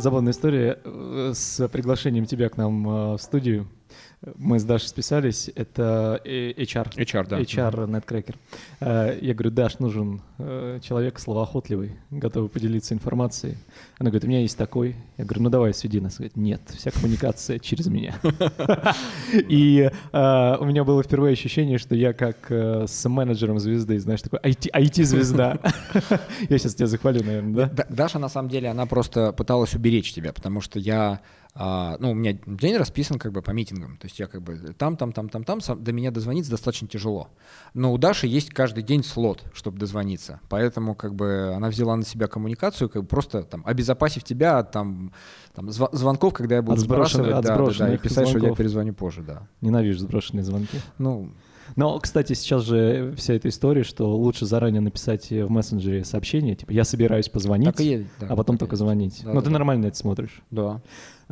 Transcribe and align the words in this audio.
забавная 0.00 0.32
история 0.32 0.78
э, 0.84 1.32
с 1.34 1.68
приглашением 1.68 2.26
тебя 2.26 2.48
к 2.48 2.56
нам 2.56 2.88
э, 2.88 3.12
в 3.14 3.18
студию. 3.18 3.68
Мы 4.36 4.58
с 4.58 4.64
Дашей 4.64 4.88
списались, 4.88 5.50
это 5.54 6.20
э, 6.26 6.52
HR. 6.52 6.94
HR, 6.94 7.26
да. 7.26 7.40
HR 7.40 7.86
Netcracker. 7.88 8.34
Э, 8.80 9.18
Я 9.18 9.32
говорю, 9.32 9.50
Даш, 9.50 9.78
нужен 9.78 10.20
э, 10.36 10.78
человек 10.82 11.18
словоохотливый, 11.18 11.92
готовый 12.10 12.50
поделиться 12.50 12.92
информацией. 12.92 13.56
Она 13.98 14.10
говорит, 14.10 14.24
у 14.24 14.28
меня 14.28 14.40
есть 14.42 14.58
такой. 14.58 14.94
Я 15.16 15.24
говорю, 15.24 15.44
ну 15.44 15.48
давай, 15.48 15.72
сведи 15.72 16.00
нас. 16.00 16.16
Говорит, 16.16 16.36
нет, 16.36 16.60
вся 16.68 16.90
коммуникация 16.90 17.58
через 17.58 17.86
меня. 17.86 18.14
И 19.32 19.90
у 20.12 20.64
меня 20.64 20.84
было 20.84 21.02
впервые 21.02 21.32
ощущение, 21.32 21.78
что 21.78 21.94
я 21.94 22.12
как 22.12 22.50
с 22.50 23.08
менеджером 23.08 23.58
звезды, 23.58 23.98
знаешь, 23.98 24.20
такой 24.22 24.40
IT 24.40 24.68
IT-звезда. 24.72 25.58
Я 26.48 26.58
сейчас 26.58 26.74
тебя 26.74 26.86
захвалю, 26.86 27.22
наверное? 27.24 27.66
Да- 27.70 27.86
Даша, 27.88 28.18
на 28.18 28.28
самом 28.28 28.48
деле, 28.50 28.68
она 28.68 28.86
просто 28.86 29.32
пыталась 29.32 29.74
уберечь 29.74 30.12
тебя, 30.12 30.32
потому 30.32 30.60
что 30.60 30.78
я, 30.78 31.20
а, 31.54 31.96
ну, 31.98 32.12
у 32.12 32.14
меня 32.14 32.38
день 32.46 32.76
расписан 32.76 33.18
как 33.18 33.32
бы 33.32 33.42
по 33.42 33.50
митингам, 33.50 33.96
то 33.96 34.06
есть 34.06 34.18
я 34.20 34.26
как 34.26 34.40
бы 34.42 34.56
там, 34.78 34.96
там, 34.96 35.12
там, 35.12 35.28
там, 35.28 35.42
там, 35.44 35.60
сам- 35.60 35.82
до 35.82 35.92
меня 35.92 36.10
дозвониться 36.10 36.50
достаточно 36.50 36.86
тяжело. 36.86 37.28
Но 37.74 37.92
у 37.92 37.98
Даши 37.98 38.26
есть 38.28 38.50
каждый 38.50 38.82
день 38.84 39.02
слот, 39.02 39.42
чтобы 39.52 39.78
дозвониться, 39.78 40.40
поэтому 40.48 40.94
как 40.94 41.14
бы 41.14 41.52
она 41.56 41.68
взяла 41.68 41.96
на 41.96 42.04
себя 42.04 42.28
коммуникацию, 42.28 42.88
как 42.88 43.02
бы 43.02 43.08
просто 43.08 43.42
там 43.42 43.62
обезопасив 43.66 44.22
тебя 44.22 44.58
от 44.58 44.70
там, 44.70 45.12
там 45.54 45.68
зва- 45.70 45.94
звонков, 45.94 46.34
когда 46.34 46.56
я 46.56 46.62
буду 46.62 46.74
От 46.74 46.80
сбрасывать, 46.80 47.32
от 47.32 47.44
да, 47.44 47.56
да, 47.56 47.70
да, 47.78 47.94
и 47.94 47.98
писать, 47.98 48.28
что 48.28 48.36
я 48.36 48.40
звонков. 48.40 48.58
перезвоню 48.58 48.94
позже, 48.94 49.22
да. 49.22 49.48
Ненавижу 49.60 49.98
сброшенные 49.98 50.44
звонки. 50.44 50.78
Ну, 50.98 51.32
Но, 51.76 51.98
кстати, 52.00 52.32
сейчас 52.32 52.62
же 52.64 53.14
вся 53.16 53.34
эта 53.34 53.48
история, 53.48 53.84
что 53.84 54.16
лучше 54.16 54.44
заранее 54.46 54.80
написать 54.80 55.30
в 55.30 55.48
мессенджере 55.50 56.04
сообщение, 56.04 56.56
типа 56.56 56.72
«я 56.72 56.82
собираюсь 56.84 57.28
позвонить», 57.28 57.68
так 57.76 57.80
и 57.80 57.84
есть. 57.88 58.08
да, 58.20 58.26
а 58.28 58.34
потом 58.36 58.58
только 58.58 58.72
есть. 58.74 58.82
звонить. 58.82 59.20
Да, 59.24 59.28
Но 59.28 59.34
да, 59.36 59.40
ты 59.42 59.46
да. 59.46 59.52
нормально 59.52 59.86
это 59.86 59.96
смотришь. 59.96 60.42
Да. 60.50 60.80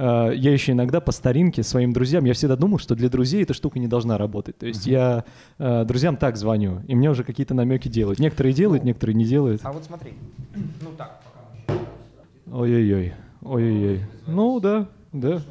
А, 0.00 0.30
Я 0.30 0.52
еще 0.52 0.72
иногда 0.72 1.00
по 1.00 1.10
старинке 1.10 1.64
своим 1.64 1.92
друзьям, 1.92 2.24
я 2.24 2.32
всегда 2.32 2.54
думал, 2.54 2.78
что 2.78 2.94
для 2.94 3.08
друзей 3.08 3.42
эта 3.42 3.52
штука 3.52 3.80
не 3.80 3.88
должна 3.88 4.16
работать. 4.16 4.56
То 4.56 4.66
есть 4.66 4.86
я 4.86 5.24
э, 5.58 5.84
друзьям 5.84 6.16
так 6.16 6.36
звоню, 6.36 6.82
и 6.86 6.94
мне 6.94 7.10
уже 7.10 7.24
какие-то 7.24 7.52
намеки 7.52 7.88
делают. 7.88 8.20
Некоторые 8.20 8.52
делают, 8.52 8.84
некоторые 8.84 9.16
не 9.16 9.24
делают. 9.24 9.60
А 9.64 9.72
вот 9.72 9.84
смотри, 9.84 10.12
ну 10.55 10.90
так, 10.96 11.20
пока 11.66 11.80
Ой-ой-ой, 12.52 13.12
ой-ой-ой. 13.42 14.02
Ну 14.28 14.60
да, 14.60 14.88
да. 15.12 15.42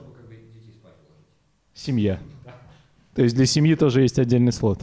Семья. 1.74 2.18
То 3.16 3.24
есть 3.24 3.36
для 3.36 3.46
семьи 3.46 3.76
тоже 3.76 4.02
есть 4.02 4.18
отдельный 4.18 4.54
слот. 4.54 4.80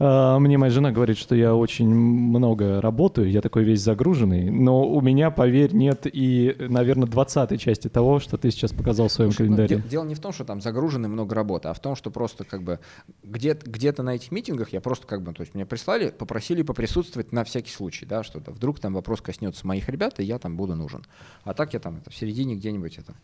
А, 0.00 0.40
Мне 0.40 0.58
моя 0.58 0.72
жена 0.72 0.90
говорит, 0.90 1.16
что 1.16 1.36
я 1.36 1.54
очень 1.54 1.88
много 1.88 2.80
работаю, 2.80 3.30
я 3.30 3.40
такой 3.40 3.62
весь 3.62 3.80
загруженный, 3.80 4.50
но 4.50 4.82
у 4.84 5.00
меня, 5.00 5.30
поверь, 5.30 5.72
нет 5.72 6.06
и, 6.12 6.56
наверное, 6.58 7.06
двадцатой 7.06 7.58
части 7.58 7.86
того, 7.88 8.18
что 8.18 8.36
ты 8.36 8.50
сейчас 8.50 8.72
показал 8.72 9.06
в 9.06 9.12
своем 9.12 9.30
Слушай, 9.30 9.50
ну, 9.50 9.56
календаре. 9.56 9.80
де- 9.82 9.88
дело 9.88 10.04
не 10.04 10.16
в 10.16 10.18
том, 10.18 10.32
что 10.32 10.44
там 10.44 10.60
загружено 10.60 11.06
и 11.06 11.10
много 11.10 11.36
работы, 11.36 11.68
а 11.68 11.74
в 11.74 11.78
том, 11.80 11.94
что 11.94 12.10
просто 12.10 12.42
как 12.42 12.64
бы 12.64 12.80
где- 13.22 13.54
где-то 13.64 14.02
на 14.02 14.16
этих 14.16 14.32
митингах 14.32 14.70
я 14.72 14.80
просто 14.80 15.06
как 15.06 15.22
бы, 15.22 15.32
то 15.32 15.42
есть 15.42 15.54
мне 15.54 15.64
прислали, 15.64 16.10
попросили 16.10 16.62
поприсутствовать 16.62 17.30
на 17.30 17.44
всякий 17.44 17.70
случай, 17.70 18.04
да, 18.04 18.24
что-то 18.24 18.50
вдруг 18.50 18.80
там 18.80 18.94
вопрос 18.94 19.20
коснется 19.20 19.64
моих 19.64 19.88
ребят, 19.88 20.18
и 20.18 20.24
я 20.24 20.40
там 20.40 20.56
буду 20.56 20.74
нужен. 20.74 21.04
А 21.44 21.54
так 21.54 21.72
я 21.72 21.78
там 21.78 21.98
это, 21.98 22.10
в 22.10 22.16
середине 22.16 22.56
где-нибудь 22.56 22.98
это 22.98 23.14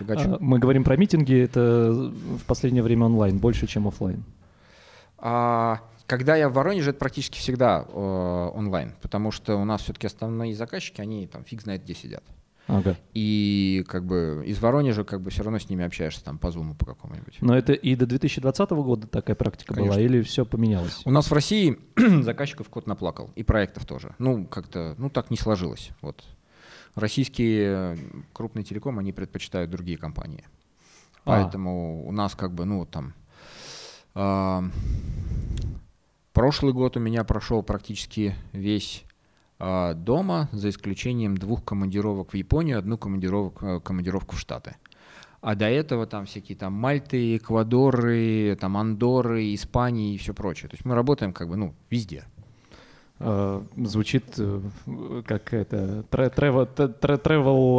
фигачу. 0.00 0.28
А, 0.34 0.38
Мы 0.40 0.58
говорим 0.58 0.82
про 0.82 0.96
митинги, 0.96 1.40
это 1.40 1.92
в 1.92 2.44
последнее 2.48 2.82
время 2.82 3.04
онлайн, 3.06 3.38
больше, 3.38 3.68
чем 3.68 3.86
офлайн. 3.86 4.24
А, 5.18 5.80
когда 6.06 6.36
я 6.36 6.48
в 6.48 6.52
Воронеже, 6.52 6.90
это 6.90 6.98
практически 6.98 7.38
всегда 7.38 7.84
э, 7.86 8.50
онлайн, 8.54 8.94
потому 9.02 9.30
что 9.30 9.56
у 9.56 9.64
нас 9.64 9.82
все-таки 9.82 10.06
основные 10.06 10.54
заказчики, 10.54 11.00
они 11.00 11.26
там 11.26 11.44
фиг 11.44 11.62
знает 11.62 11.82
где 11.82 11.94
сидят. 11.94 12.24
Ага. 12.68 12.96
И 13.14 13.84
как 13.86 14.04
бы 14.04 14.42
из 14.44 14.58
Воронежа 14.60 15.04
как 15.04 15.20
бы 15.20 15.30
все 15.30 15.44
равно 15.44 15.58
с 15.58 15.70
ними 15.70 15.84
общаешься 15.84 16.24
там 16.24 16.38
по 16.38 16.50
зуму 16.50 16.74
по 16.74 16.84
какому-нибудь. 16.84 17.36
Но 17.40 17.56
это 17.56 17.72
и 17.72 17.94
до 17.94 18.06
2020 18.06 18.70
года 18.70 19.06
такая 19.06 19.36
практика 19.36 19.72
была, 19.72 19.90
Конечно. 19.90 20.00
или 20.00 20.22
все 20.22 20.44
поменялось? 20.44 21.02
У 21.04 21.10
нас 21.10 21.30
в 21.30 21.32
России 21.32 21.78
заказчиков 22.22 22.68
кот 22.68 22.86
наплакал, 22.86 23.30
и 23.36 23.44
проектов 23.44 23.86
тоже. 23.86 24.14
Ну, 24.18 24.46
как-то, 24.46 24.96
ну, 24.98 25.10
так 25.10 25.30
не 25.30 25.36
сложилось. 25.36 25.90
Вот. 26.00 26.24
Российские 26.96 27.94
э, 27.94 27.96
крупные 28.32 28.64
телеком, 28.64 28.98
они 28.98 29.12
предпочитают 29.12 29.70
другие 29.70 29.98
компании. 29.98 30.44
А. 31.24 31.42
Поэтому 31.42 32.06
у 32.06 32.12
нас 32.12 32.34
как 32.34 32.52
бы, 32.52 32.64
ну, 32.64 32.84
там... 32.86 33.14
а, 34.14 34.64
прошлый 36.36 36.74
год 36.74 36.98
у 36.98 37.00
меня 37.00 37.24
прошел 37.24 37.62
практически 37.62 38.34
весь 38.52 39.04
а, 39.58 39.94
дома, 39.94 40.50
за 40.52 40.68
исключением 40.68 41.38
двух 41.38 41.64
командировок 41.64 42.32
в 42.32 42.36
Японию, 42.36 42.78
одну 42.78 42.98
командировок, 42.98 43.62
э, 43.62 43.80
командировку 43.80 44.36
в 44.36 44.38
Штаты. 44.38 44.76
А 45.40 45.54
до 45.54 45.64
этого 45.64 46.06
там 46.06 46.26
всякие 46.26 46.58
там 46.58 46.74
Мальты, 46.74 47.38
Эквадоры, 47.38 48.54
там 48.60 48.76
Андоры, 48.76 49.54
Испании 49.54 50.14
и 50.14 50.18
все 50.18 50.34
прочее. 50.34 50.68
То 50.68 50.74
есть 50.74 50.84
мы 50.84 50.94
работаем 50.94 51.32
как 51.32 51.48
бы, 51.48 51.56
ну, 51.56 51.74
везде. 51.88 52.24
Э, 53.18 53.62
Звучит 53.74 54.34
э, 54.36 54.60
как 55.26 55.54
это 55.54 56.02
тре- 56.10 56.28
тревел, 56.28 57.78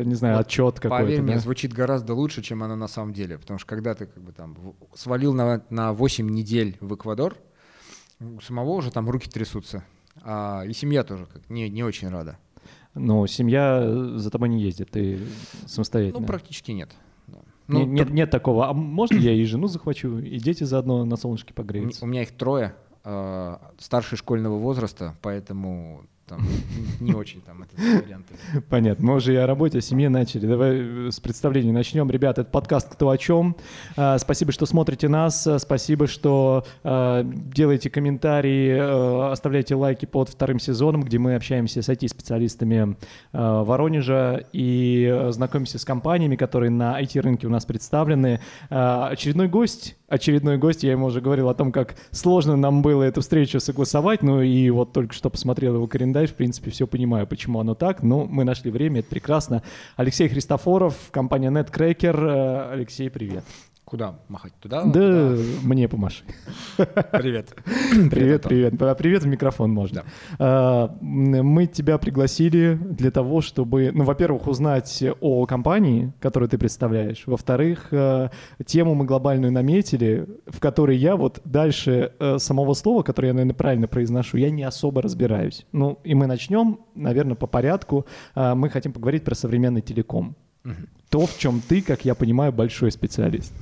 э, 0.00 0.04
не 0.06 0.14
знаю, 0.14 0.38
отчет 0.38 0.80
Поверь 0.80 0.98
какой-то. 0.98 1.22
мне, 1.24 1.34
да? 1.34 1.40
звучит 1.40 1.74
гораздо 1.74 2.14
лучше, 2.14 2.40
чем 2.40 2.62
оно 2.62 2.74
на 2.74 2.88
самом 2.88 3.12
деле. 3.12 3.36
Потому 3.36 3.58
что 3.58 3.68
когда 3.68 3.94
ты 3.94 4.06
как 4.06 4.22
бы 4.22 4.32
там 4.32 4.56
свалил 4.94 5.34
на, 5.34 5.62
на 5.68 5.92
8 5.92 6.26
недель 6.30 6.78
в 6.80 6.94
Эквадор, 6.94 7.36
у 8.36 8.40
самого 8.40 8.70
уже 8.70 8.90
там 8.90 9.08
руки 9.08 9.28
трясутся. 9.28 9.84
А, 10.22 10.62
и 10.66 10.72
семья 10.72 11.04
тоже 11.04 11.26
как, 11.26 11.48
не, 11.50 11.68
не 11.68 11.82
очень 11.82 12.08
рада. 12.08 12.38
Но 12.94 13.26
семья 13.26 13.80
э, 13.82 14.12
за 14.16 14.30
тобой 14.30 14.48
не 14.48 14.62
ездит, 14.62 14.90
ты 14.90 15.18
самостоятельно. 15.66 16.20
Ну, 16.20 16.26
практически 16.26 16.72
нет. 16.72 16.90
Ну, 17.68 17.86
нет, 17.86 18.08
то- 18.08 18.14
нет 18.14 18.30
такого. 18.30 18.68
А 18.68 18.72
можно 18.72 19.16
я 19.16 19.32
и 19.32 19.44
жену 19.44 19.66
захвачу, 19.66 20.18
и 20.18 20.38
дети 20.38 20.64
заодно 20.64 21.04
на 21.04 21.16
солнышке 21.16 21.54
погреются? 21.54 22.04
у 22.04 22.08
меня 22.08 22.22
их 22.22 22.32
трое, 22.32 22.74
э, 23.04 23.56
старше 23.78 24.16
школьного 24.16 24.58
возраста, 24.58 25.16
поэтому 25.22 26.04
там 26.32 26.46
не 27.00 27.12
очень 27.12 27.42
там 27.42 27.62
этот 27.62 28.04
вариант. 28.04 28.26
Понятно. 28.70 29.06
Мы 29.06 29.14
уже 29.16 29.34
и 29.34 29.36
о 29.36 29.46
работе, 29.46 29.78
о 29.78 29.80
семье 29.82 30.08
начали. 30.08 30.46
Давай 30.46 30.70
э, 30.72 31.10
с 31.10 31.20
представления 31.20 31.72
начнем. 31.72 32.10
Ребята, 32.10 32.40
это 32.40 32.50
подкаст 32.50 32.88
«Кто 32.94 33.10
о 33.10 33.18
чем?». 33.18 33.54
А, 33.96 34.16
Спасибо, 34.18 34.50
что 34.52 34.64
смотрите 34.64 35.08
нас. 35.08 35.46
А, 35.46 35.58
Спасибо, 35.58 36.06
что 36.06 36.64
делаете 36.82 37.90
комментарии, 37.90 38.70
э, 38.70 39.32
оставляете 39.32 39.74
лайки 39.74 40.06
под 40.06 40.28
вторым 40.28 40.58
сезоном, 40.58 41.02
где 41.02 41.18
мы 41.18 41.34
общаемся 41.34 41.82
с 41.82 41.88
IT-специалистами 41.88 42.96
э, 43.32 43.62
Воронежа 43.64 44.42
и 44.52 45.08
э, 45.12 45.32
знакомимся 45.32 45.78
с 45.78 45.84
компаниями, 45.84 46.36
которые 46.36 46.70
на 46.70 47.00
IT-рынке 47.00 47.46
у 47.46 47.50
нас 47.50 47.64
представлены. 47.66 48.40
Очередной 48.70 49.48
гость, 49.48 49.96
очередной 50.12 50.58
гость, 50.58 50.82
я 50.84 50.92
ему 50.92 51.06
уже 51.06 51.20
говорил 51.20 51.48
о 51.48 51.54
том, 51.54 51.72
как 51.72 51.96
сложно 52.10 52.56
нам 52.56 52.82
было 52.82 53.02
эту 53.02 53.22
встречу 53.22 53.60
согласовать, 53.60 54.22
ну 54.22 54.42
и 54.42 54.68
вот 54.70 54.92
только 54.92 55.14
что 55.14 55.30
посмотрел 55.30 55.76
его 55.76 55.86
календарь, 55.86 56.28
в 56.28 56.34
принципе, 56.34 56.70
все 56.70 56.86
понимаю, 56.86 57.26
почему 57.26 57.60
оно 57.60 57.74
так, 57.74 58.02
но 58.02 58.26
мы 58.26 58.44
нашли 58.44 58.70
время, 58.70 59.00
это 59.00 59.08
прекрасно. 59.08 59.62
Алексей 59.96 60.28
Христофоров, 60.28 60.94
компания 61.10 61.50
NetCracker. 61.50 62.70
Э, 62.70 62.72
Алексей, 62.72 63.08
привет. 63.10 63.44
Куда 63.92 64.14
махать? 64.28 64.54
Туда? 64.58 64.84
Да, 64.84 65.36
мне 65.62 65.86
помаши. 65.86 66.24
Привет. 66.78 67.54
Привет, 68.10 68.42
привет. 68.42 68.80
А, 68.80 68.94
Привет 68.94 69.22
в 69.22 69.26
микрофон 69.26 69.70
можно. 69.70 69.96
Да. 69.96 70.04
А, 70.38 70.96
Мы 71.02 71.66
тебя 71.66 71.98
пригласили 71.98 72.80
для 72.82 73.10
того, 73.10 73.42
чтобы, 73.42 73.90
ну, 73.92 74.04
во-первых, 74.04 74.46
узнать 74.46 75.04
о 75.20 75.44
компании, 75.44 76.14
которую 76.20 76.48
ты 76.48 76.56
представляешь. 76.56 77.24
Во-вторых, 77.26 77.88
э, 77.90 78.30
тему 78.64 78.94
мы 78.94 79.04
глобальную 79.04 79.52
наметили, 79.52 80.26
в 80.46 80.58
которой 80.58 80.96
я 80.96 81.14
вот 81.14 81.42
дальше 81.44 82.14
э, 82.18 82.38
самого 82.38 82.72
слова, 82.72 83.02
которое 83.02 83.28
я, 83.28 83.34
наверное, 83.34 83.54
правильно 83.54 83.88
произношу, 83.88 84.38
я 84.38 84.50
не 84.50 84.62
особо 84.62 85.02
разбираюсь. 85.02 85.66
Ну, 85.72 85.98
и 86.02 86.14
мы 86.14 86.26
начнем, 86.26 86.78
наверное, 86.94 87.34
по 87.36 87.46
порядку. 87.46 88.06
А, 88.34 88.54
Мы 88.54 88.70
хотим 88.70 88.94
поговорить 88.94 89.22
про 89.22 89.34
современный 89.34 89.82
телеком. 89.82 90.34
Мгм. 90.64 90.88
То, 91.10 91.26
в 91.26 91.36
чем 91.36 91.60
ты, 91.60 91.82
как 91.82 92.06
я 92.06 92.14
понимаю, 92.14 92.52
большой 92.54 92.90
специалист. 92.90 93.52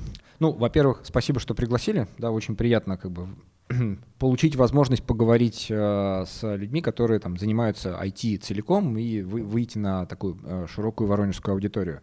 Ну, 0.40 0.52
во-первых, 0.52 1.02
спасибо, 1.04 1.38
что 1.38 1.54
пригласили. 1.54 2.08
Да, 2.16 2.30
очень 2.30 2.56
приятно 2.56 2.96
как 2.96 3.12
бы 3.12 3.28
получить 4.18 4.56
возможность 4.56 5.04
поговорить 5.04 5.66
э, 5.68 6.24
с 6.26 6.56
людьми, 6.56 6.80
которые 6.80 7.20
там 7.20 7.36
занимаются 7.36 7.98
IT 8.02 8.38
целиком 8.38 8.96
и 8.96 9.20
вы- 9.20 9.42
выйти 9.42 9.76
на 9.76 10.06
такую 10.06 10.38
э, 10.42 10.66
широкую 10.66 11.08
воронежскую 11.08 11.52
аудиторию. 11.52 12.00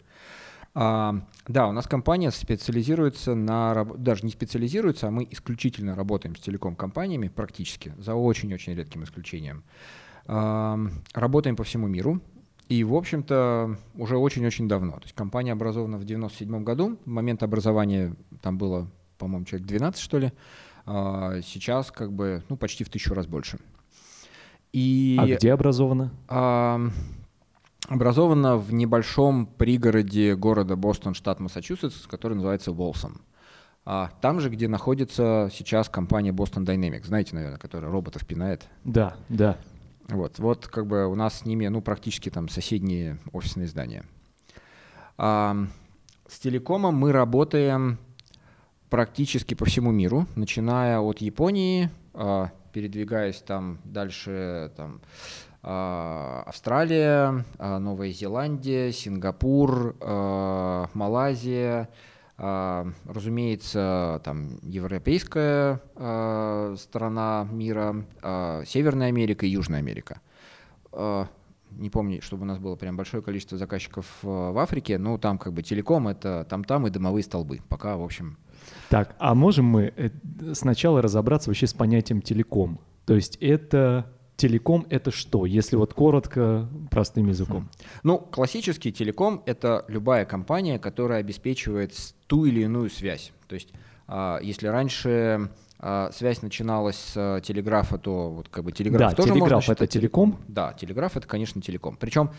А, 0.75 1.15
да, 1.47 1.67
у 1.67 1.71
нас 1.71 1.87
компания 1.87 2.29
специализируется 2.29 3.33
на 3.33 3.83
даже 3.97 4.23
не 4.23 4.31
специализируется, 4.31 5.07
а 5.07 5.11
мы 5.11 5.27
исключительно 5.31 5.95
работаем 5.95 6.35
с 6.35 6.39
телеком-компаниями 6.39 7.29
практически, 7.29 7.95
за 7.97 8.13
очень-очень 8.13 8.75
редким 8.75 9.03
исключением. 9.03 9.63
Работаем 10.27 11.55
по 11.55 11.63
всему 11.63 11.87
миру. 11.87 12.21
И, 12.69 12.83
в 12.83 12.93
общем-то, 12.95 13.77
уже 13.95 14.17
очень-очень 14.17 14.67
давно. 14.67 14.93
То 14.93 15.03
есть 15.03 15.15
компания 15.15 15.53
образована 15.53 15.97
в 15.97 16.03
97 16.03 16.63
году. 16.63 16.97
В 17.05 17.09
момент 17.09 17.41
образования 17.43 18.15
там 18.41 18.57
было, 18.57 18.89
по-моему, 19.17 19.45
человек 19.45 19.67
12, 19.67 20.01
что 20.01 20.17
ли. 20.17 20.33
А 20.85 21.41
сейчас 21.41 21.91
как 21.91 22.11
бы, 22.11 22.43
ну, 22.49 22.57
почти 22.57 22.83
в 22.83 22.89
тысячу 22.89 23.13
раз 23.13 23.25
больше. 23.25 23.59
И, 24.73 25.17
А 25.19 25.25
где 25.27 25.53
образовано? 25.53 26.11
а, 26.27 26.81
образована 27.87 28.57
в 28.57 28.73
небольшом 28.73 29.45
пригороде 29.45 30.35
города 30.35 30.75
Бостон, 30.75 31.13
штат 31.13 31.39
Массачусетс, 31.39 32.05
который 32.07 32.33
называется 32.33 32.71
Волсом. 32.71 33.21
А 33.85 34.11
там 34.19 34.41
же, 34.41 34.49
где 34.49 34.67
находится 34.67 35.49
сейчас 35.53 35.87
компания 35.87 36.31
Boston 36.31 36.65
Dynamics, 36.65 37.05
знаете, 37.05 37.33
наверное, 37.35 37.57
которая 37.57 37.89
роботов 37.89 38.25
пинает. 38.25 38.67
Да, 38.83 39.15
да. 39.29 39.57
Вот, 40.09 40.39
вот 40.39 40.67
как 40.67 40.87
бы 40.87 41.05
у 41.07 41.15
нас 41.15 41.39
с 41.39 41.45
ними, 41.45 41.67
ну, 41.67 41.81
практически 41.81 42.29
там 42.29 42.47
соседние 42.47 43.17
офисные 43.33 43.67
здания. 43.67 44.05
А, 45.17 45.55
с 46.27 46.39
телекомом 46.39 46.95
мы 46.95 47.11
работаем 47.11 47.97
практически 48.89 49.53
по 49.53 49.65
всему 49.65 49.91
миру, 49.91 50.25
начиная 50.35 50.99
от 50.99 51.19
Японии, 51.19 51.89
а, 52.13 52.51
передвигаясь 52.71 53.41
там 53.41 53.79
дальше, 53.83 54.71
там, 54.77 55.01
а, 55.61 56.43
Австралия, 56.45 57.43
а, 57.57 57.79
Новая 57.79 58.11
Зеландия, 58.11 58.93
Сингапур, 58.93 59.97
а, 59.99 60.87
Малайзия, 60.93 61.89
разумеется, 62.37 64.21
там 64.23 64.59
европейская 64.61 65.81
а, 65.95 66.75
страна 66.77 67.47
мира, 67.51 68.05
а, 68.21 68.63
Северная 68.65 69.07
Америка 69.07 69.45
и 69.45 69.49
Южная 69.49 69.79
Америка. 69.79 70.21
Не 71.71 71.89
помню, 71.89 72.21
чтобы 72.21 72.43
у 72.43 72.45
нас 72.45 72.59
было 72.59 72.75
прям 72.75 72.95
большое 72.95 73.21
количество 73.21 73.57
заказчиков 73.57 74.05
в 74.21 74.57
Африке, 74.57 74.97
но 74.97 75.17
там 75.17 75.37
как 75.37 75.53
бы 75.53 75.61
телеком 75.61 76.07
это 76.07 76.45
там-там 76.49 76.87
и 76.87 76.89
дымовые 76.89 77.23
столбы. 77.23 77.59
Пока, 77.67 77.97
в 77.97 78.03
общем. 78.03 78.37
Так, 78.89 79.15
а 79.19 79.35
можем 79.35 79.65
мы 79.65 79.93
э, 79.95 80.09
сначала 80.53 81.01
разобраться 81.01 81.49
вообще 81.49 81.67
с 81.67 81.73
понятием 81.73 82.21
телеком? 82.21 82.79
То 83.05 83.15
есть 83.15 83.37
это 83.41 84.16
Телеком— 84.37 84.85
это 84.91 85.09
что, 85.09 85.47
если 85.47 85.75
вот 85.75 85.95
коротко, 85.95 86.69
простым 86.91 87.27
языком? 87.27 87.69
Ну, 88.03 88.19
классический 88.19 88.91
телеком— 88.91 89.41
это 89.47 89.83
любая 89.87 90.25
компания, 90.25 90.77
которая 90.77 91.21
обеспечивает 91.21 91.93
ту 92.27 92.45
или 92.45 92.61
иную 92.61 92.91
связь. 92.91 93.31
То 93.47 93.55
есть, 93.55 93.73
а, 94.07 94.39
если 94.43 94.67
раньше 94.67 95.49
а, 95.79 96.11
связь 96.11 96.43
начиналась 96.43 96.97
с 96.97 97.41
телеграфа, 97.43 97.97
то 97.97 98.29
вот 98.29 98.47
как 98.49 98.63
бы 98.63 98.71
телеграф 98.71 99.09
да, 99.09 99.15
тоже 99.15 99.33
телеграф 99.33 99.51
можно 99.53 99.71
это 99.71 99.87
телеком? 99.87 100.37
Да, 100.47 100.73
телеграф— 100.73 101.15
это, 101.17 101.27
конечно, 101.27 101.59
телеком. 101.59 101.97
Причем 101.99 102.29
а, 102.29 102.33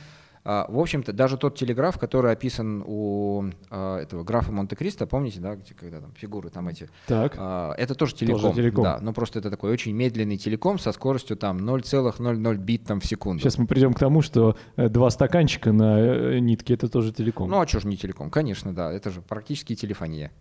в 0.45 0.79
общем-то, 0.79 1.13
даже 1.13 1.37
тот 1.37 1.57
телеграф, 1.57 1.99
который 1.99 2.33
описан 2.33 2.83
у 2.87 3.45
а, 3.71 3.99
этого 3.99 4.25
графа 4.25 4.53
Монте-Кристо, 4.53 5.07
помните, 5.07 5.41
да, 5.41 5.57
где, 5.57 5.75
когда 5.75 6.01
там 6.01 6.13
фигуры 6.15 6.51
там 6.51 6.69
эти, 6.69 6.89
так. 7.07 7.35
А, 7.37 7.75
это 7.77 7.95
тоже 7.95 8.15
телеком, 8.15 8.43
тоже 8.43 8.55
телеком. 8.55 8.85
да, 8.85 8.99
но 9.01 9.13
просто 9.13 9.39
это 9.39 9.51
такой 9.51 9.73
очень 9.73 9.93
медленный 9.93 10.37
телеком 10.37 10.79
со 10.79 10.93
скоростью 10.93 11.37
там 11.37 11.59
0,00 11.59 12.57
бит 12.57 12.85
там 12.85 13.01
в 13.01 13.07
секунду. 13.07 13.43
Сейчас 13.43 13.59
мы 13.59 13.67
придем 13.67 13.93
к 13.93 13.99
тому, 13.99 14.23
что 14.23 14.57
э, 14.77 14.89
два 14.89 15.11
стаканчика 15.11 15.73
на 15.73 15.99
э, 15.99 16.39
нитке 16.39 16.75
это 16.75 16.89
тоже 16.89 17.13
телеком. 17.13 17.51
Ну 17.51 17.61
а 17.61 17.67
что 17.67 17.81
же 17.81 17.89
не 17.89 17.97
телеком? 17.97 18.31
Конечно, 18.31 18.75
да, 18.75 18.93
это 18.93 19.11
же 19.11 19.21
практически 19.21 19.75
телефония. 19.75 20.33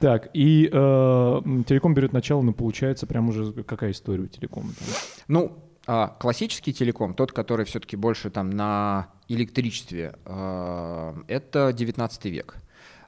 Так, 0.00 0.28
и 0.34 0.68
э, 0.70 1.40
телеком 1.66 1.94
берет 1.94 2.12
начало, 2.12 2.42
ну 2.42 2.52
получается 2.52 3.06
прям 3.06 3.28
уже 3.28 3.52
какая 3.64 3.92
история 3.92 4.24
у 4.24 4.26
телекома? 4.26 4.68
Там? 4.78 4.88
Ну, 5.28 5.65
а 5.86 6.08
классический 6.18 6.72
телеком, 6.72 7.14
тот, 7.14 7.32
который 7.32 7.64
все-таки 7.64 7.96
больше 7.96 8.28
там 8.30 8.50
на 8.50 9.08
электричестве, 9.28 10.16
а, 10.24 11.16
это 11.28 11.72
19 11.72 12.24
век. 12.26 12.56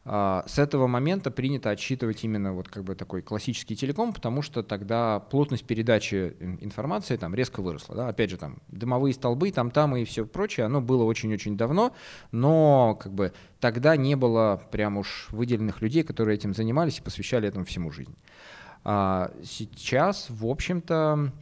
А, 0.04 0.44
с 0.46 0.60
этого 0.60 0.86
момента 0.86 1.32
принято 1.32 1.70
отсчитывать 1.70 2.22
именно 2.22 2.52
вот 2.52 2.68
как 2.68 2.84
бы 2.84 2.94
такой 2.94 3.20
классический 3.20 3.74
телеком, 3.74 4.12
потому 4.12 4.42
что 4.42 4.62
тогда 4.62 5.18
плотность 5.18 5.64
передачи 5.64 6.36
информации 6.60 7.16
там 7.16 7.34
резко 7.34 7.62
выросла. 7.62 7.96
Да? 7.96 8.08
Опять 8.08 8.30
же, 8.30 8.36
там 8.36 8.58
дымовые 8.68 9.12
столбы, 9.12 9.50
там-там 9.50 9.96
и 9.96 10.04
все 10.04 10.24
прочее, 10.24 10.66
оно 10.66 10.80
было 10.80 11.02
очень-очень 11.02 11.56
давно, 11.56 11.92
но 12.30 12.96
как 13.02 13.12
бы 13.12 13.32
тогда 13.58 13.96
не 13.96 14.14
было 14.14 14.62
прям 14.70 14.98
уж 14.98 15.26
выделенных 15.30 15.82
людей, 15.82 16.04
которые 16.04 16.36
этим 16.36 16.54
занимались 16.54 16.98
и 16.98 17.02
посвящали 17.02 17.48
этому 17.48 17.64
всему 17.64 17.90
жизнь. 17.90 18.14
Сейчас, 18.84 20.26
в 20.30 20.46
общем-то, 20.46 21.32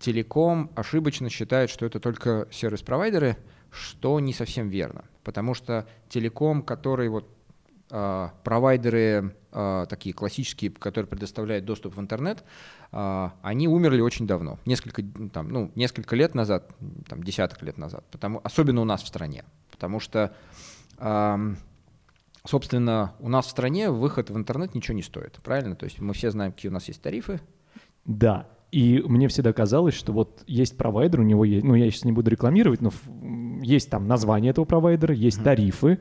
Телеком 0.00 0.70
ошибочно 0.74 1.30
считает, 1.30 1.70
что 1.70 1.86
это 1.86 2.00
только 2.00 2.48
сервис-провайдеры, 2.50 3.36
что 3.70 4.18
не 4.20 4.32
совсем 4.32 4.68
верно. 4.68 5.04
Потому 5.22 5.54
что 5.54 5.86
телеком, 6.08 6.62
который 6.62 7.08
вот 7.08 7.28
э, 7.90 8.28
провайдеры 8.42 9.34
э, 9.52 9.86
такие 9.88 10.14
классические, 10.14 10.70
которые 10.72 11.08
предоставляют 11.08 11.64
доступ 11.64 11.96
в 11.96 12.00
интернет, 12.00 12.44
э, 12.92 13.28
они 13.42 13.68
умерли 13.68 14.00
очень 14.00 14.26
давно, 14.26 14.58
несколько, 14.66 15.02
там, 15.32 15.48
ну, 15.48 15.70
несколько 15.74 16.16
лет 16.16 16.34
назад, 16.34 16.70
там, 17.08 17.22
десяток 17.22 17.62
лет 17.62 17.78
назад, 17.78 18.04
потому, 18.10 18.40
особенно 18.44 18.80
у 18.80 18.84
нас 18.84 19.02
в 19.02 19.06
стране. 19.06 19.44
Потому 19.70 19.98
что, 19.98 20.32
собственно, 22.44 23.14
у 23.18 23.28
нас 23.28 23.46
в 23.46 23.50
стране 23.50 23.90
выход 23.90 24.30
в 24.30 24.36
интернет 24.36 24.72
ничего 24.74 24.94
не 24.94 25.02
стоит, 25.02 25.40
правильно? 25.42 25.74
То 25.74 25.84
есть 25.84 25.98
мы 25.98 26.14
все 26.14 26.30
знаем, 26.30 26.52
какие 26.52 26.70
у 26.70 26.72
нас 26.72 26.86
есть 26.86 27.02
тарифы. 27.02 27.40
Да, 28.04 28.46
и 28.74 29.00
мне 29.06 29.28
всегда 29.28 29.52
казалось, 29.52 29.94
что 29.94 30.12
вот 30.12 30.42
есть 30.48 30.76
провайдер, 30.76 31.20
у 31.20 31.22
него 31.22 31.44
есть, 31.44 31.64
ну 31.64 31.76
я 31.76 31.88
сейчас 31.92 32.04
не 32.04 32.10
буду 32.10 32.28
рекламировать, 32.28 32.80
но 32.80 32.90
есть 33.62 33.88
там 33.88 34.08
название 34.08 34.50
этого 34.50 34.64
провайдера, 34.64 35.14
есть 35.14 35.38
mm-hmm. 35.38 35.44
тарифы, 35.44 36.00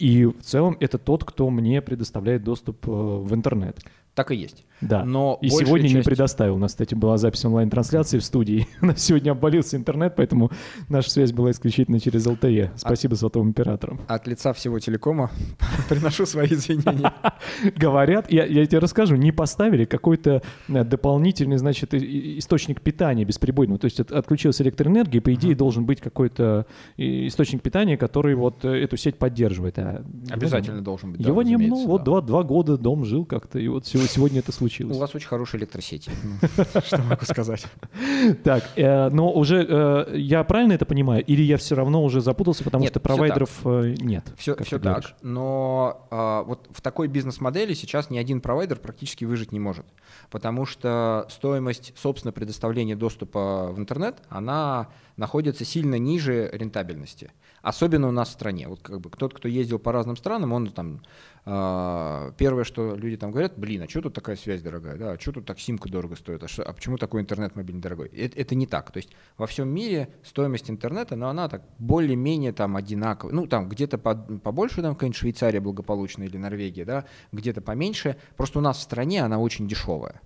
и 0.00 0.24
в 0.24 0.42
целом 0.42 0.76
это 0.80 0.98
тот, 0.98 1.24
кто 1.24 1.48
мне 1.50 1.80
предоставляет 1.80 2.42
доступ 2.42 2.88
э, 2.88 2.90
в 2.90 3.32
интернет. 3.32 3.78
Так 4.20 4.32
и 4.32 4.36
есть. 4.36 4.66
Да. 4.82 5.02
Но 5.02 5.38
и 5.40 5.48
сегодня 5.48 5.88
часть... 5.88 5.94
не 5.94 6.02
предоставил. 6.02 6.56
У 6.56 6.58
нас, 6.58 6.72
кстати, 6.72 6.94
была 6.94 7.16
запись 7.16 7.42
онлайн-трансляции 7.46 8.18
в 8.18 8.22
студии. 8.22 8.68
На 8.82 8.94
сегодня 8.94 9.30
обвалился 9.30 9.78
интернет, 9.78 10.12
поэтому 10.14 10.50
наша 10.90 11.10
связь 11.10 11.32
была 11.32 11.52
исключительно 11.52 11.98
через 11.98 12.26
LTE. 12.26 12.72
Спасибо 12.76 13.14
от, 13.14 13.20
сотовым 13.20 13.50
операторам. 13.50 14.02
От 14.08 14.26
лица 14.26 14.52
всего 14.52 14.78
телекома 14.78 15.30
приношу 15.88 16.26
свои 16.26 16.48
извинения. 16.48 17.14
Говорят, 17.76 18.30
я, 18.30 18.44
я 18.44 18.66
тебе 18.66 18.78
расскажу, 18.78 19.16
не 19.16 19.32
поставили 19.32 19.86
какой-то 19.86 20.42
э, 20.68 20.84
дополнительный, 20.84 21.56
значит, 21.56 21.94
источник 21.94 22.82
питания 22.82 23.24
бесперебойного. 23.24 23.78
То 23.78 23.86
есть 23.86 24.00
отключилась 24.00 24.60
электроэнергия, 24.60 25.22
по 25.22 25.32
идее, 25.32 25.54
должен 25.54 25.86
быть 25.86 26.02
какой-то 26.02 26.66
источник 26.98 27.62
питания, 27.62 27.96
который 27.96 28.34
вот 28.34 28.66
э, 28.66 28.82
эту 28.82 28.98
сеть 28.98 29.16
поддерживает. 29.16 29.78
А 29.78 30.04
Обязательно 30.28 30.82
должен 30.82 31.12
быть. 31.12 31.26
Его 31.26 31.42
не 31.42 31.56
было. 31.56 31.86
Вот 31.86 32.04
два, 32.04 32.20
два 32.20 32.42
года 32.42 32.76
дом 32.76 33.06
жил 33.06 33.24
как-то, 33.24 33.58
и 33.58 33.68
вот 33.68 33.86
сегодня 33.86 34.09
это 34.16 34.52
случилось. 34.52 34.96
У 34.96 35.00
вас 35.00 35.14
очень 35.14 35.28
хорошие 35.28 35.60
электросети. 35.60 36.10
Что 36.84 36.98
могу 37.02 37.24
сказать? 37.24 37.66
Так, 38.44 38.64
э, 38.76 39.08
но 39.10 39.32
уже 39.32 39.66
э, 39.68 40.16
я 40.16 40.44
правильно 40.44 40.72
это 40.74 40.86
понимаю? 40.86 41.24
Или 41.24 41.42
я 41.42 41.56
все 41.56 41.74
равно 41.74 42.02
уже 42.04 42.20
запутался, 42.20 42.64
потому 42.64 42.86
что 42.86 43.00
провайдеров 43.00 43.50
э, 43.64 43.94
нет? 43.98 44.32
Все 44.36 44.54
так, 44.54 45.14
но 45.22 46.06
вот 46.46 46.68
в 46.70 46.80
такой 46.80 47.08
бизнес-модели 47.08 47.74
сейчас 47.74 48.10
ни 48.10 48.18
один 48.18 48.40
провайдер 48.40 48.78
практически 48.78 49.24
выжить 49.24 49.52
не 49.52 49.60
может, 49.60 49.86
потому 50.30 50.66
что 50.66 51.26
стоимость, 51.28 51.92
собственно, 51.96 52.32
предоставления 52.32 52.96
доступа 52.96 53.70
в 53.72 53.78
интернет, 53.78 54.22
она 54.28 54.88
находится 55.16 55.64
сильно 55.64 55.96
ниже 55.96 56.48
рентабельности. 56.52 57.30
Особенно 57.62 58.08
у 58.08 58.10
нас 58.10 58.30
в 58.30 58.32
стране. 58.32 58.68
Вот 58.68 58.80
как 58.80 59.00
бы 59.00 59.10
кто-то, 59.10 59.36
кто 59.36 59.48
ездил 59.48 59.78
по 59.78 59.92
разным 59.92 60.16
странам, 60.16 60.52
он 60.52 60.68
там 60.68 61.02
первое, 61.44 62.64
что 62.64 62.94
люди 62.94 63.16
там 63.16 63.30
говорят, 63.30 63.54
блин, 63.56 63.82
а 63.82 63.88
что 63.88 64.02
тут 64.02 64.14
такая 64.14 64.36
связь 64.36 64.62
дорогая, 64.62 64.96
да, 64.96 65.12
а 65.12 65.18
что 65.18 65.32
тут 65.32 65.46
так 65.46 65.58
симка 65.58 65.88
дорого 65.88 66.16
стоит, 66.16 66.42
а, 66.42 66.48
что, 66.48 66.62
а 66.62 66.72
почему 66.72 66.98
такой 66.98 67.22
интернет 67.22 67.56
мобильный 67.56 67.80
дорогой? 67.80 68.08
Это, 68.08 68.38
это 68.38 68.54
не 68.54 68.66
так. 68.66 68.90
То 68.90 68.98
есть 68.98 69.10
во 69.38 69.46
всем 69.46 69.68
мире 69.68 70.12
стоимость 70.22 70.70
интернета, 70.70 71.16
но 71.16 71.28
она 71.28 71.48
так 71.48 71.62
более-менее 71.78 72.52
там 72.52 72.76
одинаковая. 72.76 73.34
Ну 73.34 73.46
там 73.46 73.68
где-то 73.68 73.98
по, 73.98 74.14
побольше, 74.14 74.82
там 74.82 74.94
какая-нибудь 74.94 75.18
Швейцария 75.18 75.60
благополучная 75.60 76.26
или 76.26 76.36
Норвегия, 76.36 76.84
да, 76.84 77.06
где-то 77.32 77.60
поменьше. 77.62 78.16
Просто 78.36 78.58
у 78.58 78.62
нас 78.62 78.78
в 78.78 78.82
стране 78.82 79.24
она 79.24 79.38
очень 79.38 79.66
дешевая. 79.66 80.20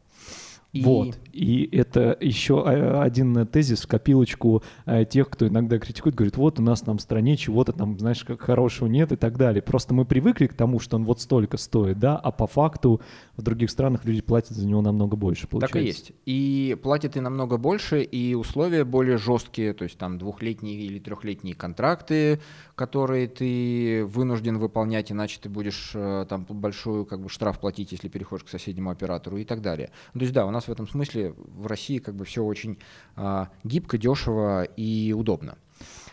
И... 0.75 0.83
Вот. 0.83 1.17
И 1.33 1.69
это 1.71 2.19
еще 2.21 2.65
э, 2.67 3.01
один 3.01 3.47
тезис 3.47 3.83
в 3.83 3.87
копилочку 3.87 4.65
э, 4.87 5.05
тех, 5.05 5.31
кто 5.31 5.47
иногда 5.47 5.79
критикует, 5.79 6.17
говорит, 6.17 6.37
вот 6.37 6.59
у 6.59 6.63
нас 6.63 6.81
там 6.81 6.99
в 6.99 7.01
стране 7.01 7.37
чего-то 7.37 7.73
там, 7.73 7.97
знаешь, 7.97 8.25
как 8.25 8.41
хорошего 8.41 8.89
нет 8.89 9.13
и 9.13 9.17
так 9.17 9.37
далее. 9.37 9.63
Просто 9.63 9.95
мы 9.95 10.05
привыкли 10.05 10.49
к 10.49 10.55
тому, 10.55 10.81
что 10.81 10.97
он 10.97 11.05
вот 11.05 11.21
столько 11.21 11.59
стоит, 11.59 12.01
да, 12.01 12.17
а 12.17 12.33
по 12.33 12.49
факту 12.49 13.01
в 13.37 13.43
других 13.43 13.71
странах 13.71 14.05
люди 14.05 14.21
платят 14.21 14.57
за 14.57 14.67
него 14.67 14.83
намного 14.83 15.17
больше, 15.17 15.47
получается. 15.47 15.75
Так 15.75 15.83
и 15.83 15.87
есть. 15.87 16.13
И 16.27 16.77
платят 16.83 17.17
и 17.17 17.21
намного 17.21 17.57
больше, 17.57 18.03
и 18.03 18.35
условия 18.35 18.85
более 18.85 19.17
жесткие, 19.17 19.75
то 19.75 19.85
есть 19.85 19.97
там 19.97 20.19
двухлетние 20.19 20.75
или 20.75 20.99
трехлетние 20.99 21.55
контракты, 21.55 22.41
которые 22.75 23.29
ты 23.29 24.05
вынужден 24.07 24.59
выполнять, 24.59 25.13
иначе 25.13 25.39
ты 25.41 25.49
будешь 25.49 25.93
э, 25.95 26.27
там 26.29 26.45
большую 26.49 27.07
как 27.07 27.21
бы 27.21 27.29
штраф 27.29 27.61
платить, 27.61 27.93
если 27.93 28.09
переходишь 28.09 28.45
к 28.45 28.49
соседнему 28.49 28.91
оператору 28.91 29.37
и 29.37 29.45
так 29.45 29.63
далее. 29.63 29.91
То 30.13 30.21
есть 30.21 30.33
да, 30.33 30.47
у 30.47 30.51
нас 30.51 30.64
в 30.69 30.73
этом 30.73 30.89
смысле 30.89 31.35
в 31.37 31.67
России 31.67 31.99
как 31.99 32.15
бы 32.15 32.25
все 32.25 32.43
очень 32.45 32.79
а, 33.17 33.49
гибко, 33.65 33.99
дешево 33.99 34.65
и 34.65 35.13
удобно. 35.13 35.57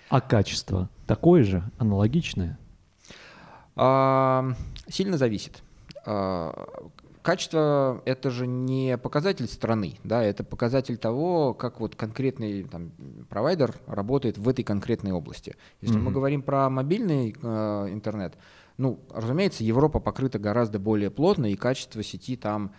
А 0.10 0.22
качество 0.22 0.89
такое 1.08 1.43
же, 1.43 1.63
аналогичное? 1.77 2.60
А, 3.75 4.53
сильно 4.88 5.17
зависит. 5.17 5.63
А, 6.05 6.67
качество 7.22 8.01
это 8.05 8.29
же 8.29 8.48
не 8.48 8.98
показатель 8.98 9.48
страны, 9.48 9.98
да, 10.03 10.24
это 10.24 10.43
показатель 10.43 10.98
того, 10.98 11.53
как 11.53 11.79
вот 11.79 11.96
конкретный 11.96 12.63
там, 12.63 12.91
провайдер 13.29 13.75
работает 13.88 14.38
в 14.38 14.48
этой 14.48 14.63
конкретной 14.63 15.12
области. 15.12 15.55
Если 15.81 15.98
mm-hmm. 15.98 16.01
мы 16.01 16.12
говорим 16.12 16.41
про 16.41 16.70
мобильный 16.70 17.36
э, 17.41 17.88
интернет, 17.91 18.36
ну, 18.77 19.00
разумеется, 19.13 19.63
Европа 19.63 20.00
покрыта 20.00 20.39
гораздо 20.39 20.79
более 20.79 21.12
плотно, 21.12 21.46
и 21.46 21.55
качество 21.55 22.01
сети 22.01 22.36
там 22.36 22.74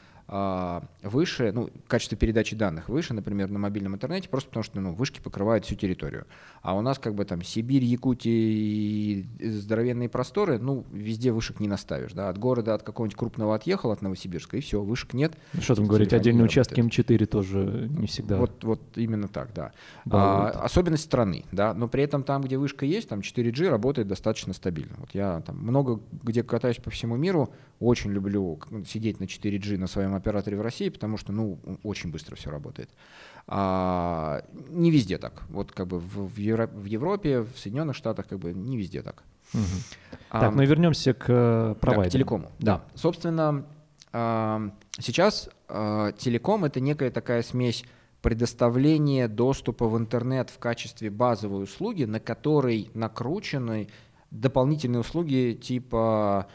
выше, 1.02 1.52
ну, 1.52 1.68
качество 1.86 2.16
передачи 2.16 2.56
данных 2.56 2.88
выше, 2.88 3.12
например, 3.12 3.50
на 3.50 3.58
мобильном 3.58 3.94
интернете, 3.94 4.30
просто 4.30 4.48
потому 4.48 4.64
что 4.64 4.80
ну, 4.80 4.94
вышки 4.94 5.20
покрывают 5.20 5.66
всю 5.66 5.74
территорию. 5.74 6.26
А 6.62 6.74
у 6.74 6.80
нас 6.80 6.98
как 6.98 7.14
бы 7.14 7.26
там 7.26 7.42
Сибирь, 7.42 7.84
Якутия 7.84 8.32
и 8.32 9.26
здоровенные 9.40 10.08
просторы, 10.08 10.58
ну, 10.58 10.86
везде 10.90 11.32
вышек 11.32 11.60
не 11.60 11.68
наставишь. 11.68 12.12
Да? 12.12 12.30
От 12.30 12.38
города, 12.38 12.74
от 12.74 12.82
какого-нибудь 12.82 13.18
крупного 13.18 13.54
отъехал, 13.54 13.90
от 13.90 14.00
Новосибирска, 14.00 14.56
и 14.56 14.60
все, 14.60 14.80
вышек 14.80 15.12
нет. 15.12 15.34
Ну, 15.52 15.60
что 15.60 15.74
там 15.74 15.86
говорить, 15.86 16.14
отдельные 16.14 16.44
участки 16.44 16.80
М4 16.80 17.26
тоже 17.26 17.90
не 17.90 18.06
всегда. 18.06 18.38
Вот, 18.38 18.64
вот 18.64 18.80
именно 18.96 19.28
так, 19.28 19.52
да. 19.54 19.72
А, 20.10 20.48
особенность 20.62 21.04
страны, 21.04 21.44
да, 21.52 21.74
но 21.74 21.88
при 21.88 22.04
этом 22.04 22.22
там, 22.22 22.42
где 22.42 22.56
вышка 22.56 22.86
есть, 22.86 23.08
там 23.08 23.20
4G 23.20 23.68
работает 23.68 24.08
достаточно 24.08 24.54
стабильно. 24.54 24.94
Вот 24.98 25.10
я 25.12 25.40
там 25.40 25.58
много 25.58 26.00
где 26.22 26.42
катаюсь 26.42 26.78
по 26.78 26.90
всему 26.90 27.16
миру, 27.16 27.50
очень 27.82 28.12
люблю 28.12 28.60
сидеть 28.86 29.20
на 29.20 29.24
4G 29.24 29.76
на 29.78 29.86
своем 29.86 30.14
операторе 30.14 30.56
в 30.56 30.62
России, 30.62 30.88
потому 30.88 31.16
что, 31.16 31.32
ну, 31.32 31.58
очень 31.82 32.10
быстро 32.10 32.36
все 32.36 32.50
работает. 32.50 32.90
А, 33.46 34.44
не 34.68 34.90
везде 34.90 35.18
так. 35.18 35.42
Вот 35.48 35.72
как 35.72 35.88
бы 35.88 35.98
в, 35.98 36.34
в, 36.34 36.36
Евро, 36.38 36.68
в 36.68 36.84
Европе, 36.84 37.40
в 37.40 37.58
Соединенных 37.58 37.96
Штатах 37.96 38.28
как 38.28 38.38
бы 38.38 38.52
не 38.52 38.76
везде 38.76 39.02
так. 39.02 39.24
Угу. 39.52 39.62
А, 40.30 40.40
так, 40.40 40.54
ну 40.54 40.62
и 40.62 40.66
вернемся 40.66 41.12
к 41.12 41.26
э, 41.28 41.74
провайдеру. 41.80 42.04
Да, 42.04 42.08
к 42.08 42.12
телекому. 42.12 42.44
Да. 42.58 42.76
да. 42.76 42.84
Собственно, 42.94 43.66
а, 44.12 44.70
сейчас 44.98 45.50
а, 45.68 46.12
телеком— 46.12 46.64
это 46.66 46.80
некая 46.80 47.10
такая 47.10 47.42
смесь 47.42 47.84
предоставления 48.22 49.26
доступа 49.26 49.88
в 49.88 49.98
интернет 49.98 50.50
в 50.50 50.58
качестве 50.58 51.10
базовой 51.10 51.64
услуги, 51.64 52.04
на 52.04 52.20
которой 52.20 52.90
накручены 52.94 53.88
дополнительные 54.30 55.00
услуги 55.00 55.58
типа 55.60 56.46
Э, 56.46 56.50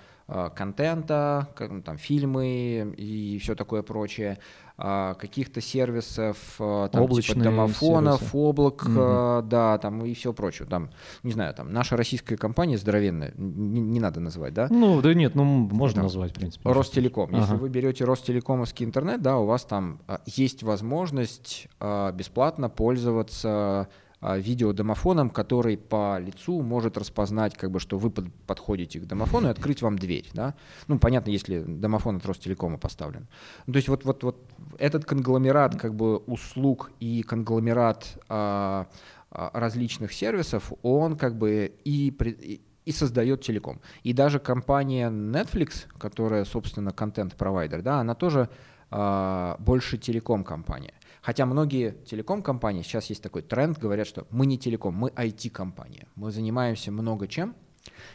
контента, 0.56 1.48
ну, 1.60 1.82
там, 1.82 1.98
фильмы 1.98 2.94
и 2.98 3.40
все 3.40 3.56
такое 3.56 3.82
прочее, 3.82 4.38
а, 4.80 5.16
каких-то 5.16 5.60
сервисов, 5.60 6.38
э, 6.60 6.90
там, 6.92 7.10
типа 7.10 7.40
домофонов, 7.40 8.20
сервисы. 8.20 8.38
облак, 8.38 8.84
угу. 8.84 9.48
да, 9.48 9.80
там 9.80 10.06
и 10.06 10.14
все 10.14 10.34
прочее. 10.34 10.68
Там, 10.70 10.92
не 11.24 11.32
знаю, 11.32 11.56
там 11.56 11.74
наша 11.74 11.98
российская 11.98 12.38
компания 12.38 12.78
здоровенная, 12.78 13.34
не, 13.38 13.80
не 13.82 14.00
надо 14.00 14.20
называть, 14.20 14.54
да? 14.54 14.68
Ну, 14.70 15.02
да 15.02 15.16
нет, 15.16 15.34
ну 15.34 15.44
можно 15.46 15.96
там, 15.96 16.04
назвать, 16.04 16.32
в 16.32 16.36
принципе. 16.36 16.70
Ростелеком. 16.70 17.30
Ага. 17.30 17.40
Если 17.40 17.56
вы 17.56 17.70
берете 17.70 18.06
Ростелекомовский 18.06 18.86
интернет, 18.86 19.20
да, 19.24 19.40
у 19.40 19.48
вас 19.48 19.64
там 19.66 20.00
есть 20.28 20.62
возможность 20.62 21.68
бесплатно 22.14 22.70
пользоваться 22.70 23.88
видеодомофоном, 24.22 25.30
который 25.30 25.78
по 25.78 26.18
лицу 26.20 26.62
может 26.62 26.98
распознать, 26.98 27.56
как 27.56 27.72
бы, 27.72 27.80
что 27.80 27.98
вы 27.98 28.10
под, 28.10 28.34
подходите 28.48 29.00
к 29.00 29.06
домофону 29.06 29.48
и 29.48 29.52
открыть 29.52 29.82
вам 29.82 29.98
дверь. 30.00 30.28
Да? 30.34 30.56
Ну, 30.88 30.98
понятно, 30.98 31.30
если 31.30 31.64
домофон 31.64 32.18
от 32.18 32.26
Ростелекома 32.26 32.78
поставлен. 32.78 33.28
Ну, 33.68 33.74
то 33.74 33.78
есть 33.78 33.88
вот, 33.88 34.06
вот, 34.06 34.24
вот 34.24 34.38
этот 34.80 35.06
конгломерат 35.06 35.76
как 35.80 35.94
бы, 35.94 36.18
услуг 36.18 36.92
и 37.00 37.22
конгломерат 37.22 38.18
а, 38.28 38.88
а, 39.30 39.52
различных 39.54 40.14
сервисов, 40.14 40.74
он 40.82 41.16
как 41.16 41.38
бы 41.38 41.74
и, 41.84 42.10
и, 42.10 42.62
и 42.86 42.92
создает 42.92 43.42
телеком. 43.42 43.82
И 44.02 44.14
даже 44.14 44.40
компания 44.40 45.10
Netflix, 45.12 45.86
которая, 46.00 46.44
собственно, 46.46 46.92
контент-провайдер, 46.92 47.84
да, 47.84 48.00
она 48.00 48.16
тоже 48.16 48.50
а, 48.90 49.58
больше 49.60 49.98
телеком-компания. 49.98 50.94
Хотя 51.28 51.46
многие 51.46 51.92
телеком-компании, 52.06 52.84
сейчас 52.84 53.08
есть 53.08 53.22
такой 53.22 53.42
тренд, 53.42 53.78
говорят, 53.78 54.08
что 54.08 54.26
мы 54.30 54.46
не 54.46 54.58
телеком, 54.58 54.94
мы 54.94 55.10
IT-компания. 55.10 56.08
Мы 56.16 56.32
занимаемся 56.32 56.90
много 56.90 57.28
чем. 57.28 57.54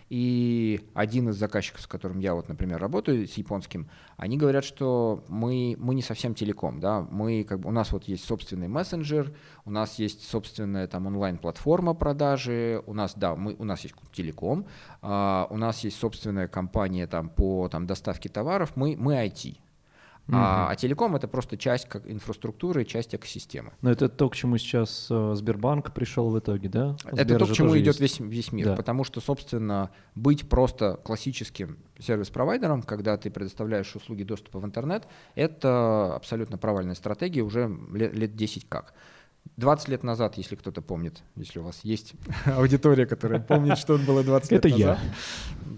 И 0.09 0.81
один 0.95 1.29
из 1.29 1.37
заказчиков, 1.37 1.83
с 1.83 1.87
которым 1.87 2.21
я 2.21 2.35
вот, 2.35 2.49
например, 2.49 2.81
работаю, 2.81 3.29
с 3.29 3.35
японским, 3.35 3.91
они 4.17 4.39
говорят, 4.39 4.65
что 4.65 5.25
мы, 5.29 5.77
мы 5.79 5.95
не 5.95 6.01
совсем 6.01 6.35
телеком, 6.35 6.81
да, 6.81 7.03
мы 7.03 7.45
как 7.45 7.61
бы, 7.61 7.69
у 7.69 7.73
нас 7.73 7.93
вот 7.93 8.05
есть 8.05 8.25
собственный 8.25 8.69
мессенджер, 8.69 9.37
у 9.67 9.71
нас 9.71 9.99
есть 9.99 10.27
собственная 10.27 10.87
там 10.87 11.07
онлайн-платформа 11.07 11.93
продажи, 11.93 12.83
у 12.87 12.95
нас, 12.95 13.13
да, 13.15 13.37
мы, 13.37 13.57
у 13.59 13.65
нас 13.65 13.83
есть 13.83 13.95
телеком, 14.15 14.67
uh, 15.03 15.47
у 15.51 15.59
нас 15.59 15.85
есть 15.85 15.99
собственная 15.99 16.49
компания 16.49 17.07
там 17.07 17.29
по 17.29 17.69
там 17.69 17.87
доставке 17.87 18.31
товаров, 18.31 18.73
мы, 18.75 18.97
мы 18.97 19.17
IT, 19.17 19.59
Угу. 20.29 20.37
А, 20.37 20.69
а 20.71 20.77
телеком 20.77 21.17
это 21.17 21.27
просто 21.27 21.57
часть 21.57 21.89
как 21.89 22.09
инфраструктуры, 22.09 22.85
часть 22.85 23.15
экосистемы. 23.15 23.73
Но 23.81 23.91
это 23.91 24.09
то, 24.09 24.29
к 24.29 24.37
чему 24.37 24.57
сейчас 24.57 25.09
э, 25.11 25.35
Сбербанк 25.35 25.93
пришел 25.93 26.31
в 26.31 26.39
итоге, 26.39 26.69
да? 26.69 26.97
Это 27.05 27.39
то, 27.39 27.47
к 27.47 27.53
чему 27.53 27.77
идет 27.77 27.99
весь, 27.99 28.21
весь 28.21 28.53
мир. 28.53 28.67
Да. 28.67 28.77
Потому 28.77 29.03
что, 29.03 29.21
собственно, 29.21 29.91
быть 30.15 30.49
просто 30.49 31.01
классическим 31.03 31.77
сервис-провайдером, 31.99 32.83
когда 32.83 33.17
ты 33.17 33.31
предоставляешь 33.31 33.95
услуги 33.97 34.23
доступа 34.23 34.61
в 34.61 34.65
интернет, 34.65 35.09
это 35.35 36.15
абсолютно 36.15 36.57
провальная 36.57 36.95
стратегия 36.95 37.43
уже 37.43 37.71
лет, 37.93 38.15
лет 38.15 38.37
10 38.37 38.69
как. 38.69 38.95
20 39.57 39.89
лет 39.89 40.03
назад, 40.03 40.37
если 40.37 40.57
кто-то 40.57 40.83
помнит, 40.83 41.23
если 41.37 41.59
у 41.59 41.63
вас 41.63 41.81
есть 41.83 42.15
аудитория, 42.47 43.07
которая 43.07 43.41
помнит, 43.41 43.77
что 43.77 43.99
было 43.99 44.23
20 44.23 44.53
лет 44.53 44.65
назад. 44.65 44.79
Это 44.79 44.79
я. 44.79 44.99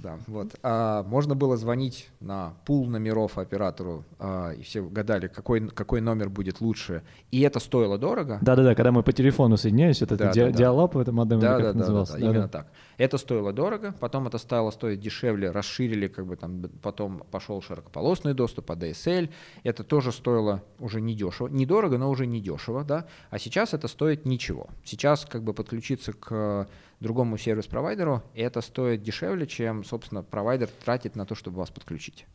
Да, 0.04 0.18
вот. 0.26 0.54
А, 0.62 1.02
можно 1.04 1.34
было 1.34 1.56
звонить 1.56 2.10
на 2.20 2.52
пул 2.66 2.86
номеров 2.86 3.38
оператору, 3.38 4.04
а, 4.18 4.50
и 4.50 4.62
все 4.62 4.82
гадали, 4.82 5.28
какой, 5.28 5.66
какой 5.70 6.02
номер 6.02 6.28
будет 6.28 6.60
лучше. 6.60 7.02
И 7.30 7.40
это 7.40 7.58
стоило 7.58 7.96
дорого. 7.96 8.38
Да-да-да, 8.42 8.74
когда 8.74 8.92
мы 8.92 9.02
по 9.02 9.14
телефону 9.14 9.56
соединяемся, 9.56 10.04
вот 10.04 10.12
это 10.12 10.24
да, 10.24 10.32
ди- 10.32 10.40
да, 10.40 10.50
диалап, 10.50 10.94
это 10.98 11.10
модем, 11.10 11.40
да, 11.40 11.58
да, 11.58 11.72
да, 11.72 11.78
назывался. 11.78 12.12
Да, 12.12 12.18
да, 12.18 12.24
да, 12.26 12.30
именно 12.30 12.48
так. 12.48 12.66
Это 12.98 13.16
стоило 13.16 13.54
дорого, 13.54 13.94
потом 13.98 14.26
это 14.26 14.36
стало 14.36 14.70
стоить 14.72 15.00
дешевле, 15.00 15.50
расширили, 15.50 16.06
как 16.06 16.26
бы 16.26 16.36
там, 16.36 16.64
потом 16.82 17.22
пошел 17.30 17.62
широкополосный 17.62 18.34
доступ, 18.34 18.70
ADSL. 18.70 19.30
Это 19.62 19.84
тоже 19.84 20.12
стоило 20.12 20.62
уже 20.80 21.00
недешево. 21.00 21.48
Недорого, 21.48 21.96
но 21.96 22.10
уже 22.10 22.26
недешево, 22.26 22.84
да. 22.84 23.06
А 23.30 23.38
Сейчас 23.38 23.72
это 23.72 23.88
стоит 23.88 24.26
ничего. 24.26 24.68
Сейчас 24.84 25.24
как 25.24 25.42
бы 25.42 25.54
подключиться 25.54 26.12
к 26.12 26.68
другому 27.04 27.38
сервис-провайдеру, 27.38 28.22
и 28.34 28.40
это 28.40 28.60
стоит 28.60 29.02
дешевле, 29.02 29.46
чем, 29.46 29.84
собственно, 29.84 30.24
провайдер 30.24 30.68
тратит 30.84 31.14
на 31.14 31.24
то, 31.26 31.36
чтобы 31.36 31.58
вас 31.58 31.70
подключить. 31.70 32.26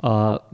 А 0.00 0.48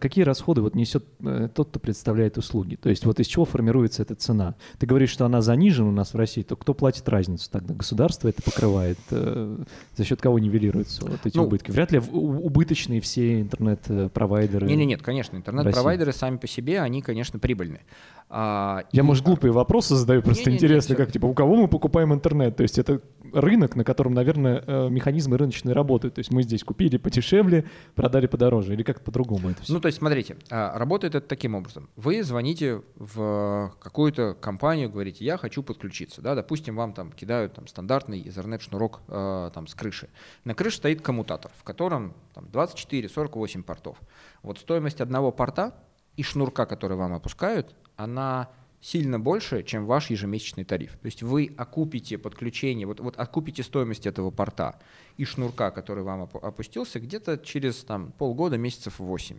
какие 0.00 0.24
расходы 0.24 0.60
вот 0.60 0.74
несет 0.74 1.04
э, 1.20 1.48
тот, 1.54 1.70
кто 1.70 1.80
представляет 1.80 2.36
услуги? 2.36 2.76
То 2.76 2.90
есть 2.90 3.06
вот 3.06 3.18
из 3.20 3.26
чего 3.26 3.44
формируется 3.44 4.02
эта 4.02 4.14
цена? 4.14 4.54
Ты 4.78 4.86
говоришь, 4.86 5.10
что 5.10 5.24
она 5.24 5.40
занижена 5.40 5.88
у 5.88 5.92
нас 5.92 6.12
в 6.12 6.16
России, 6.16 6.42
то 6.42 6.54
кто 6.56 6.74
платит 6.74 7.08
разницу 7.08 7.50
тогда? 7.50 7.74
Государство 7.74 8.28
это 8.28 8.42
покрывает? 8.42 8.98
Э, 9.10 9.58
за 9.96 10.04
счет 10.04 10.20
кого 10.20 10.38
нивелируются 10.38 11.06
вот 11.06 11.20
эти 11.24 11.36
ну, 11.36 11.44
убытки? 11.44 11.70
Вряд 11.70 11.92
ли 11.92 11.98
убыточные 11.98 13.00
все 13.00 13.40
интернет-провайдеры. 13.40 14.66
Нет, 14.66 14.78
нет, 14.78 14.88
нет, 14.88 15.02
конечно, 15.02 15.36
интернет-провайдеры 15.36 16.12
сами 16.12 16.36
по 16.36 16.46
себе, 16.46 16.80
они, 16.80 17.00
конечно, 17.00 17.38
прибыльны. 17.38 17.80
А, 18.28 18.84
Я, 18.92 19.02
и... 19.02 19.04
может, 19.04 19.24
глупые 19.24 19.52
вопросы 19.52 19.94
задаю, 19.94 20.22
просто 20.22 20.50
не, 20.50 20.56
интересно, 20.56 20.92
не, 20.92 20.98
не, 20.98 21.04
как, 21.04 21.12
типа, 21.12 21.26
у 21.26 21.34
кого 21.34 21.56
мы 21.56 21.68
покупаем 21.68 22.12
интернет? 22.12 22.56
То 22.56 22.62
есть 22.62 22.78
это 22.78 23.00
рынок, 23.34 23.76
на 23.76 23.84
котором, 23.84 24.14
наверное, 24.14 24.62
э, 24.66 24.88
механизмы 24.88 25.36
рыночные 25.36 25.74
работают. 25.74 26.14
То 26.14 26.20
есть 26.20 26.32
мы 26.32 26.42
здесь 26.42 26.62
купили 26.64 26.96
подешевле, 26.96 27.64
продали 27.94 28.26
подороже, 28.26 28.74
или 28.74 28.82
как 28.82 29.02
по-другому 29.02 29.50
это 29.50 29.62
все? 29.62 29.72
Ну, 29.72 29.80
то 29.80 29.86
есть, 29.86 29.98
смотрите, 29.98 30.36
а, 30.50 30.78
работает 30.78 31.14
это 31.14 31.26
таким 31.26 31.54
образом. 31.54 31.88
Вы 31.96 32.22
звоните 32.22 32.82
в 32.96 33.74
какую-то 33.80 34.34
компанию, 34.34 34.90
говорите, 34.90 35.24
я 35.24 35.36
хочу 35.36 35.62
подключиться, 35.62 36.22
да, 36.22 36.34
допустим, 36.34 36.76
вам 36.76 36.92
там 36.92 37.12
кидают 37.12 37.54
там 37.54 37.66
стандартный 37.66 38.22
Ethernet-шнурок 38.22 39.00
э, 39.08 39.50
там 39.52 39.66
с 39.66 39.74
крыши. 39.74 40.08
На 40.44 40.54
крыше 40.54 40.78
стоит 40.78 41.02
коммутатор, 41.02 41.50
в 41.56 41.64
котором 41.64 42.14
там 42.34 42.44
24-48 42.46 43.62
портов. 43.62 43.98
Вот 44.42 44.58
стоимость 44.58 45.00
одного 45.00 45.32
порта 45.32 45.74
и 46.16 46.22
шнурка, 46.22 46.66
который 46.66 46.96
вам 46.96 47.12
опускают, 47.12 47.74
она 47.96 48.48
сильно 48.84 49.18
больше, 49.18 49.62
чем 49.62 49.86
ваш 49.86 50.10
ежемесячный 50.10 50.64
тариф. 50.64 50.92
То 51.00 51.06
есть 51.06 51.22
вы 51.22 51.54
окупите 51.56 52.18
подключение, 52.18 52.86
вот, 52.86 53.00
вот 53.00 53.18
окупите 53.18 53.62
стоимость 53.62 54.06
этого 54.06 54.30
порта 54.30 54.78
и 55.16 55.24
шнурка, 55.24 55.70
который 55.70 56.04
вам 56.04 56.28
опустился, 56.42 57.00
где-то 57.00 57.38
через 57.38 57.82
там, 57.82 58.12
полгода, 58.18 58.58
месяцев 58.58 58.98
8. 58.98 59.38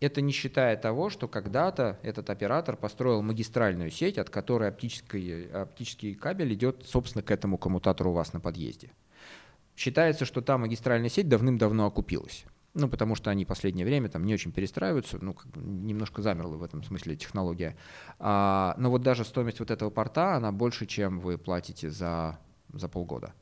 Это 0.00 0.20
не 0.20 0.32
считая 0.32 0.76
того, 0.76 1.10
что 1.10 1.28
когда-то 1.28 2.00
этот 2.02 2.28
оператор 2.28 2.76
построил 2.76 3.22
магистральную 3.22 3.92
сеть, 3.92 4.18
от 4.18 4.30
которой 4.30 4.68
оптический, 4.70 5.46
оптический 5.52 6.14
кабель 6.16 6.52
идет, 6.54 6.84
собственно, 6.84 7.22
к 7.22 7.30
этому 7.30 7.58
коммутатору 7.58 8.10
у 8.10 8.14
вас 8.14 8.32
на 8.32 8.40
подъезде. 8.40 8.90
Считается, 9.76 10.24
что 10.24 10.40
та 10.40 10.58
магистральная 10.58 11.08
сеть 11.08 11.28
давным-давно 11.28 11.86
окупилась. 11.86 12.44
Ну, 12.74 12.88
потому 12.88 13.14
что 13.14 13.30
они 13.30 13.44
последнее 13.44 13.84
время 13.84 14.08
там 14.08 14.24
не 14.24 14.32
очень 14.32 14.50
перестраиваются, 14.50 15.18
ну, 15.20 15.34
как 15.34 15.46
бы 15.48 15.60
немножко 15.60 16.22
замерла 16.22 16.56
в 16.56 16.62
этом 16.62 16.82
смысле 16.82 17.16
технология. 17.16 17.76
А, 18.18 18.74
но 18.78 18.90
вот 18.90 19.02
даже 19.02 19.24
стоимость 19.24 19.60
вот 19.60 19.70
этого 19.70 19.90
порта, 19.90 20.36
она 20.36 20.52
больше, 20.52 20.86
чем 20.86 21.20
вы 21.20 21.36
платите 21.36 21.90
за, 21.90 22.38
за 22.72 22.88
полгода. 22.88 23.34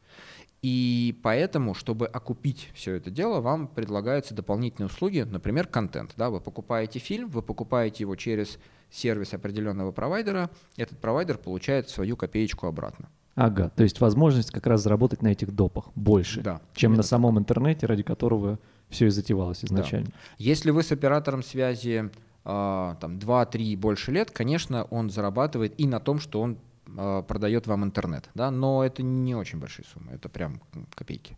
И 0.63 1.19
поэтому, 1.23 1.75
чтобы 1.75 2.07
окупить 2.07 2.71
все 2.75 2.95
это 2.95 3.11
дело, 3.11 3.41
вам 3.41 3.67
предлагаются 3.67 4.35
дополнительные 4.35 4.89
услуги, 4.89 5.21
например, 5.21 5.67
контент. 5.67 6.13
Да? 6.17 6.29
Вы 6.29 6.41
покупаете 6.41 6.99
фильм, 6.99 7.31
вы 7.31 7.41
покупаете 7.41 8.03
его 8.05 8.15
через 8.17 8.59
сервис 8.91 9.33
определенного 9.33 9.93
провайдера, 9.93 10.51
этот 10.77 10.99
провайдер 10.99 11.39
получает 11.39 11.89
свою 11.89 12.17
копеечку 12.17 12.67
обратно. 12.67 13.09
Ага, 13.37 13.71
то 13.71 13.85
есть 13.85 14.01
возможность 14.01 14.51
как 14.51 14.67
раз 14.67 14.83
заработать 14.83 15.23
на 15.23 15.29
этих 15.29 15.55
допах 15.55 15.87
больше, 15.95 16.43
Да, 16.43 16.61
чем 16.75 16.95
на 16.95 17.03
самом 17.03 17.39
интернете, 17.39 17.87
ради 17.87 18.03
которого 18.03 18.59
все 18.91 19.07
и 19.07 19.11
затевалось 19.11 19.65
изначально. 19.65 20.11
Если 20.39 20.71
вы 20.71 20.83
с 20.83 20.93
оператором 20.93 21.43
связи 21.43 22.11
а, 22.45 22.97
там 23.01 23.17
2-3 23.19 23.59
и 23.63 23.77
больше 23.77 24.13
лет, 24.13 24.31
конечно, 24.31 24.85
он 24.85 25.11
зарабатывает 25.11 25.79
и 25.79 25.87
на 25.87 26.01
том, 26.01 26.19
что 26.19 26.41
он 26.41 26.59
а, 26.97 27.23
продает 27.23 27.67
вам 27.67 27.85
интернет, 27.85 28.29
да, 28.35 28.51
но 28.51 28.85
это 28.85 29.03
не 29.03 29.35
очень 29.35 29.59
большие 29.61 29.85
суммы, 29.87 30.13
это 30.13 30.29
прям 30.29 30.61
копейки. 30.95 31.37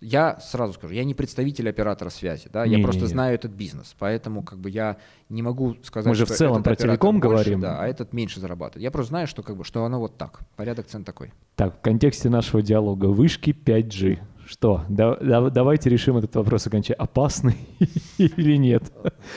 Я 0.00 0.38
сразу 0.40 0.72
скажу, 0.74 0.94
я 0.94 1.04
не 1.04 1.14
представитель 1.14 1.68
оператора 1.68 2.08
связи, 2.08 2.48
да, 2.52 2.60
я 2.60 2.66
Не-не-не. 2.70 2.84
просто 2.84 3.06
знаю 3.06 3.34
этот 3.34 3.52
бизнес, 3.52 3.94
поэтому 3.98 4.42
как 4.42 4.58
бы 4.58 4.70
я 4.70 4.96
не 5.28 5.42
могу 5.42 5.76
сказать, 5.82 6.08
Мы 6.08 6.14
же 6.14 6.24
в 6.24 6.30
целом 6.30 6.62
про 6.62 6.76
телеком 6.76 7.20
больше, 7.20 7.28
говорим. 7.28 7.60
да, 7.60 7.80
а 7.80 7.86
этот 7.86 8.12
меньше 8.12 8.40
зарабатывает. 8.40 8.82
Я 8.82 8.90
просто 8.90 9.10
знаю, 9.10 9.26
что 9.26 9.42
как 9.42 9.56
бы 9.56 9.64
что 9.64 9.84
оно 9.84 9.98
вот 9.98 10.16
так, 10.16 10.40
порядок 10.56 10.86
цен 10.86 11.04
такой. 11.04 11.32
Так, 11.56 11.78
в 11.78 11.80
контексте 11.80 12.28
нашего 12.28 12.62
диалога 12.62 13.06
вышки 13.06 13.50
5G. 13.50 14.18
Что? 14.48 14.84
Да- 14.88 15.16
да- 15.20 15.50
давайте 15.50 15.90
решим 15.90 16.16
этот 16.16 16.34
вопрос 16.36 16.66
окончательно. 16.66 17.04
Опасный 17.04 17.56
или 18.18 18.56
нет? 18.56 18.82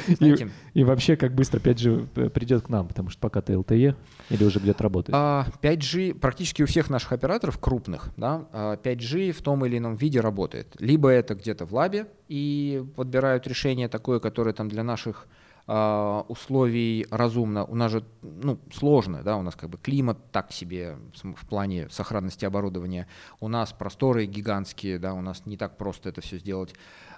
И, 0.07 0.15
Знаете, 0.15 0.49
и 0.73 0.83
вообще, 0.85 1.17
как 1.17 1.35
быстро 1.35 1.59
5G 1.59 2.07
п- 2.07 2.29
придет 2.29 2.63
к 2.63 2.69
нам? 2.69 2.87
Потому 2.87 3.09
что 3.09 3.19
пока 3.19 3.41
ты 3.41 3.53
LTE 3.53 3.95
или 4.29 4.43
уже 4.45 4.59
где-то 4.59 4.83
работает? 4.83 5.13
А, 5.15 5.45
5G 5.61 6.13
практически 6.13 6.63
у 6.63 6.65
всех 6.65 6.89
наших 6.89 7.11
операторов 7.11 7.59
крупных, 7.59 8.11
да, 8.15 8.47
а, 8.53 8.77
5G 8.77 9.31
в 9.33 9.41
том 9.41 9.65
или 9.65 9.77
ином 9.77 9.95
виде 9.95 10.21
работает. 10.21 10.75
Либо 10.79 11.09
это 11.09 11.35
где-то 11.35 11.65
в 11.65 11.73
лабе 11.73 12.07
и 12.29 12.81
подбирают 12.95 13.45
решение 13.47 13.89
такое, 13.89 14.19
которое 14.19 14.53
там 14.53 14.69
для 14.69 14.83
наших 14.83 15.27
а, 15.27 15.40
условий 15.67 17.05
разумно. 17.11 17.63
У 17.65 17.75
нас 17.75 17.91
же 17.91 18.03
ну, 18.21 18.59
сложно, 18.73 19.23
да, 19.23 19.37
у 19.37 19.41
нас 19.41 19.55
как 19.55 19.69
бы 19.69 19.77
климат 19.77 20.17
так 20.31 20.51
себе 20.51 20.97
в 21.23 21.47
плане 21.47 21.89
сохранности 21.89 22.45
оборудования. 22.45 23.07
У 23.39 23.47
нас 23.47 23.71
просторы 23.71 24.25
гигантские, 24.25 24.99
да, 24.99 25.13
у 25.13 25.21
нас 25.21 25.45
не 25.45 25.57
так 25.57 25.77
просто 25.77 26.09
это 26.09 26.21
все 26.21 26.37
сделать. 26.39 26.73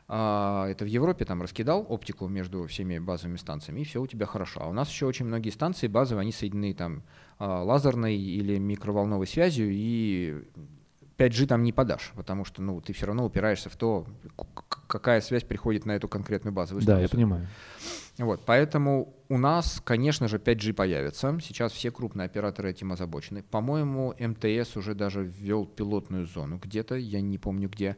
А, 0.08 0.68
это 0.68 0.86
в 0.86 0.88
Европе 0.88 1.26
там 1.26 1.42
раскидал 1.42 1.86
оптику 1.88 2.28
между 2.28 2.68
всеми 2.68 3.00
базовыми 3.00 3.38
станциями, 3.38 3.82
и 3.82 3.84
все 3.84 4.02
у 4.02 4.08
тебя 4.08 4.26
хорошо. 4.26 4.62
А 4.64 4.68
у 4.68 4.74
нас 4.74 4.90
еще 4.90 5.06
очень 5.06 5.26
многие 5.26 5.50
станции 5.50 5.88
базовые, 5.88 6.22
они 6.22 6.32
соединены 6.32 6.74
там 6.74 7.04
а, 7.40 7.64
лазерной 7.64 8.18
или 8.18 8.58
микроволновой 8.58 9.28
связью, 9.28 9.70
и 9.72 10.44
5G 11.18 11.48
там 11.48 11.64
не 11.64 11.72
подашь, 11.72 12.12
потому 12.16 12.46
что 12.46 12.62
ну, 12.62 12.82
ты 12.82 12.94
все 12.94 13.06
равно 13.06 13.26
упираешься 13.26 13.70
в 13.70 13.76
то, 13.76 14.06
какая 14.88 15.22
связь 15.22 15.44
приходит 15.44 15.86
на 15.86 15.92
эту 15.94 16.08
конкретную 16.08 16.54
базовую 16.54 16.86
Да, 16.86 17.00
я 17.00 17.08
понимаю. 17.08 17.48
Вот, 18.18 18.42
поэтому 18.46 19.14
у 19.30 19.38
нас, 19.38 19.82
конечно 19.84 20.28
же, 20.28 20.38
5G 20.38 20.74
появится. 20.74 21.38
Сейчас 21.42 21.72
все 21.72 21.92
крупные 21.92 22.26
операторы 22.26 22.70
этим 22.70 22.92
озабочены. 22.92 23.42
По-моему, 23.42 24.14
МТС 24.20 24.78
уже 24.78 24.94
даже 24.94 25.24
ввел 25.24 25.66
пилотную 25.66 26.26
зону 26.28 26.60
где-то, 26.62 26.96
я 26.96 27.22
не 27.22 27.38
помню 27.38 27.70
где. 27.70 27.98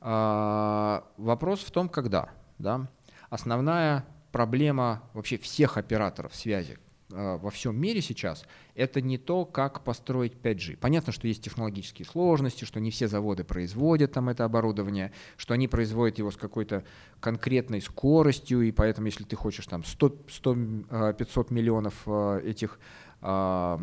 А, 0.00 1.04
вопрос 1.16 1.60
в 1.60 1.70
том, 1.70 1.88
когда. 1.88 2.30
Да? 2.58 2.88
Основная 3.30 4.04
проблема 4.32 5.02
вообще 5.14 5.38
всех 5.38 5.78
операторов 5.78 6.34
связи 6.34 6.78
во 7.14 7.50
всем 7.50 7.80
мире 7.80 8.00
сейчас 8.00 8.44
это 8.74 9.00
не 9.00 9.18
то, 9.18 9.44
как 9.44 9.84
построить 9.84 10.32
5G. 10.34 10.76
Понятно, 10.76 11.12
что 11.12 11.28
есть 11.28 11.44
технологические 11.44 12.06
сложности, 12.06 12.64
что 12.64 12.80
не 12.80 12.90
все 12.90 13.08
заводы 13.08 13.44
производят 13.44 14.12
там 14.12 14.28
это 14.28 14.44
оборудование, 14.44 15.12
что 15.36 15.54
они 15.54 15.68
производят 15.68 16.18
его 16.18 16.30
с 16.30 16.36
какой-то 16.36 16.84
конкретной 17.20 17.80
скоростью, 17.80 18.62
и 18.62 18.72
поэтому, 18.72 19.06
если 19.06 19.24
ты 19.24 19.36
хочешь 19.36 19.66
там 19.66 19.84
100, 19.84 20.16
100, 20.28 20.56
а, 20.90 21.12
500 21.12 21.50
миллионов 21.50 21.94
а, 22.06 22.38
этих 22.38 22.78
а, 23.20 23.80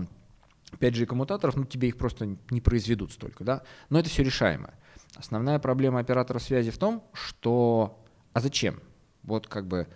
5G 0.79 1.06
коммутаторов, 1.06 1.56
ну 1.56 1.65
тебе 1.65 1.88
их 1.88 1.97
просто 1.97 2.38
не 2.49 2.62
произведут 2.62 3.12
столько, 3.12 3.43
да. 3.43 3.63
Но 3.89 3.99
это 3.99 4.10
все 4.10 4.23
решаемо. 4.23 4.73
Основная 5.15 5.60
проблема 5.60 5.99
оператора 5.99 6.39
связи 6.39 6.71
в 6.71 6.77
том, 6.77 7.03
что 7.13 8.03
а 8.34 8.39
зачем? 8.39 8.82
Вот 9.23 9.47
как 9.47 9.67
бы 9.67 9.88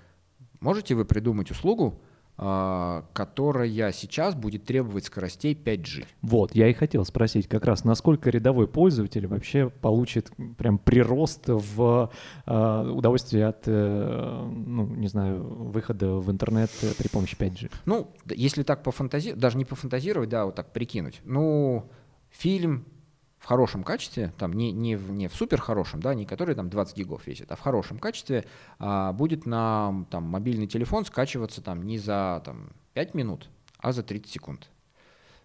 можете 0.59 0.95
вы 0.95 1.05
придумать 1.05 1.51
услугу, 1.51 2.01
а, 2.01 2.04
которая 2.37 3.91
сейчас 3.91 4.35
будет 4.35 4.65
требовать 4.65 5.05
скоростей 5.05 5.53
5G? 5.53 6.05
Вот, 6.21 6.53
я 6.53 6.67
и 6.67 6.73
хотел 6.73 7.05
спросить 7.05 7.47
как 7.47 7.65
раз, 7.65 7.83
насколько 7.83 8.29
рядовой 8.29 8.67
пользователь 8.67 9.25
вообще 9.27 9.69
получит 9.69 10.31
прям 10.57 10.77
прирост 10.77 11.43
в 11.47 12.11
э, 12.45 12.91
удовольствие 12.93 13.47
от, 13.47 13.63
э, 13.67 14.49
ну, 14.53 14.85
не 14.87 15.07
знаю, 15.07 15.43
выхода 15.43 16.15
в 16.15 16.29
интернет 16.29 16.69
э, 16.81 16.91
при 16.97 17.07
помощи 17.07 17.35
5G? 17.35 17.71
Ну, 17.85 18.11
если 18.29 18.63
так 18.63 18.83
пофантазировать, 18.83 19.39
даже 19.39 19.57
не 19.57 19.65
пофантазировать, 19.65 20.29
да, 20.29 20.45
вот 20.45 20.55
так 20.55 20.73
прикинуть. 20.73 21.21
Ну, 21.23 21.89
фильм 22.29 22.85
в 23.45 23.47
хорошем 23.47 23.83
качестве, 23.83 24.33
там 24.39 24.53
не, 24.53 24.71
не, 24.71 24.95
в, 24.95 25.11
не 25.11 25.27
в 25.27 25.35
супер 25.35 25.61
хорошем, 25.61 25.99
да, 26.01 26.15
не 26.15 26.25
который 26.25 26.55
там 26.55 26.67
20 26.67 26.97
гигов 26.97 27.27
весит, 27.27 27.51
а 27.51 27.55
в 27.55 27.59
хорошем 27.59 27.99
качестве 27.99 28.43
а, 28.79 29.13
будет 29.13 29.45
на 29.45 30.03
там, 30.09 30.23
мобильный 30.23 30.65
телефон 30.65 31.05
скачиваться 31.05 31.61
там 31.61 31.83
не 31.83 31.99
за 31.99 32.41
там, 32.43 32.71
5 32.95 33.13
минут, 33.13 33.47
а 33.77 33.91
за 33.91 34.01
30 34.01 34.31
секунд. 34.31 34.67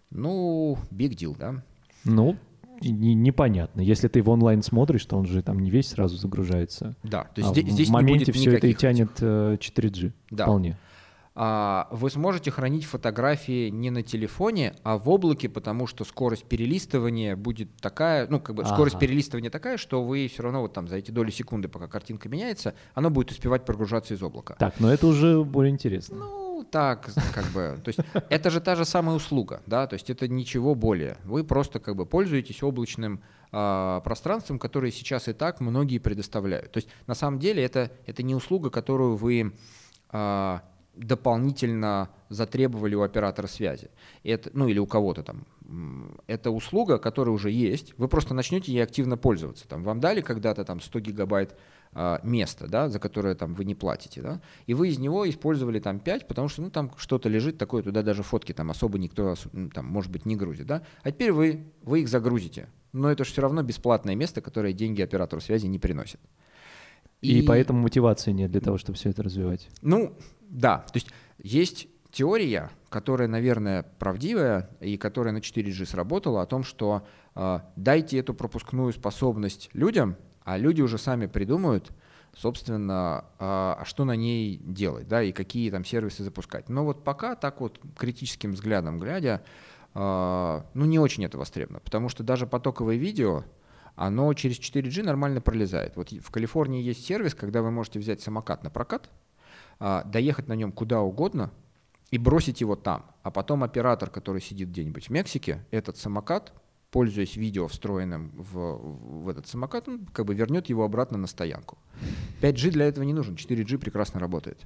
Ну, 0.09 0.79
big 0.89 1.11
deal, 1.11 1.37
да. 1.37 1.63
Ну, 2.03 2.37
не- 2.81 3.13
непонятно. 3.13 3.81
Если 3.81 4.07
ты 4.07 4.23
в 4.23 4.29
онлайн 4.31 4.63
смотришь, 4.63 5.05
то 5.05 5.15
он 5.15 5.27
же 5.27 5.43
там 5.43 5.59
не 5.59 5.69
весь 5.69 5.89
сразу 5.89 6.17
загружается. 6.17 6.95
Да, 7.03 7.25
то 7.25 7.41
есть 7.41 7.49
А 7.51 7.53
здесь, 7.53 7.65
в 7.65 7.69
здесь 7.73 7.87
не 7.89 7.93
моменте 7.93 8.25
будет 8.31 8.35
все 8.35 8.57
это 8.57 8.65
и 8.65 8.71
этих- 8.71 8.79
тянет 8.79 9.11
э, 9.21 9.57
4G. 9.59 10.11
Да. 10.31 10.45
Вполне. 10.45 10.75
А, 11.43 11.87
Вы 11.89 12.11
сможете 12.11 12.51
хранить 12.51 12.85
фотографии 12.85 13.69
не 13.69 13.89
на 13.89 14.03
телефоне, 14.03 14.75
а 14.83 14.99
в 14.99 15.09
облаке, 15.09 15.49
потому 15.49 15.87
что 15.87 16.05
скорость 16.05 16.45
перелистывания 16.45 17.35
будет 17.35 17.75
такая, 17.77 18.27
ну, 18.27 18.39
как 18.39 18.55
бы 18.55 18.63
скорость 18.63 18.97
Ага. 18.97 19.07
перелистывания 19.07 19.49
такая, 19.49 19.77
что 19.77 20.03
вы 20.03 20.27
все 20.27 20.43
равно 20.43 20.61
вот 20.61 20.73
там 20.73 20.87
за 20.87 20.97
эти 20.97 21.09
доли 21.09 21.31
секунды, 21.31 21.67
пока 21.67 21.87
картинка 21.87 22.29
меняется, 22.29 22.75
оно 22.93 23.09
будет 23.09 23.31
успевать 23.31 23.65
прогружаться 23.65 24.13
из 24.13 24.21
облака. 24.21 24.53
Так, 24.59 24.79
но 24.79 24.93
это 24.93 25.07
уже 25.07 25.43
более 25.43 25.71
интересно. 25.71 26.17
Ну, 26.17 26.63
так, 26.69 27.09
как 27.33 27.45
бы, 27.45 27.79
то 27.83 27.87
есть 27.89 27.99
это 28.29 28.51
же 28.51 28.61
та 28.61 28.75
же 28.75 28.85
самая 28.85 29.15
услуга, 29.15 29.63
да, 29.65 29.87
то 29.87 29.95
есть 29.95 30.11
это 30.11 30.27
ничего 30.27 30.75
более. 30.75 31.17
Вы 31.23 31.43
просто 31.43 31.79
как 31.79 31.95
бы 31.95 32.05
пользуетесь 32.05 32.61
облачным 32.61 33.19
а, 33.51 34.01
пространством, 34.01 34.59
которое 34.59 34.91
сейчас 34.91 35.27
и 35.27 35.33
так 35.33 35.59
многие 35.59 35.97
предоставляют. 35.97 36.71
То 36.71 36.77
есть 36.77 36.89
на 37.07 37.15
самом 37.15 37.39
деле 37.39 37.63
это, 37.63 37.89
это 38.05 38.21
не 38.21 38.35
услуга, 38.35 38.69
которую 38.69 39.15
вы 39.15 39.53
а, 40.11 40.61
дополнительно 41.01 42.09
затребовали 42.29 42.95
у 42.95 43.01
оператора 43.01 43.47
связи. 43.47 43.89
Это, 44.23 44.49
ну 44.53 44.67
или 44.67 44.79
у 44.79 44.85
кого-то 44.85 45.23
там. 45.23 45.45
Это 46.27 46.51
услуга, 46.51 46.97
которая 46.97 47.33
уже 47.33 47.49
есть. 47.49 47.93
Вы 47.97 48.07
просто 48.07 48.33
начнете 48.33 48.71
ей 48.71 48.83
активно 48.83 49.17
пользоваться. 49.17 49.67
Там, 49.67 49.83
вам 49.83 49.99
дали 49.99 50.21
когда-то 50.21 50.63
там 50.63 50.79
100 50.79 50.99
гигабайт 50.99 51.57
а, 51.93 52.19
места, 52.23 52.67
да, 52.67 52.89
за 52.89 52.99
которое 52.99 53.35
там 53.35 53.53
вы 53.53 53.65
не 53.65 53.75
платите, 53.75 54.21
да, 54.21 54.41
и 54.65 54.73
вы 54.73 54.89
из 54.89 54.99
него 54.99 55.29
использовали 55.29 55.79
там 55.79 55.99
5, 55.99 56.27
потому 56.27 56.47
что 56.47 56.61
ну, 56.61 56.69
там 56.69 56.91
что-то 56.97 57.29
лежит 57.29 57.57
такое, 57.57 57.83
туда 57.83 58.01
даже 58.01 58.23
фотки 58.23 58.53
там 58.53 58.69
особо 58.69 58.97
никто 58.97 59.35
там, 59.73 59.85
может 59.85 60.11
быть, 60.11 60.25
не 60.25 60.35
грузит. 60.35 60.67
Да? 60.67 60.83
А 61.03 61.11
теперь 61.11 61.31
вы, 61.31 61.65
вы 61.83 62.01
их 62.01 62.09
загрузите. 62.09 62.69
Но 62.93 63.09
это 63.09 63.23
же 63.23 63.31
все 63.31 63.41
равно 63.41 63.63
бесплатное 63.63 64.15
место, 64.15 64.41
которое 64.41 64.73
деньги 64.73 65.01
оператору 65.01 65.41
связи 65.41 65.67
не 65.67 65.79
приносит. 65.79 66.19
И, 67.21 67.41
поэтому 67.43 67.81
мотивации 67.81 68.31
нет 68.31 68.51
для 68.51 68.61
того, 68.61 68.77
чтобы 68.77 68.97
все 68.97 69.09
это 69.09 69.23
развивать. 69.23 69.69
Ну, 69.81 70.17
да. 70.49 70.79
То 70.79 70.97
есть 70.97 71.07
есть 71.41 71.87
теория, 72.11 72.71
которая, 72.89 73.27
наверное, 73.27 73.83
правдивая 73.99 74.69
и 74.79 74.97
которая 74.97 75.33
на 75.33 75.37
4G 75.37 75.85
сработала, 75.85 76.41
о 76.41 76.45
том, 76.45 76.63
что 76.63 77.05
э, 77.35 77.59
дайте 77.75 78.17
эту 78.17 78.33
пропускную 78.33 78.91
способность 78.91 79.69
людям, 79.73 80.17
а 80.43 80.57
люди 80.57 80.81
уже 80.81 80.97
сами 80.97 81.27
придумают, 81.27 81.91
собственно, 82.35 83.25
а 83.39 83.83
что 83.85 84.05
на 84.05 84.15
ней 84.15 84.57
делать, 84.63 85.07
да, 85.07 85.21
и 85.21 85.31
какие 85.31 85.69
там 85.69 85.85
сервисы 85.85 86.23
запускать. 86.23 86.69
Но 86.69 86.85
вот 86.85 87.03
пока 87.03 87.35
так 87.35 87.61
вот 87.61 87.79
критическим 87.97 88.53
взглядом 88.53 88.99
глядя, 88.99 89.43
а, 89.93 90.65
ну 90.73 90.85
не 90.85 90.99
очень 90.99 91.25
это 91.25 91.37
востребовано, 91.37 91.79
потому 91.79 92.09
что 92.09 92.23
даже 92.23 92.47
потоковое 92.47 92.95
видео, 92.95 93.43
оно 93.95 94.33
через 94.33 94.59
4G 94.59 95.03
нормально 95.03 95.41
пролезает. 95.41 95.95
Вот 95.95 96.11
в 96.11 96.31
Калифорнии 96.31 96.81
есть 96.81 97.05
сервис, 97.05 97.35
когда 97.35 97.61
вы 97.61 97.71
можете 97.71 97.99
взять 97.99 98.21
самокат 98.21 98.63
на 98.63 98.69
прокат, 98.69 99.09
а, 99.79 100.03
доехать 100.03 100.47
на 100.47 100.53
нем 100.53 100.71
куда 100.71 101.01
угодно 101.01 101.51
и 102.11 102.17
бросить 102.17 102.61
его 102.61 102.75
там. 102.75 103.05
А 103.23 103.31
потом 103.31 103.63
оператор, 103.63 104.09
который 104.09 104.41
сидит 104.41 104.69
где-нибудь 104.69 105.07
в 105.07 105.09
Мексике, 105.11 105.65
этот 105.71 105.97
самокат, 105.97 106.53
пользуясь 106.91 107.35
видео, 107.35 107.67
встроенным 107.67 108.31
в, 108.35 109.23
в 109.23 109.29
этот 109.29 109.47
самокат, 109.47 109.87
он 109.87 110.05
как 110.07 110.25
бы 110.25 110.33
вернет 110.33 110.67
его 110.67 110.83
обратно 110.83 111.17
на 111.17 111.27
стоянку. 111.27 111.77
5G 112.41 112.71
для 112.71 112.85
этого 112.85 113.03
не 113.03 113.13
нужен, 113.13 113.35
4G 113.35 113.77
прекрасно 113.77 114.19
работает. 114.19 114.59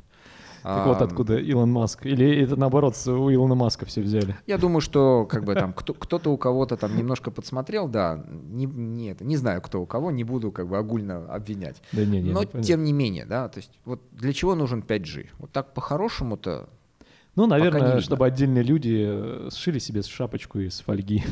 Так 0.65 0.87
вот 0.87 1.01
откуда 1.01 1.37
Илон 1.37 1.71
Маск. 1.71 2.05
Или 2.05 2.43
это 2.43 2.55
наоборот, 2.55 2.95
у 3.07 3.31
Илона 3.31 3.55
Маска 3.55 3.85
все 3.85 4.01
взяли? 4.01 4.35
Я 4.47 4.57
думаю, 4.57 4.81
что 4.81 5.25
как 5.29 5.43
бы 5.43 5.53
там 5.53 5.73
кто, 5.73 5.93
кто-то 5.93 6.31
у 6.31 6.37
кого-то 6.37 6.75
там 6.75 6.97
немножко 6.97 7.31
подсмотрел, 7.31 7.87
да, 7.87 8.23
не, 8.27 8.65
не, 8.65 9.11
это, 9.11 9.23
не 9.23 9.37
знаю, 9.37 9.61
кто 9.61 9.81
у 9.81 9.85
кого, 9.85 10.11
не 10.11 10.23
буду 10.23 10.51
как 10.51 10.67
бы 10.67 10.77
огульно 10.77 11.25
обвинять. 11.27 11.81
Да 11.91 12.03
не, 12.03 12.21
не, 12.21 12.31
Но 12.31 12.45
тем 12.45 12.83
не 12.83 12.93
менее, 12.93 13.25
да, 13.25 13.47
то 13.47 13.59
есть 13.59 13.71
вот 13.85 14.01
для 14.11 14.33
чего 14.33 14.55
нужен 14.55 14.83
5G? 14.87 15.27
Вот 15.39 15.51
так 15.51 15.73
по-хорошему-то 15.73 16.69
ну, 17.35 17.47
наверное, 17.47 17.99
чтобы 17.99 18.25
отдельные 18.25 18.63
люди 18.63 19.05
э, 19.07 19.49
сшили 19.53 19.79
себе 19.79 20.01
шапочку 20.03 20.59
из 20.59 20.79
фольги 20.79 21.23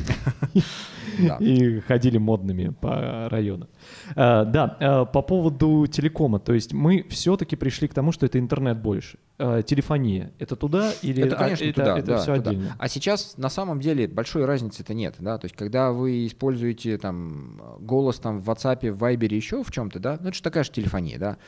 и 1.40 1.80
ходили 1.80 2.18
модными 2.18 2.68
по 2.68 3.28
району. 3.30 3.68
А, 4.14 4.44
да, 4.44 4.76
а, 4.80 5.04
по 5.06 5.22
поводу 5.22 5.86
телекома. 5.86 6.40
То 6.40 6.52
есть 6.52 6.74
мы 6.74 7.06
все-таки 7.08 7.56
пришли 7.56 7.88
к 7.88 7.94
тому, 7.94 8.12
что 8.12 8.26
это 8.26 8.38
интернет 8.38 8.80
больше. 8.80 9.18
Телефония— 9.38 10.32
это 10.38 10.54
туда 10.54 10.92
или 11.02 11.24
это, 11.24 11.34
конечно, 11.34 11.72
туда, 11.72 11.98
это 11.98 12.18
все 12.18 12.32
отдельно? 12.34 12.76
А 12.78 12.88
сейчас 12.88 13.36
на 13.36 13.48
самом 13.48 13.80
деле 13.80 14.06
большой 14.06 14.44
разницы-то 14.44 14.94
нет. 14.94 15.16
Да? 15.18 15.38
То 15.38 15.46
есть 15.46 15.56
когда 15.56 15.90
вы 15.90 16.26
используете 16.26 16.98
там, 16.98 17.60
голос 17.80 18.20
там, 18.20 18.40
в 18.40 18.48
WhatsApp, 18.48 18.92
в 18.92 19.02
Viber, 19.02 19.34
еще 19.34 19.64
в 19.64 19.72
чем-то, 19.72 19.98
да, 19.98 20.18
ну 20.20 20.28
это 20.28 20.36
же 20.36 20.42
такая 20.42 20.62
же 20.64 20.70
телефония, 20.70 21.18
да, 21.18 21.38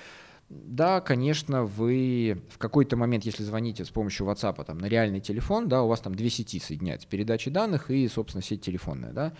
да, 0.49 1.01
конечно, 1.01 1.65
вы 1.65 2.41
в 2.51 2.59
какой-то 2.59 2.97
момент, 2.97 3.25
если 3.25 3.43
звоните 3.43 3.85
с 3.85 3.91
помощью 3.91 4.27
WhatsApp 4.27 4.65
там, 4.65 4.79
на 4.79 4.87
реальный 4.87 5.21
телефон, 5.21 5.69
да, 5.69 5.83
у 5.83 5.89
вас 5.89 6.01
там 6.01 6.15
две 6.15 6.31
сети 6.31 6.61
соединяются, 6.61 7.09
передачи 7.09 7.51
данных 7.51 7.91
и, 7.91 8.07
собственно, 8.07 8.43
сеть 8.43 8.63
телефонная, 8.63 9.13
да. 9.13 9.33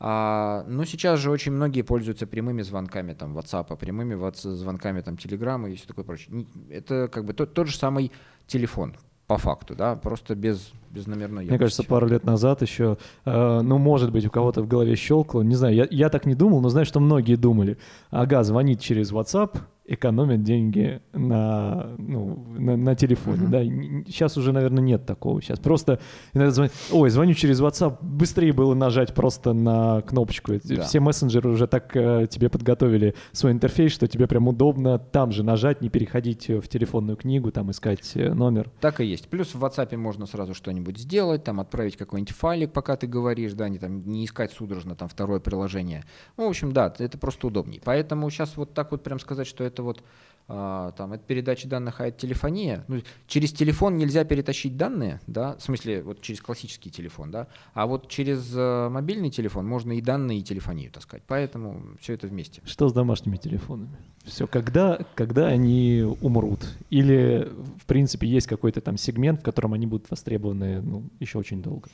А, 0.00 0.64
но 0.66 0.84
сейчас 0.84 1.20
же 1.20 1.30
очень 1.30 1.52
многие 1.52 1.82
пользуются 1.82 2.26
прямыми 2.26 2.62
звонками 2.62 3.12
там 3.12 3.36
WhatsApp, 3.36 3.76
прямыми 3.76 4.18
звонками 4.34 5.02
там 5.02 5.14
Telegram 5.14 5.70
и 5.70 5.76
все 5.76 5.86
такое 5.86 6.04
прочее. 6.04 6.46
Это 6.70 7.08
как 7.08 7.26
бы 7.26 7.34
тот, 7.34 7.52
тот 7.52 7.68
же 7.68 7.76
самый 7.76 8.10
телефон, 8.46 8.96
по 9.26 9.36
факту, 9.36 9.74
да, 9.74 9.96
просто 9.96 10.34
без, 10.34 10.72
без 10.90 11.06
номерной. 11.06 11.44
Мне 11.44 11.58
кажется, 11.58 11.82
пару 11.82 12.06
лет 12.06 12.24
назад 12.24 12.62
еще, 12.62 12.98
э, 13.24 13.60
ну, 13.62 13.78
может 13.78 14.12
быть, 14.12 14.26
у 14.26 14.30
кого-то 14.30 14.62
в 14.62 14.68
голове 14.68 14.96
щелкало, 14.96 15.42
не 15.42 15.54
знаю, 15.54 15.74
я, 15.74 15.86
я 15.90 16.08
так 16.10 16.26
не 16.26 16.34
думал, 16.34 16.60
но 16.60 16.68
знаю, 16.68 16.86
что 16.86 17.00
многие 17.00 17.36
думали, 17.36 17.78
ага, 18.10 18.42
звонить 18.44 18.82
через 18.82 19.12
WhatsApp, 19.12 19.58
экономят 19.86 20.42
деньги 20.42 21.02
на, 21.12 21.94
ну, 21.98 22.46
на, 22.58 22.76
на 22.76 22.94
телефоне. 22.94 23.46
Uh-huh. 23.46 24.02
Да? 24.04 24.10
Сейчас 24.10 24.36
уже, 24.36 24.52
наверное, 24.52 24.82
нет 24.82 25.04
такого. 25.04 25.42
Сейчас 25.42 25.58
просто 25.58 26.00
иногда 26.32 26.50
звонят, 26.52 26.72
ой, 26.90 27.10
звоню 27.10 27.34
через 27.34 27.60
WhatsApp, 27.60 27.98
быстрее 28.00 28.52
было 28.52 28.74
нажать 28.74 29.14
просто 29.14 29.52
на 29.52 30.00
кнопочку. 30.02 30.52
Да. 30.64 30.82
Все 30.82 31.00
мессенджеры 31.00 31.50
уже 31.50 31.66
так 31.66 31.94
э, 31.96 32.26
тебе 32.30 32.48
подготовили 32.48 33.14
свой 33.32 33.52
интерфейс, 33.52 33.92
что 33.92 34.06
тебе 34.06 34.26
прям 34.26 34.48
удобно 34.48 34.98
там 34.98 35.32
же 35.32 35.42
нажать, 35.42 35.82
не 35.82 35.90
переходить 35.90 36.48
в 36.48 36.66
телефонную 36.68 37.16
книгу, 37.16 37.50
там 37.52 37.70
искать 37.70 38.12
э, 38.14 38.32
номер. 38.32 38.70
Так 38.80 39.00
и 39.00 39.04
есть. 39.04 39.28
Плюс 39.28 39.54
в 39.54 39.62
WhatsApp 39.62 39.94
можно 39.96 40.26
сразу 40.26 40.54
что-нибудь 40.54 40.98
сделать, 40.98 41.44
там 41.44 41.60
отправить 41.60 41.96
какой-нибудь 41.96 42.34
файлик, 42.34 42.72
пока 42.72 42.96
ты 42.96 43.06
говоришь, 43.06 43.52
да, 43.52 43.68
не, 43.68 43.78
там, 43.78 44.06
не 44.06 44.24
искать 44.24 44.52
судорожно 44.52 44.94
там 44.94 45.08
второе 45.08 45.40
приложение. 45.40 46.04
Ну, 46.36 46.46
в 46.46 46.48
общем, 46.48 46.72
да, 46.72 46.92
это 46.98 47.18
просто 47.18 47.48
удобней. 47.48 47.80
Поэтому 47.84 48.30
сейчас 48.30 48.56
вот 48.56 48.72
так 48.72 48.90
вот 48.90 49.02
прям 49.02 49.18
сказать, 49.18 49.46
что 49.46 49.64
это 49.64 49.73
это 49.74 49.82
вот 49.82 50.02
а, 50.46 50.92
там, 50.92 51.14
это 51.14 51.24
передача 51.24 51.66
данных, 51.68 52.00
а 52.00 52.06
это 52.06 52.18
телефония. 52.18 52.84
Ну, 52.86 53.00
через 53.26 53.52
телефон 53.52 53.96
нельзя 53.96 54.24
перетащить 54.24 54.76
данные, 54.76 55.20
да, 55.26 55.56
в 55.56 55.62
смысле, 55.62 56.02
вот 56.02 56.20
через 56.20 56.42
классический 56.42 56.90
телефон, 56.90 57.30
да, 57.30 57.48
а 57.72 57.86
вот 57.86 58.08
через 58.08 58.52
э, 58.54 58.88
мобильный 58.90 59.30
телефон 59.30 59.66
можно 59.66 59.92
и 59.92 60.02
данные, 60.02 60.40
и 60.40 60.42
телефонию 60.42 60.90
таскать. 60.90 61.22
Поэтому 61.26 61.82
все 61.98 62.12
это 62.12 62.26
вместе. 62.26 62.60
Что 62.66 62.88
с 62.88 62.92
домашними 62.92 63.36
телефонами? 63.36 63.96
Все, 64.24 64.46
когда, 64.46 64.98
когда 65.14 65.46
они 65.46 66.04
умрут? 66.20 66.60
Или, 66.90 67.48
в 67.80 67.86
принципе, 67.86 68.28
есть 68.28 68.46
какой-то 68.46 68.82
там 68.82 68.98
сегмент, 68.98 69.40
в 69.40 69.44
котором 69.44 69.72
они 69.72 69.86
будут 69.86 70.10
востребованы 70.10 70.82
ну, 70.82 71.04
еще 71.20 71.38
очень 71.38 71.62
долго? 71.62 71.88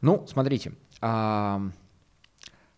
Ну, 0.00 0.24
смотрите, 0.26 0.72
а, 1.02 1.70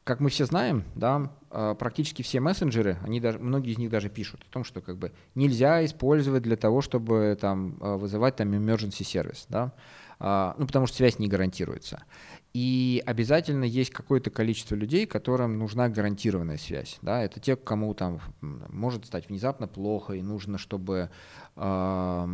как 0.04 0.20
мы 0.20 0.28
все 0.28 0.44
знаем, 0.44 0.84
да, 0.94 1.32
а, 1.50 1.74
практически 1.74 2.22
все 2.22 2.40
мессенджеры, 2.40 2.98
они 3.02 3.20
даже, 3.20 3.38
многие 3.38 3.72
из 3.72 3.78
них 3.78 3.90
даже 3.90 4.10
пишут 4.10 4.42
о 4.48 4.52
том, 4.52 4.64
что 4.64 4.80
как 4.80 4.98
бы 4.98 5.12
нельзя 5.34 5.84
использовать 5.84 6.42
для 6.42 6.56
того, 6.56 6.82
чтобы 6.82 7.36
там 7.40 7.78
а, 7.80 7.96
вызывать 7.96 8.36
там 8.36 8.52
emergency 8.52 9.02
сервис, 9.02 9.46
да, 9.48 9.72
а, 10.18 10.54
ну 10.58 10.66
потому 10.66 10.86
что 10.86 10.98
связь 10.98 11.18
не 11.18 11.28
гарантируется. 11.28 12.04
И 12.52 13.02
обязательно 13.04 13.64
есть 13.64 13.90
какое-то 13.90 14.30
количество 14.30 14.76
людей, 14.76 15.06
которым 15.06 15.58
нужна 15.58 15.88
гарантированная 15.88 16.56
связь. 16.56 16.98
Да? 17.02 17.20
Это 17.20 17.40
те, 17.40 17.56
кому 17.56 17.92
там 17.94 18.20
может 18.40 19.06
стать 19.06 19.28
внезапно 19.28 19.66
плохо, 19.66 20.12
и 20.12 20.22
нужно, 20.22 20.56
чтобы 20.56 21.10
э, 21.56 22.26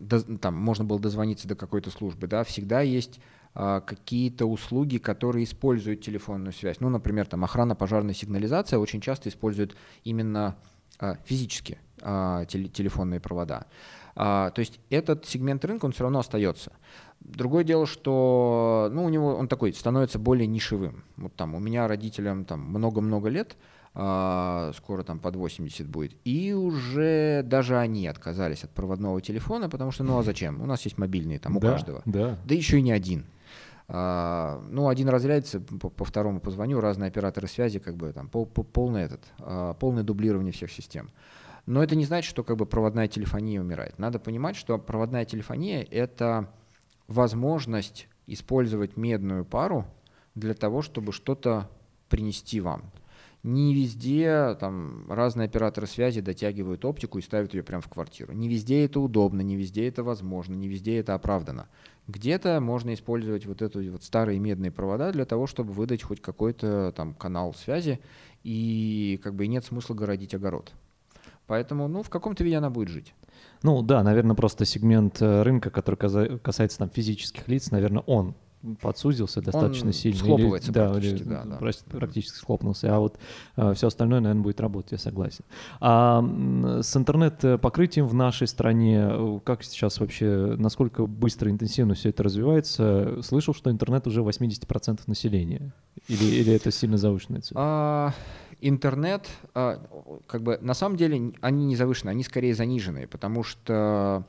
до, 0.00 0.38
там, 0.38 0.54
можно 0.54 0.84
было 0.84 1.00
дозвониться 1.00 1.48
до 1.48 1.56
какой-то 1.56 1.90
службы. 1.90 2.28
Да? 2.28 2.44
Всегда 2.44 2.82
есть 2.82 3.18
какие-то 3.54 4.46
услуги, 4.46 4.98
которые 4.98 5.44
используют 5.44 6.00
телефонную 6.00 6.52
связь. 6.52 6.78
Ну, 6.80 6.88
например, 6.90 7.26
там 7.26 7.42
охрана 7.42 7.74
пожарная 7.74 8.14
сигнализация 8.14 8.78
очень 8.78 9.00
часто 9.00 9.28
используют 9.28 9.76
именно 10.04 10.56
а, 11.00 11.16
физически 11.24 11.78
а, 12.02 12.44
телефонные 12.44 13.20
провода. 13.20 13.66
То 14.14 14.52
есть 14.56 14.80
этот 14.90 15.26
сегмент 15.26 15.64
рынка, 15.64 15.84
он 15.84 15.92
все 15.92 16.02
равно 16.02 16.18
остается. 16.18 16.72
Другое 17.20 17.62
дело, 17.62 17.86
что 17.86 18.90
ну, 18.92 19.04
у 19.04 19.08
него 19.10 19.36
он 19.36 19.46
такой 19.46 19.72
становится 19.72 20.18
более 20.18 20.48
нишевым. 20.48 21.04
Вот 21.16 21.36
там 21.36 21.54
у 21.54 21.60
меня 21.60 21.86
родителям 21.86 22.44
там 22.44 22.62
много-много 22.62 23.28
лет, 23.28 23.56
скоро 23.92 25.04
там 25.06 25.20
под 25.20 25.36
80 25.36 25.86
будет, 25.86 26.16
и 26.24 26.52
уже 26.52 27.44
даже 27.44 27.78
они 27.78 28.08
отказались 28.08 28.64
от 28.64 28.70
проводного 28.70 29.20
телефона, 29.20 29.68
потому 29.68 29.92
что 29.92 30.02
ну 30.02 30.18
а 30.18 30.24
зачем? 30.24 30.60
У 30.62 30.66
нас 30.66 30.82
есть 30.82 30.98
мобильные 30.98 31.38
там 31.38 31.56
у 31.56 31.60
да, 31.60 31.70
каждого. 31.70 32.02
Да. 32.04 32.38
да 32.44 32.54
еще 32.56 32.78
и 32.78 32.82
не 32.82 32.90
один. 32.90 33.24
А, 33.90 34.62
ну, 34.68 34.88
один 34.88 35.08
разрядится, 35.08 35.60
по, 35.60 35.88
по 35.88 36.04
второму 36.04 36.40
позвоню, 36.40 36.80
разные 36.80 37.08
операторы 37.08 37.48
связи, 37.48 37.78
как 37.78 37.96
бы 37.96 38.12
там 38.12 38.28
пол, 38.28 38.44
пол, 38.44 38.64
полный 38.64 39.02
этот, 39.02 39.20
а, 39.38 39.74
полное 39.74 40.02
дублирование 40.02 40.52
всех 40.52 40.70
систем. 40.70 41.10
Но 41.64 41.82
это 41.82 41.96
не 41.96 42.04
значит, 42.04 42.28
что 42.28 42.44
как 42.44 42.56
бы 42.56 42.66
проводная 42.66 43.08
телефония 43.08 43.60
умирает. 43.60 43.98
Надо 43.98 44.18
понимать, 44.18 44.56
что 44.56 44.78
проводная 44.78 45.24
телефония— 45.24 45.82
это 45.90 46.50
возможность 47.08 48.08
использовать 48.26 48.96
медную 48.96 49.44
пару 49.44 49.86
для 50.34 50.54
того, 50.54 50.82
чтобы 50.82 51.12
что-то 51.12 51.70
принести 52.08 52.60
вам. 52.60 52.90
Не 53.42 53.74
везде 53.74 54.56
там 54.58 55.10
разные 55.10 55.46
операторы 55.46 55.86
связи 55.86 56.20
дотягивают 56.20 56.84
оптику 56.84 57.18
и 57.18 57.22
ставят 57.22 57.54
ее 57.54 57.62
прямо 57.62 57.80
в 57.80 57.88
квартиру. 57.88 58.32
Не 58.32 58.48
везде 58.48 58.84
это 58.84 59.00
удобно, 59.00 59.42
не 59.42 59.56
везде 59.56 59.86
это 59.88 60.02
возможно, 60.02 60.54
не 60.54 60.68
везде 60.68 60.98
это 60.98 61.14
оправдано. 61.14 61.68
Где-то 62.08 62.58
можно 62.60 62.94
использовать 62.94 63.44
вот 63.44 63.60
эти 63.60 63.88
вот 63.88 64.02
старые 64.02 64.38
медные 64.38 64.72
провода 64.72 65.12
для 65.12 65.26
того, 65.26 65.46
чтобы 65.46 65.72
выдать 65.72 66.02
хоть 66.02 66.22
какой-то 66.22 66.92
там 66.96 67.12
канал 67.14 67.54
связи, 67.54 68.00
и 68.42 69.20
как 69.22 69.34
бы 69.34 69.44
и 69.44 69.48
нет 69.48 69.64
смысла 69.64 69.94
городить 69.94 70.34
огород. 70.34 70.72
Поэтому, 71.46 71.86
ну, 71.86 72.02
в 72.02 72.08
каком-то 72.08 72.44
виде 72.44 72.56
она 72.56 72.70
будет 72.70 72.88
жить. 72.88 73.14
Ну 73.62 73.82
да, 73.82 74.02
наверное, 74.02 74.36
просто 74.36 74.64
сегмент 74.64 75.20
э, 75.20 75.42
рынка, 75.42 75.70
который 75.70 76.38
касается 76.38 76.78
там 76.78 76.90
физических 76.90 77.46
лиц, 77.48 77.70
наверное, 77.70 78.02
он 78.06 78.34
подсузился 78.80 79.40
достаточно 79.40 79.88
Он 79.88 79.92
сильно. 79.92 80.18
Схлопывается 80.18 80.70
или, 80.70 80.78
да, 80.78 80.90
практически, 80.90 81.22
или, 81.22 81.28
да, 81.28 81.44
да. 81.44 81.98
Практически 81.98 82.36
схлопнулся. 82.36 82.94
А 82.94 82.98
вот 82.98 83.18
э, 83.56 83.74
все 83.74 83.86
остальное, 83.86 84.20
наверное, 84.20 84.42
будет 84.42 84.60
работать, 84.60 84.92
я 84.92 84.98
согласен. 84.98 85.44
А 85.80 86.22
с 86.82 86.96
интернет-покрытием 86.96 88.06
в 88.06 88.14
нашей 88.14 88.46
стране, 88.46 89.08
э, 89.10 89.40
как 89.44 89.62
сейчас 89.62 90.00
вообще, 90.00 90.56
насколько 90.58 91.06
быстро, 91.06 91.50
интенсивно 91.50 91.94
все 91.94 92.10
это 92.10 92.22
развивается? 92.22 93.22
Слышал, 93.22 93.54
что 93.54 93.70
интернет 93.70 94.06
уже 94.06 94.22
80% 94.22 95.00
населения. 95.06 95.72
Или, 96.08 96.24
или 96.24 96.52
это 96.52 96.70
сильно 96.70 96.96
завышенная 96.96 97.40
цифра? 97.40 97.60
А, 97.60 98.14
интернет, 98.60 99.28
а, 99.54 99.80
как 100.26 100.42
бы, 100.42 100.58
на 100.60 100.74
самом 100.74 100.96
деле, 100.96 101.32
они 101.40 101.66
не 101.66 101.76
завышенные, 101.76 102.12
они 102.12 102.24
скорее 102.24 102.54
заниженные, 102.54 103.06
потому 103.06 103.42
что 103.42 104.24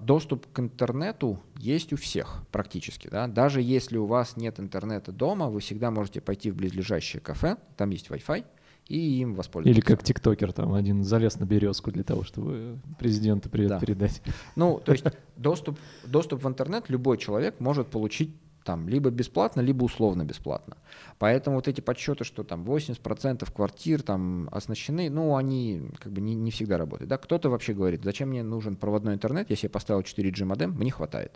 доступ 0.00 0.46
к 0.52 0.60
интернету 0.60 1.40
есть 1.56 1.92
у 1.92 1.96
всех 1.96 2.44
практически. 2.52 3.08
Да? 3.08 3.26
Даже 3.26 3.60
если 3.60 3.96
у 3.96 4.06
вас 4.06 4.36
нет 4.36 4.60
интернета 4.60 5.10
дома, 5.10 5.48
вы 5.48 5.58
всегда 5.60 5.90
можете 5.90 6.20
пойти 6.20 6.52
в 6.52 6.56
близлежащее 6.56 7.20
кафе, 7.20 7.56
там 7.76 7.90
есть 7.90 8.08
Wi-Fi, 8.08 8.44
и 8.86 9.20
им 9.20 9.34
воспользоваться. 9.34 9.78
Или 9.78 9.84
как 9.84 10.02
тиктокер, 10.02 10.52
там 10.52 10.72
один 10.72 11.02
залез 11.02 11.38
на 11.40 11.44
березку 11.44 11.90
для 11.90 12.04
того, 12.04 12.22
чтобы 12.22 12.78
президенту 12.98 13.50
привет 13.50 13.70
да. 13.70 13.80
передать. 13.80 14.22
Ну, 14.56 14.80
то 14.82 14.92
есть 14.92 15.04
доступ, 15.36 15.78
доступ 16.04 16.44
в 16.44 16.48
интернет 16.48 16.88
любой 16.88 17.18
человек 17.18 17.58
может 17.58 17.88
получить 17.88 18.34
там 18.68 18.86
либо 18.86 19.08
бесплатно, 19.08 19.62
либо 19.62 19.84
условно 19.84 20.24
бесплатно. 20.24 20.76
Поэтому 21.18 21.56
вот 21.56 21.68
эти 21.68 21.80
подсчеты, 21.80 22.24
что 22.24 22.44
там 22.44 22.64
80% 22.64 23.50
квартир 23.50 24.02
там 24.02 24.50
оснащены, 24.52 25.08
ну, 25.08 25.36
они 25.36 25.80
как 25.98 26.12
бы 26.12 26.20
не, 26.20 26.34
не 26.34 26.50
всегда 26.50 26.76
работают. 26.76 27.08
Да? 27.08 27.16
Кто-то 27.16 27.48
вообще 27.48 27.72
говорит, 27.72 28.04
зачем 28.04 28.28
мне 28.28 28.42
нужен 28.42 28.76
проводной 28.76 29.14
интернет, 29.14 29.48
если 29.48 29.68
я 29.68 29.70
поставил 29.70 30.02
4G 30.02 30.44
модем, 30.44 30.72
мне 30.72 30.90
хватает. 30.90 31.32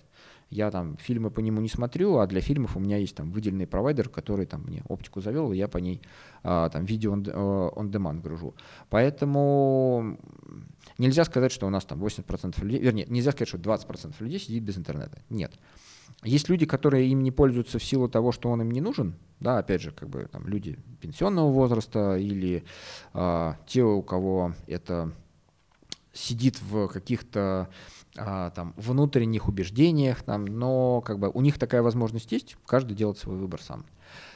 Я 0.51 0.71
там 0.71 0.99
фильмы 0.99 1.31
по 1.31 1.41
нему 1.41 1.63
не 1.63 1.71
смотрю, 1.71 2.19
а 2.19 2.27
для 2.27 2.43
фильмов 2.43 2.77
у 2.77 2.81
меня 2.81 2.99
есть 2.99 3.17
там 3.17 3.33
выделенный 3.33 3.67
провайдер, 3.67 4.11
который 4.11 4.45
там 4.45 4.65
мне 4.65 4.83
оптику 4.91 5.23
завел, 5.23 5.53
и 5.53 5.57
я 5.57 5.69
по 5.69 5.79
ней 5.79 6.03
а, 6.43 6.69
там 6.69 6.85
видео 6.85 7.15
on, 7.15 7.25
on 7.25 7.91
demand 7.91 8.21
гружу. 8.21 8.55
Поэтому 8.91 10.19
нельзя 10.99 11.25
сказать, 11.25 11.53
что 11.53 11.67
у 11.67 11.71
нас 11.71 11.87
там 11.87 12.05
80% 12.05 12.63
людей, 12.63 12.81
вернее, 12.81 13.07
нельзя 13.09 13.33
сказать, 13.33 13.49
что 13.49 13.57
20% 13.57 14.15
людей 14.21 14.39
сидит 14.39 14.65
без 14.65 14.77
интернета. 14.77 15.23
Нет. 15.31 15.53
Есть 16.25 16.49
люди, 16.49 16.67
которые 16.67 17.09
им 17.09 17.23
не 17.23 17.33
пользуются 17.33 17.79
в 17.79 17.85
силу 17.85 18.09
того, 18.09 18.31
что 18.31 18.49
он 18.51 18.63
им 18.63 18.71
не 18.71 18.81
нужен, 18.81 19.17
да, 19.41 19.59
опять 19.59 19.83
же, 19.83 19.91
как 19.91 20.09
бы 20.09 20.29
там 20.31 20.47
люди 20.47 20.79
пенсионного 21.01 21.51
возраста 21.51 22.17
или 22.17 22.65
а, 23.13 23.57
те, 23.67 23.83
у 23.83 24.03
кого 24.03 24.55
это 24.69 25.13
сидит 26.13 26.61
в 26.63 26.87
каких-то 26.89 27.69
а, 28.17 28.51
там 28.51 28.73
внутренних 28.77 29.49
убеждениях, 29.49 30.23
там, 30.23 30.45
но 30.45 31.01
как 31.01 31.19
бы 31.19 31.29
у 31.29 31.41
них 31.41 31.59
такая 31.59 31.83
возможность 31.83 32.31
есть, 32.31 32.57
каждый 32.67 32.95
делает 32.95 33.19
свой 33.19 33.37
выбор 33.37 33.61
сам. 33.61 33.85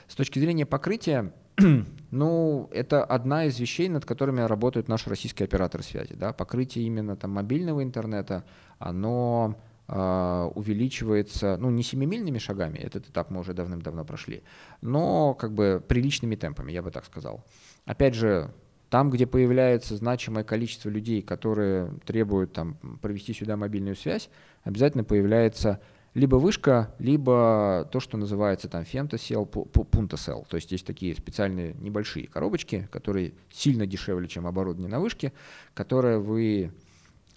С 0.09 0.15
точки 0.15 0.39
зрения 0.39 0.67
покрытия, 0.67 1.33
ну, 2.11 2.69
это 2.73 3.05
одна 3.05 3.45
из 3.45 3.59
вещей, 3.61 3.89
над 3.89 4.05
которыми 4.05 4.41
работают 4.41 4.89
наши 4.89 5.09
российские 5.09 5.45
операторы 5.45 5.83
связи. 5.83 6.15
Да? 6.15 6.33
Покрытие 6.33 6.87
именно 6.87 7.17
там, 7.17 7.33
мобильного 7.33 7.83
интернета, 7.83 8.45
оно 8.79 9.57
увеличивается, 9.89 11.57
ну, 11.59 11.71
не 11.71 11.85
семимильными 11.85 12.39
шагами, 12.39 12.79
этот 12.79 13.09
этап 13.09 13.31
мы 13.31 13.41
уже 13.41 13.55
давным-давно 13.55 14.05
прошли, 14.05 14.43
но 14.81 15.35
как 15.35 15.53
бы 15.53 15.81
приличными 15.87 16.35
темпами, 16.35 16.73
я 16.73 16.83
бы 16.83 16.91
так 16.91 17.05
сказал. 17.05 17.45
Опять 17.85 18.15
же, 18.15 18.51
там, 18.91 19.11
где 19.11 19.27
появляется 19.27 19.97
значимое 19.97 20.45
количество 20.45 20.89
людей, 20.89 21.23
которые 21.23 21.93
требуют 22.05 22.53
там, 22.53 22.75
провести 23.01 23.33
сюда 23.33 23.57
мобильную 23.57 23.97
связь, 23.97 24.29
обязательно 24.65 25.05
появляется 25.05 25.81
либо 26.15 26.37
вышка, 26.37 26.95
либо 26.99 27.87
то, 27.93 28.01
что 28.01 28.17
называется 28.17 28.69
там 28.69 28.85
фемтосел, 28.85 29.45
пунтосел. 29.45 30.47
То 30.49 30.57
есть 30.57 30.73
есть 30.73 30.87
такие 30.87 31.15
специальные 31.15 31.75
небольшие 31.75 32.27
коробочки, 32.27 32.89
которые 32.91 33.35
сильно 33.51 33.87
дешевле, 33.87 34.27
чем 34.27 34.47
оборудование 34.47 34.91
на 34.91 34.99
вышке, 34.99 35.35
которые 35.75 36.19
вы 36.19 36.73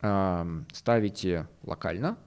э, 0.01 0.61
ставите 0.71 1.47
локально, 1.63 2.17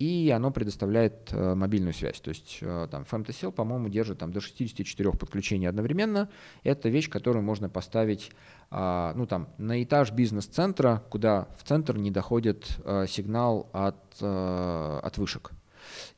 и 0.00 0.30
оно 0.30 0.50
предоставляет 0.50 1.30
э, 1.30 1.54
мобильную 1.54 1.92
связь. 1.92 2.20
То 2.20 2.30
есть 2.30 2.58
э, 2.62 2.88
там 2.90 3.04
FemTSL, 3.08 3.52
по-моему, 3.52 3.90
держит 3.90 4.18
там 4.18 4.32
до 4.32 4.40
64 4.40 5.12
подключений 5.12 5.68
одновременно. 5.68 6.30
Это 6.62 6.88
вещь, 6.88 7.10
которую 7.10 7.44
можно 7.44 7.68
поставить 7.68 8.32
э, 8.70 9.12
ну, 9.14 9.26
там, 9.26 9.50
на 9.58 9.82
этаж 9.82 10.10
бизнес-центра, 10.12 11.04
куда 11.10 11.48
в 11.58 11.64
центр 11.68 11.98
не 11.98 12.10
доходит 12.10 12.80
э, 12.82 13.04
сигнал 13.08 13.68
от, 13.74 14.16
э, 14.22 15.00
от 15.02 15.18
вышек. 15.18 15.52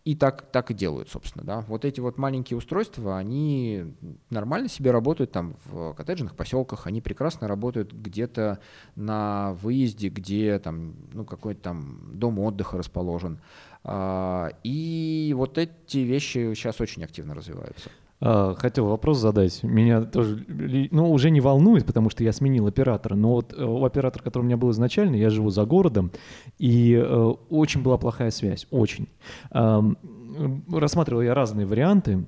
И 0.05 0.17
так, 0.17 0.51
так 0.51 0.71
и 0.71 0.75
делают, 0.75 1.09
собственно. 1.09 1.45
Да. 1.45 1.61
Вот 1.63 1.85
эти 1.85 2.01
вот 2.01 2.19
маленькие 2.19 2.57
устройства, 2.57 3.19
они 3.19 3.95
нормально 4.31 4.69
себе 4.69 4.91
работают 4.91 5.33
там 5.33 5.57
в 5.65 5.95
коттеджных 5.95 6.35
поселках, 6.35 6.87
они 6.87 7.01
прекрасно 7.01 7.49
работают 7.49 7.93
где-то 7.93 8.59
на 8.97 9.53
выезде, 9.55 10.09
где 10.09 10.59
там, 10.59 10.95
ну, 11.13 11.25
какой-то 11.25 11.61
там 11.61 12.11
дом 12.15 12.39
отдыха 12.39 12.79
расположен. 12.79 13.39
А, 13.85 14.51
и 14.63 15.35
вот 15.37 15.59
эти 15.59 15.99
вещи 15.99 16.55
сейчас 16.55 16.81
очень 16.81 17.03
активно 17.05 17.35
развиваются. 17.35 17.91
А, 18.21 18.55
хотел 18.55 18.87
вопрос 18.87 19.19
задать. 19.19 19.63
Меня 19.65 20.03
тоже, 20.03 20.45
ну, 20.49 21.11
уже 21.11 21.31
не 21.31 21.41
волнует, 21.41 21.85
потому 21.85 22.09
что 22.09 22.23
я 22.23 22.33
сменил 22.33 22.69
оператора. 22.69 23.17
Но 23.17 23.31
вот 23.31 23.53
э, 23.53 23.65
у 23.65 23.85
оператора, 23.85 24.23
который 24.23 24.43
у 24.43 24.47
меня 24.47 24.57
был 24.57 24.71
изначально, 24.71 25.17
я 25.17 25.29
живу 25.29 25.51
за 25.51 25.65
городом, 25.65 26.13
и 26.59 26.95
э, 26.95 27.33
очень 27.51 27.83
была 27.83 27.99
плохая 27.99 28.31
связь, 28.31 28.67
очень. 28.71 29.09
Рассматривал 29.51 31.23
я 31.23 31.35
разные 31.35 31.67
варианты. 31.67 32.25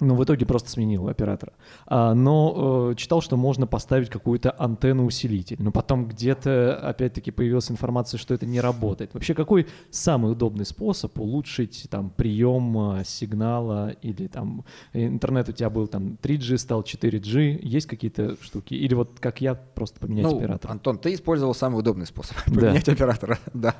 Ну, 0.00 0.14
в 0.14 0.24
итоге 0.24 0.46
просто 0.46 0.70
сменил 0.70 1.08
оператора. 1.08 1.52
А, 1.86 2.14
но 2.14 2.90
э, 2.92 2.94
читал, 2.96 3.20
что 3.20 3.36
можно 3.36 3.66
поставить 3.66 4.08
какую-то 4.08 4.54
антенну-усилитель. 4.58 5.56
Но 5.58 5.70
потом 5.70 6.06
где-то, 6.06 6.76
опять-таки, 6.76 7.30
появилась 7.30 7.70
информация, 7.70 8.18
что 8.18 8.32
это 8.32 8.46
не 8.46 8.60
работает. 8.60 9.12
Вообще, 9.12 9.34
какой 9.34 9.66
самый 9.90 10.32
удобный 10.32 10.64
способ 10.64 11.18
улучшить 11.18 11.86
там 11.90 12.10
прием 12.10 12.98
э, 12.98 13.04
сигнала 13.04 13.90
или 14.02 14.26
там 14.26 14.64
интернет 14.94 15.48
у 15.50 15.52
тебя 15.52 15.68
был 15.68 15.86
там 15.86 16.16
3G, 16.22 16.56
стал 16.56 16.80
4G? 16.82 17.60
Есть 17.62 17.86
какие-то 17.86 18.36
штуки? 18.40 18.74
Или 18.74 18.94
вот 18.94 19.20
как 19.20 19.40
я, 19.40 19.54
просто 19.54 20.00
поменять 20.00 20.24
ну, 20.24 20.38
оператора? 20.38 20.72
Антон, 20.72 20.98
ты 20.98 21.12
использовал 21.12 21.54
самый 21.54 21.78
удобный 21.78 22.06
способ 22.06 22.36
поменять 22.46 22.86
да. 22.86 22.92
оператора. 22.92 23.38
да. 23.54 23.74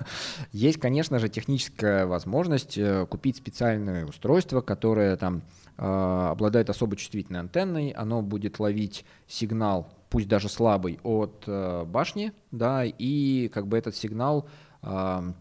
Есть, 0.52 0.78
конечно 0.78 1.18
же, 1.18 1.30
техническая 1.30 2.06
возможность 2.06 2.76
э, 2.76 3.06
купить 3.06 3.37
специальное 3.37 4.04
устройство, 4.04 4.61
которое 4.61 5.16
там 5.16 5.42
обладает 5.83 6.69
особо 6.69 6.95
чувствительной 6.97 7.40
антенной, 7.40 7.90
оно 7.90 8.21
будет 8.21 8.59
ловить 8.59 9.07
сигнал, 9.27 9.88
пусть 10.11 10.29
даже 10.29 10.51
слабый, 10.51 11.01
от 11.03 11.45
э, 11.47 11.85
башни, 11.87 12.33
да, 12.51 12.85
и 12.85 13.49
как 13.49 13.66
бы 13.66 13.79
этот 13.79 13.97
сигнал 13.97 14.47
э, 14.83 15.33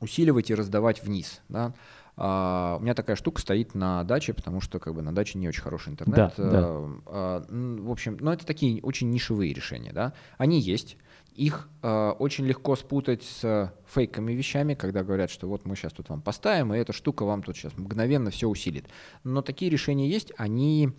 усиливать 0.00 0.50
и 0.50 0.54
раздавать 0.54 1.02
вниз, 1.02 1.42
да. 1.48 1.74
Uh, 2.16 2.76
у 2.78 2.80
меня 2.80 2.94
такая 2.94 3.16
штука 3.16 3.40
стоит 3.40 3.74
на 3.74 4.04
даче, 4.04 4.34
потому 4.34 4.60
что 4.60 4.78
как 4.78 4.94
бы 4.94 5.02
на 5.02 5.12
даче 5.12 5.36
не 5.36 5.48
очень 5.48 5.62
хороший 5.62 5.88
интернет. 5.88 6.32
Да, 6.36 6.44
uh, 6.44 6.50
да. 6.50 6.60
Uh, 6.60 7.82
в 7.82 7.90
общем, 7.90 8.16
но 8.20 8.32
это 8.32 8.46
такие 8.46 8.80
очень 8.82 9.10
нишевые 9.10 9.52
решения, 9.52 9.92
да. 9.92 10.12
Они 10.38 10.60
есть. 10.60 10.96
Их 11.34 11.68
э, 11.82 12.10
очень 12.18 12.44
легко 12.44 12.76
спутать 12.76 13.24
с 13.24 13.72
фейковыми 13.86 14.32
вещами, 14.32 14.74
когда 14.74 15.02
говорят, 15.02 15.30
что 15.30 15.48
вот 15.48 15.66
мы 15.66 15.74
сейчас 15.74 15.92
тут 15.92 16.08
вам 16.08 16.22
поставим, 16.22 16.72
и 16.72 16.78
эта 16.78 16.92
штука 16.92 17.24
вам 17.24 17.42
тут 17.42 17.56
сейчас 17.56 17.76
мгновенно 17.76 18.30
все 18.30 18.48
усилит. 18.48 18.86
Но 19.24 19.42
такие 19.42 19.68
решения 19.68 20.08
есть, 20.08 20.32
они 20.36 20.90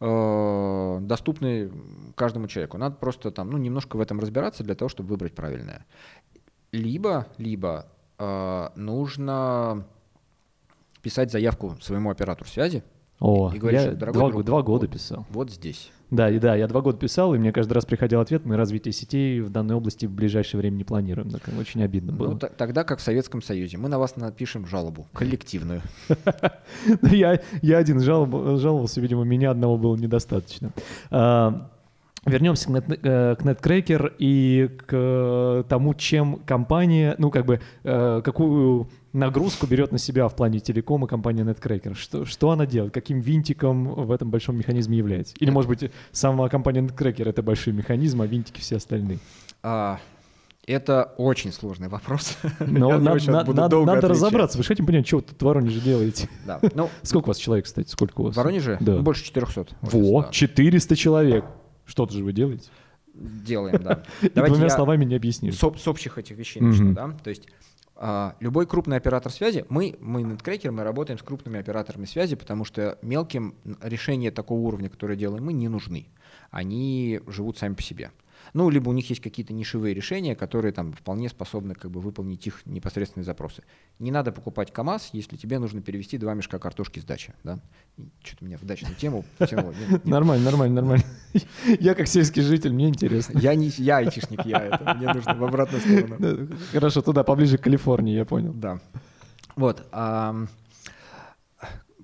э, 0.00 0.98
доступны 1.02 1.70
каждому 2.16 2.48
человеку. 2.48 2.78
Надо 2.78 2.96
просто 2.96 3.30
там, 3.30 3.50
ну, 3.50 3.58
немножко 3.58 3.96
в 3.96 4.00
этом 4.00 4.18
разбираться 4.18 4.64
для 4.64 4.74
того, 4.74 4.88
чтобы 4.88 5.10
выбрать 5.10 5.34
правильное. 5.34 5.86
Либо, 6.72 7.28
либо 7.38 7.86
э, 8.18 8.68
нужно 8.74 9.86
писать 11.00 11.30
заявку 11.30 11.76
своему 11.80 12.10
оператору 12.10 12.48
связи, 12.48 12.82
о, 13.20 13.52
и 13.54 13.58
говоришь, 13.58 13.82
я 13.82 13.92
дорогой 13.92 14.20
два, 14.20 14.30
друг, 14.30 14.44
два 14.44 14.62
года 14.62 14.86
вот, 14.86 14.92
писал. 14.92 15.26
Вот 15.30 15.50
здесь. 15.50 15.92
Да, 16.14 16.30
и 16.30 16.38
да, 16.38 16.54
я 16.54 16.68
два 16.68 16.80
года 16.80 16.98
писал, 16.98 17.34
и 17.34 17.38
мне 17.38 17.52
каждый 17.52 17.72
раз 17.72 17.84
приходил 17.84 18.20
ответ, 18.20 18.44
мы 18.44 18.56
развитие 18.56 18.92
сетей 18.92 19.40
в 19.40 19.50
данной 19.50 19.74
области 19.74 20.06
в 20.06 20.12
ближайшее 20.12 20.60
время 20.60 20.76
не 20.76 20.84
планируем. 20.84 21.30
Так, 21.30 21.42
очень 21.58 21.82
обидно 21.82 22.12
ну, 22.12 22.18
было. 22.18 22.30
Ну, 22.32 22.38
тогда 22.38 22.84
как 22.84 23.00
в 23.00 23.02
Советском 23.02 23.42
Союзе. 23.42 23.78
Мы 23.78 23.88
на 23.88 23.98
вас 23.98 24.16
напишем 24.16 24.66
жалобу, 24.66 25.06
коллективную. 25.12 25.82
Я 27.02 27.40
один 27.78 28.00
жаловался, 28.00 29.00
видимо, 29.00 29.24
меня 29.24 29.50
одного 29.50 29.76
было 29.76 29.96
недостаточно. 29.96 30.70
А, 31.10 31.70
вернемся 32.26 32.66
к, 32.66 32.68
нет, 32.70 32.84
э, 32.88 33.36
к 33.36 33.42
NetCracker 33.42 34.14
и 34.18 34.70
к 34.86 35.66
тому, 35.68 35.94
чем 35.94 36.36
компания, 36.46 37.16
ну, 37.18 37.30
как 37.30 37.46
бы, 37.46 37.60
э, 37.82 38.22
какую 38.24 38.88
нагрузку 39.14 39.66
берет 39.66 39.92
на 39.92 39.98
себя 39.98 40.28
в 40.28 40.36
плане 40.36 40.60
телекома 40.60 41.06
компания 41.06 41.42
NetCracker? 41.42 41.94
Что, 41.94 42.24
что 42.24 42.50
она 42.50 42.66
делает? 42.66 42.92
Каким 42.92 43.20
винтиком 43.20 43.84
в 43.84 44.10
этом 44.10 44.30
большом 44.30 44.56
механизме 44.58 44.98
является? 44.98 45.34
Или, 45.38 45.50
может 45.50 45.68
быть, 45.68 45.90
сама 46.12 46.48
компания 46.48 46.80
NetCracker— 46.80 47.24
это 47.28 47.42
большой 47.42 47.72
механизм, 47.72 48.20
а 48.20 48.26
винтики 48.26 48.60
все 48.60 48.76
остальные? 48.76 49.18
А, 49.62 50.00
это 50.66 51.14
очень 51.16 51.52
сложный 51.52 51.88
вопрос. 51.88 52.36
Но 52.60 52.98
надо, 52.98 53.30
надо, 53.30 53.52
надо, 53.52 53.84
надо 53.84 54.08
разобраться. 54.08 54.58
Вы 54.58 54.64
хотите 54.64 54.86
понять, 54.86 55.06
что 55.06 55.16
вы 55.16 55.22
тут 55.22 55.40
в 55.40 55.44
Воронеже 55.44 55.80
делаете? 55.80 56.28
Да. 56.46 56.60
Ну, 56.74 56.90
Сколько 57.02 57.26
у 57.26 57.28
вас 57.28 57.38
человек, 57.38 57.66
кстати? 57.66 57.88
Сколько 57.88 58.20
у 58.20 58.24
вас? 58.24 58.34
В 58.34 58.36
Воронеже? 58.36 58.78
Да. 58.80 58.94
Ну, 58.94 59.02
больше 59.02 59.24
400. 59.24 59.66
Во, 59.82 60.22
да. 60.22 60.28
400 60.30 60.96
человек. 60.96 61.44
Что-то 61.84 62.14
же 62.14 62.24
вы 62.24 62.32
делаете? 62.32 62.68
Делаем, 63.14 63.80
да. 63.82 64.02
И 64.22 64.28
двумя 64.28 64.68
словами 64.70 65.04
не 65.04 65.14
объяснишь. 65.14 65.56
С, 65.56 65.62
общих 65.62 66.18
этих 66.18 66.36
вещей 66.36 66.60
начну, 66.60 66.94
да. 66.94 67.14
То 67.22 67.30
есть 67.30 67.46
любой 68.40 68.66
крупный 68.66 68.98
оператор 68.98 69.32
связи, 69.32 69.64
мы, 69.70 69.96
мы 69.98 70.20
NetCracker, 70.22 70.70
мы 70.70 70.84
работаем 70.84 71.18
с 71.18 71.22
крупными 71.22 71.58
операторами 71.58 72.04
связи, 72.04 72.36
потому 72.36 72.66
что 72.66 72.98
мелким 73.00 73.54
решения 73.80 74.30
такого 74.30 74.60
уровня, 74.60 74.90
которые 74.90 75.16
делаем 75.16 75.44
мы, 75.44 75.54
не 75.54 75.68
нужны. 75.68 76.08
Они 76.50 77.20
живут 77.26 77.56
сами 77.56 77.72
по 77.72 77.82
себе. 77.82 78.10
Ну, 78.54 78.70
либо 78.70 78.88
у 78.88 78.92
них 78.92 79.10
есть 79.10 79.20
какие-то 79.20 79.52
нишевые 79.52 79.94
решения, 79.94 80.36
которые 80.36 80.72
там 80.72 80.92
вполне 80.92 81.28
способны 81.28 81.74
как 81.74 81.90
бы 81.90 82.00
выполнить 82.00 82.46
их 82.46 82.64
непосредственные 82.64 83.24
запросы. 83.24 83.64
Не 83.98 84.12
надо 84.12 84.30
покупать 84.30 84.72
КАМАЗ, 84.72 85.10
если 85.12 85.36
тебе 85.36 85.58
нужно 85.58 85.82
перевести 85.82 86.18
два 86.18 86.34
мешка 86.34 86.60
картошки 86.60 87.00
с 87.00 87.04
дачи. 87.04 87.34
Да? 87.42 87.58
Что-то 88.22 88.44
меня 88.44 88.56
в 88.56 88.64
дачную 88.64 88.94
тему 88.94 89.24
потянуло. 89.38 89.74
Нормально, 90.04 90.44
нормально, 90.44 90.76
нормально. 90.76 91.04
Я 91.80 91.94
как 91.94 92.06
сельский 92.06 92.42
житель, 92.42 92.72
мне 92.72 92.88
интересно. 92.88 93.38
Я 93.38 93.56
не 93.56 93.66
я 93.76 93.96
айтишник, 93.96 94.46
я 94.46 94.60
это. 94.66 94.94
Мне 94.94 95.12
нужно 95.12 95.34
в 95.34 95.44
обратную 95.44 95.80
сторону. 95.80 96.48
Хорошо, 96.70 97.02
туда, 97.02 97.24
поближе 97.24 97.58
к 97.58 97.62
Калифорнии, 97.62 98.14
я 98.14 98.24
понял. 98.24 98.52
Да. 98.52 98.80
Вот 99.56 99.84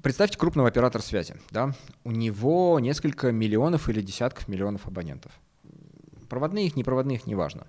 представьте 0.03 0.39
крупного 0.39 0.69
оператора 0.69 1.03
связи, 1.03 1.35
да, 1.51 1.75
у 2.05 2.11
него 2.11 2.81
несколько 2.81 3.31
миллионов 3.33 3.89
или 3.89 4.01
десятков 4.01 4.49
миллионов 4.49 4.87
абонентов. 4.87 5.33
Проводные 6.31 6.67
их, 6.67 6.77
непроводные 6.77 7.17
их, 7.17 7.27
неважно. 7.27 7.67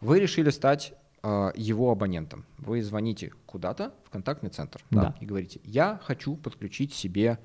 Вы 0.00 0.20
решили 0.20 0.50
стать 0.50 0.94
э, 1.22 1.50
его 1.56 1.90
абонентом. 1.90 2.46
Вы 2.58 2.80
звоните 2.82 3.32
куда-то 3.44 3.92
в 4.04 4.10
контактный 4.10 4.50
центр 4.50 4.82
да, 4.90 5.02
Да. 5.02 5.14
и 5.20 5.26
говорите, 5.26 5.60
я 5.64 6.00
хочу 6.04 6.36
подключить 6.36 6.94
себе 6.94 7.38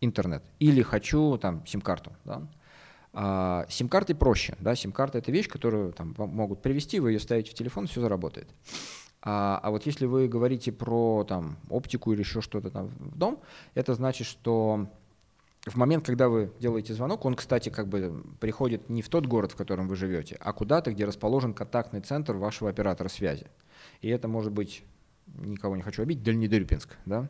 интернет 0.00 0.42
или 0.58 0.82
хочу 0.82 1.38
там 1.38 1.64
сим-карту. 1.66 2.12
Да. 2.24 2.48
А, 3.12 3.66
сим-карты 3.68 4.14
проще. 4.14 4.56
Да? 4.60 4.74
Сим-карта— 4.74 5.18
это 5.18 5.30
вещь, 5.30 5.48
которую 5.48 5.92
там, 5.92 6.14
вам 6.14 6.30
могут 6.30 6.62
привести, 6.62 7.00
вы 7.00 7.12
ее 7.12 7.20
ставите 7.20 7.50
в 7.50 7.54
телефон, 7.54 7.86
все 7.86 8.00
заработает. 8.00 8.48
А, 9.20 9.60
а 9.62 9.70
вот 9.70 9.86
если 9.86 10.06
вы 10.06 10.28
говорите 10.28 10.72
про 10.72 11.24
там, 11.28 11.58
оптику 11.68 12.12
или 12.12 12.20
еще 12.20 12.40
что-то 12.40 12.70
там 12.70 12.88
в 12.98 13.18
дом, 13.18 13.40
это 13.74 13.94
значит, 13.94 14.26
что 14.26 14.86
в 15.66 15.76
момент, 15.76 16.06
когда 16.06 16.28
вы 16.28 16.52
делаете 16.60 16.94
звонок, 16.94 17.24
он, 17.24 17.34
кстати, 17.34 17.68
как 17.68 17.88
бы 17.88 18.22
приходит 18.40 18.88
не 18.88 19.02
в 19.02 19.08
тот 19.08 19.26
город, 19.26 19.52
в 19.52 19.56
котором 19.56 19.88
вы 19.88 19.96
живете, 19.96 20.36
а 20.40 20.52
куда-то, 20.52 20.92
где 20.92 21.04
расположен 21.04 21.54
контактный 21.54 22.00
центр 22.00 22.36
вашего 22.36 22.70
оператора 22.70 23.08
связи. 23.08 23.46
И 24.00 24.08
это 24.08 24.28
может 24.28 24.52
быть 24.52 24.84
никого 25.38 25.76
не 25.76 25.82
хочу 25.82 26.02
обидеть, 26.02 26.22
Дальнедырпинск, 26.22 26.96
да, 27.06 27.28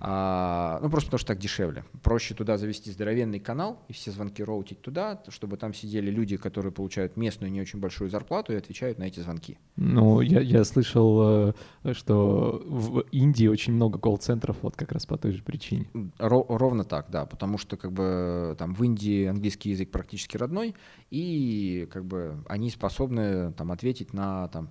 а, 0.00 0.78
ну 0.82 0.90
просто 0.90 1.08
потому 1.08 1.18
что 1.18 1.28
так 1.28 1.38
дешевле. 1.38 1.84
Проще 2.02 2.34
туда 2.34 2.58
завести 2.58 2.90
здоровенный 2.90 3.40
канал 3.40 3.82
и 3.88 3.92
все 3.92 4.10
звонки 4.10 4.42
роутить 4.42 4.80
туда, 4.80 5.22
чтобы 5.28 5.56
там 5.56 5.74
сидели 5.74 6.10
люди, 6.10 6.36
которые 6.36 6.72
получают 6.72 7.16
местную 7.16 7.50
не 7.50 7.60
очень 7.60 7.78
большую 7.78 8.10
зарплату 8.10 8.52
и 8.52 8.56
отвечают 8.56 8.98
на 8.98 9.04
эти 9.04 9.20
звонки. 9.20 9.58
Ну, 9.76 10.20
я, 10.20 10.40
я 10.40 10.64
слышал, 10.64 11.54
э, 11.84 11.94
что 11.94 12.62
в 12.66 13.00
Индии 13.12 13.46
очень 13.46 13.72
много 13.72 13.98
колл-центров 13.98 14.56
вот 14.62 14.76
как 14.76 14.92
раз 14.92 15.06
по 15.06 15.16
той 15.16 15.32
же 15.32 15.42
причине. 15.42 15.86
Ро- 16.18 16.46
ровно 16.48 16.84
так, 16.84 17.06
да, 17.10 17.26
потому 17.26 17.58
что 17.58 17.76
как 17.76 17.92
бы 17.92 18.56
там 18.58 18.74
в 18.74 18.82
Индии 18.84 19.26
английский 19.26 19.70
язык 19.70 19.90
практически 19.90 20.36
родной, 20.36 20.74
и 21.10 21.88
как 21.90 22.04
бы 22.04 22.44
они 22.48 22.70
способны 22.70 23.52
там 23.52 23.72
ответить 23.72 24.12
на 24.12 24.48
там 24.48 24.70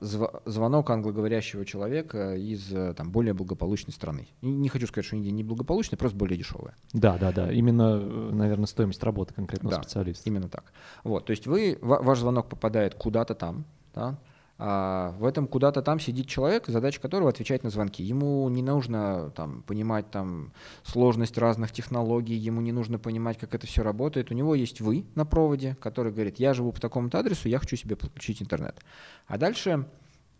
звонок 0.00 0.90
англоговорящего 0.90 1.64
человека 1.64 2.34
из 2.34 2.72
э, 2.72 2.94
там 2.94 3.10
более 3.12 3.32
благополучной 3.32 3.92
страны. 3.92 4.26
И 4.40 4.46
Не 4.46 4.68
хочу 4.68 4.86
сказать, 4.88 5.06
что 5.06 5.16
Индия 5.16 5.30
не 5.30 5.44
благополучная, 5.44 5.96
просто 5.98 6.16
более 6.18 6.36
дешевая. 6.36 6.74
Да, 6.92 7.16
да, 7.18 7.30
да. 7.32 7.52
Именно, 7.52 8.00
э, 8.02 8.30
наверное, 8.32 8.66
стоимость 8.66 9.02
работы 9.04 9.34
конкретного 9.34 9.76
Да, 9.76 9.82
специалиста. 9.82 10.28
Именно 10.28 10.48
так. 10.48 10.72
Вот, 11.04 11.26
то 11.26 11.30
есть 11.30 11.46
вы, 11.46 11.78
ва- 11.80 12.02
ваш 12.02 12.18
звонок 12.18 12.48
попадает 12.48 12.94
куда-то 12.96 13.34
там, 13.36 13.64
да, 13.94 14.18
а 14.64 15.10
в 15.18 15.24
этом 15.24 15.48
куда-то 15.48 15.82
там 15.82 15.98
сидит 15.98 16.28
человек, 16.28 16.68
задача 16.68 17.00
которого 17.00 17.30
отвечать 17.30 17.64
на 17.64 17.70
звонки. 17.70 18.04
Ему 18.04 18.48
не 18.48 18.62
нужно 18.62 19.32
там, 19.34 19.62
понимать 19.62 20.08
там, 20.12 20.52
сложность 20.84 21.36
разных 21.36 21.72
технологий, 21.72 22.36
ему 22.36 22.60
не 22.60 22.70
нужно 22.70 23.00
понимать, 23.00 23.38
как 23.38 23.56
это 23.56 23.66
все 23.66 23.82
работает. 23.82 24.30
У 24.30 24.34
него 24.34 24.54
есть 24.54 24.80
вы 24.80 25.04
на 25.16 25.26
проводе, 25.26 25.76
который 25.80 26.12
говорит, 26.12 26.38
я 26.38 26.54
живу 26.54 26.70
по 26.70 26.80
такому-то 26.80 27.18
адресу, 27.18 27.48
я 27.48 27.58
хочу 27.58 27.74
себе 27.74 27.96
подключить 27.96 28.40
интернет. 28.40 28.78
А 29.26 29.36
дальше 29.36 29.84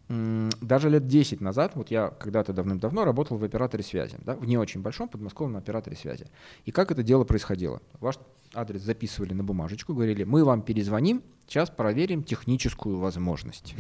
даже 0.09 0.89
лет 0.89 1.09
10 1.09 1.41
назад, 1.41 1.73
вот 1.75 1.91
я 1.91 2.07
когда-то 2.07 2.53
давным-давно 2.53 3.05
работал 3.05 3.39
в 3.39 3.43
операторе 3.43 3.83
связи, 3.83 4.19
да, 4.25 4.37
в 4.37 4.45
не 4.45 4.57
очень 4.57 4.83
большом 4.83 5.09
подмосковном 5.09 5.59
операторе 5.59 5.97
связи. 5.97 6.27
И 6.65 6.71
как 6.71 6.93
это 6.93 7.03
дело 7.03 7.25
происходило? 7.25 7.83
Ваш 7.99 8.21
адрес 8.55 8.83
записывали 8.83 9.33
на 9.33 9.43
бумажечку, 9.43 9.95
говорили, 9.95 10.23
мы 10.23 10.45
вам 10.45 10.63
перезвоним, 10.63 11.23
сейчас 11.53 11.69
проверим 11.69 12.23
техническую 12.25 12.99
возможность. 12.99 13.75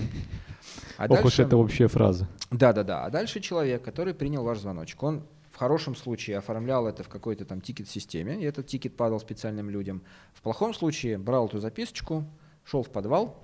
А 0.98 1.06
Ох 1.06 1.18
уж 1.18 1.22
дальше- 1.22 1.42
это 1.42 1.56
общая 1.56 1.88
фраза. 1.88 2.28
да-да-да. 2.50 3.04
А 3.06 3.10
дальше 3.10 3.40
человек, 3.40 3.82
который 3.82 4.12
принял 4.12 4.44
ваш 4.44 4.58
звоночек, 4.58 5.02
он 5.02 5.22
в 5.50 5.56
хорошем 5.56 5.96
случае 5.96 6.36
оформлял 6.36 6.86
это 6.86 7.02
в 7.02 7.08
какой-то 7.08 7.44
там 7.46 7.60
тикет-системе, 7.62 8.38
и 8.40 8.44
этот 8.44 8.66
тикет 8.66 8.94
падал 8.96 9.18
специальным 9.20 9.70
людям. 9.70 10.02
В 10.34 10.42
плохом 10.42 10.74
случае 10.74 11.16
брал 11.16 11.46
эту 11.46 11.60
записочку, 11.60 12.24
шел 12.64 12.82
в 12.82 12.90
подвал, 12.90 13.42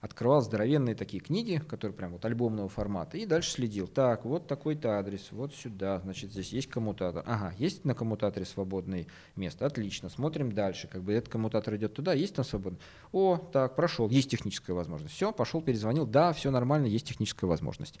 открывал 0.00 0.40
здоровенные 0.40 0.94
такие 0.94 1.22
книги, 1.22 1.62
которые 1.68 1.94
прям 1.94 2.12
вот 2.12 2.24
альбомного 2.24 2.68
формата, 2.68 3.18
и 3.18 3.26
дальше 3.26 3.50
следил. 3.50 3.86
Так, 3.86 4.24
вот 4.24 4.46
такой-то 4.46 4.98
адрес, 4.98 5.28
вот 5.30 5.54
сюда, 5.54 6.00
значит, 6.00 6.32
здесь 6.32 6.52
есть 6.52 6.68
коммутатор. 6.68 7.22
Ага, 7.26 7.54
есть 7.58 7.84
на 7.84 7.94
коммутаторе 7.94 8.46
свободное 8.46 9.06
место, 9.36 9.66
отлично, 9.66 10.08
смотрим 10.08 10.52
дальше. 10.52 10.88
Как 10.88 11.02
бы 11.02 11.12
этот 11.12 11.28
коммутатор 11.28 11.76
идет 11.76 11.94
туда, 11.94 12.14
есть 12.14 12.34
там 12.34 12.44
свободно. 12.44 12.78
О, 13.12 13.36
так, 13.36 13.76
прошел, 13.76 14.08
есть 14.08 14.30
техническая 14.30 14.74
возможность. 14.74 15.14
Все, 15.14 15.32
пошел, 15.32 15.60
перезвонил, 15.60 16.06
да, 16.06 16.32
все 16.32 16.50
нормально, 16.50 16.86
есть 16.86 17.06
техническая 17.06 17.48
возможность. 17.48 17.98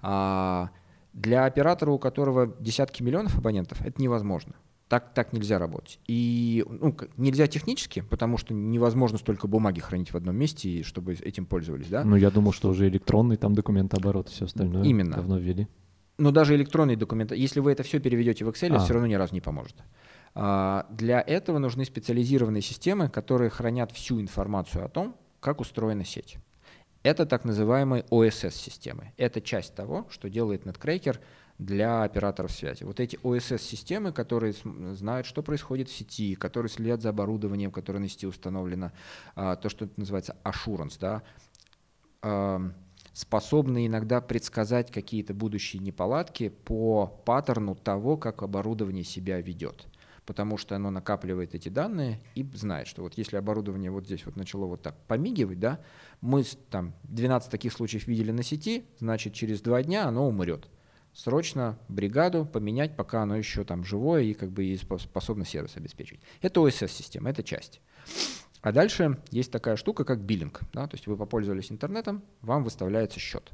А, 0.00 0.70
для 1.12 1.44
оператора, 1.44 1.90
у 1.90 1.98
которого 1.98 2.46
десятки 2.60 3.02
миллионов 3.02 3.36
абонентов, 3.36 3.82
это 3.82 4.00
невозможно. 4.00 4.54
Так, 4.92 5.14
так 5.14 5.32
нельзя 5.32 5.58
работать. 5.58 5.98
И 6.06 6.66
ну, 6.68 6.94
нельзя 7.16 7.46
технически, 7.46 8.02
потому 8.10 8.36
что 8.36 8.52
невозможно 8.52 9.16
столько 9.16 9.46
бумаги 9.46 9.80
хранить 9.80 10.12
в 10.12 10.16
одном 10.18 10.36
месте, 10.36 10.68
и 10.68 10.82
чтобы 10.82 11.14
этим 11.14 11.46
пользовались, 11.46 11.86
да? 11.86 12.04
Ну, 12.04 12.14
я 12.14 12.30
думал, 12.30 12.52
что 12.52 12.68
уже 12.68 12.88
электронный 12.88 13.38
там 13.38 13.54
документооборот 13.54 14.28
и 14.28 14.32
все 14.32 14.44
остальное 14.44 14.84
Именно. 14.84 15.16
давно 15.16 15.38
ввели. 15.38 15.66
Но 16.18 16.30
даже 16.30 16.54
электронный 16.56 16.96
документ, 16.96 17.32
если 17.32 17.60
вы 17.60 17.72
это 17.72 17.82
все 17.84 18.00
переведете 18.00 18.44
в 18.44 18.50
Excel, 18.50 18.74
А. 18.76 18.80
все 18.80 18.92
равно 18.92 19.06
ни 19.06 19.14
разу 19.14 19.32
не 19.32 19.40
поможет. 19.40 19.76
А, 20.34 20.84
Для 20.90 21.22
этого 21.22 21.56
нужны 21.56 21.86
специализированные 21.86 22.60
системы, 22.60 23.08
которые 23.08 23.48
хранят 23.48 23.92
всю 23.92 24.20
информацию 24.20 24.84
о 24.84 24.90
том, 24.90 25.16
как 25.40 25.62
устроена 25.62 26.04
сеть. 26.04 26.36
Это 27.02 27.24
так 27.24 27.46
называемые 27.46 28.04
OSS-системы. 28.10 29.12
Это 29.16 29.40
часть 29.40 29.74
того, 29.74 30.06
что 30.10 30.28
делает 30.28 30.66
Netcracker 30.66 31.18
для 31.64 32.02
операторов 32.02 32.52
связи. 32.52 32.84
Вот 32.84 33.00
эти 33.00 33.16
OSS-системы, 33.22 34.12
которые 34.12 34.54
знают, 34.92 35.26
что 35.26 35.42
происходит 35.42 35.88
в 35.88 35.94
сети, 35.94 36.34
которые 36.34 36.70
следят 36.70 37.02
за 37.02 37.10
оборудованием, 37.10 37.70
которое 37.70 38.00
на 38.00 38.08
сети 38.08 38.26
установлено, 38.26 38.92
а, 39.34 39.56
то, 39.56 39.68
что 39.68 39.88
называется 39.96 40.36
assurance, 40.44 40.96
да, 41.00 41.22
ам, 42.22 42.74
способны 43.12 43.86
иногда 43.86 44.20
предсказать 44.20 44.90
какие-то 44.90 45.34
будущие 45.34 45.82
неполадки 45.82 46.48
по 46.48 47.06
паттерну 47.06 47.74
того, 47.74 48.16
как 48.16 48.42
оборудование 48.42 49.04
себя 49.04 49.40
ведет. 49.40 49.86
Потому 50.24 50.56
что 50.56 50.76
оно 50.76 50.90
накапливает 50.90 51.54
эти 51.54 51.68
данные 51.68 52.20
и 52.36 52.44
знает, 52.54 52.86
что 52.86 53.02
вот 53.02 53.14
если 53.18 53.36
оборудование 53.36 53.90
вот 53.90 54.06
здесь 54.06 54.24
вот 54.24 54.36
начало 54.36 54.66
вот 54.66 54.80
так 54.80 54.96
помигивать, 55.08 55.58
да, 55.58 55.80
мы 56.20 56.44
там 56.70 56.94
12 57.04 57.50
таких 57.50 57.72
случаев 57.72 58.06
видели 58.06 58.30
на 58.30 58.44
сети, 58.44 58.84
значит 59.00 59.34
через 59.34 59.60
два 59.60 59.82
дня 59.82 60.06
оно 60.06 60.28
умрет. 60.28 60.68
Срочно 61.12 61.78
бригаду 61.88 62.46
поменять, 62.46 62.96
пока 62.96 63.22
оно 63.22 63.36
еще 63.36 63.64
там 63.64 63.84
живое 63.84 64.22
и 64.22 64.34
как 64.34 64.50
бы 64.50 64.64
и 64.64 64.74
спос- 64.76 65.00
способно 65.02 65.44
сервис 65.44 65.76
обеспечить. 65.76 66.20
Это 66.40 66.60
OSS-система, 66.60 67.30
это 67.30 67.42
часть. 67.42 67.80
А 68.62 68.72
дальше 68.72 69.18
есть 69.30 69.50
такая 69.50 69.76
штука, 69.76 70.04
как 70.04 70.20
биллинг. 70.20 70.60
Да? 70.72 70.86
То 70.86 70.94
есть 70.94 71.06
вы 71.06 71.16
попользовались 71.16 71.70
интернетом, 71.70 72.22
вам 72.40 72.64
выставляется 72.64 73.20
счет. 73.20 73.52